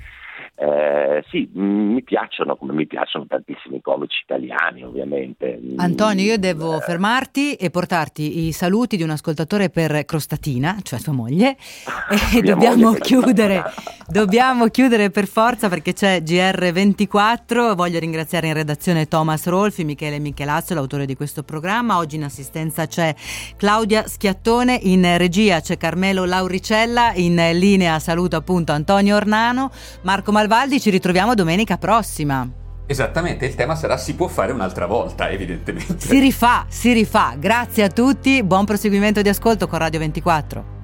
Eh, 0.55 1.23
sì, 1.29 1.51
mi 1.53 2.03
piacciono 2.03 2.57
come 2.57 2.73
mi 2.73 2.87
piacciono 2.87 3.27
tantissimi 3.27 3.83
comici 3.83 4.23
italiani 4.23 4.83
ovviamente. 4.85 5.61
Antonio, 5.77 6.25
io 6.25 6.39
devo 6.39 6.77
Eh, 6.77 6.81
fermarti 6.81 7.55
e 7.57 7.69
portarti 7.69 8.47
i 8.47 8.53
saluti 8.53 8.97
di 8.97 9.03
un 9.03 9.11
ascoltatore 9.11 9.69
per 9.69 10.07
Crostatina, 10.07 10.79
cioè 10.83 10.99
tua 11.01 11.13
moglie, 11.13 11.57
e 12.35 12.41
dobbiamo 12.41 12.89
moglie 12.89 13.01
chiudere, 13.01 13.63
dobbiamo 14.09 14.69
chiudere 14.69 15.11
per 15.11 15.27
forza 15.27 15.66
perché 15.69 15.93
c'è 15.93 16.23
GR24. 16.23 17.75
Voglio 17.75 17.99
ringraziare 17.99 18.49
in 18.49 18.55
redazione 18.55 19.09
Thomas 19.09 19.47
Rolfi, 19.47 19.85
Michele 19.85 20.19
Michelazzo, 20.19 20.75
l'autore 20.75 21.07
di 21.07 21.15
questo 21.15 21.43
programma. 21.43 21.97
Oggi 21.97 22.17
in 22.17 22.25
assistenza 22.25 22.87
c'è 22.87 23.15
Claudia 23.57 24.07
Schiattone, 24.07 24.79
in 24.83 25.17
regia 25.17 25.61
c'è 25.61 25.77
Carmelo 25.77 26.25
Lauricella, 26.25 27.13
in 27.15 27.37
linea 27.53 27.99
saluto 27.99 28.37
appunto 28.37 28.73
Antonio 28.73 29.17
Ornano, 29.17 29.71
Marco 30.03 30.33
Malvaldi. 30.33 30.81
Ci 30.81 30.91
ritroviamo 30.91 31.35
domenica 31.35 31.79
prossima. 31.79 32.49
Esattamente, 32.87 33.47
il 33.47 33.55
tema 33.55 33.75
sarà 33.75 33.97
si 33.97 34.15
può 34.15 34.29
fare 34.29 34.53
un'altra 34.53 34.87
volta, 34.87 35.29
evidentemente. 35.31 36.07
Si 36.07 36.19
rifà, 36.21 36.67
si 36.69 36.93
rifà. 36.93 37.35
Grazie 37.39 37.85
a 37.85 37.89
tutti, 37.89 38.43
buon 38.43 38.65
proseguimento 38.65 39.23
di 39.23 39.29
ascolto 39.29 39.67
con 39.67 39.79
Radio 39.79 39.99
24. 39.99 40.76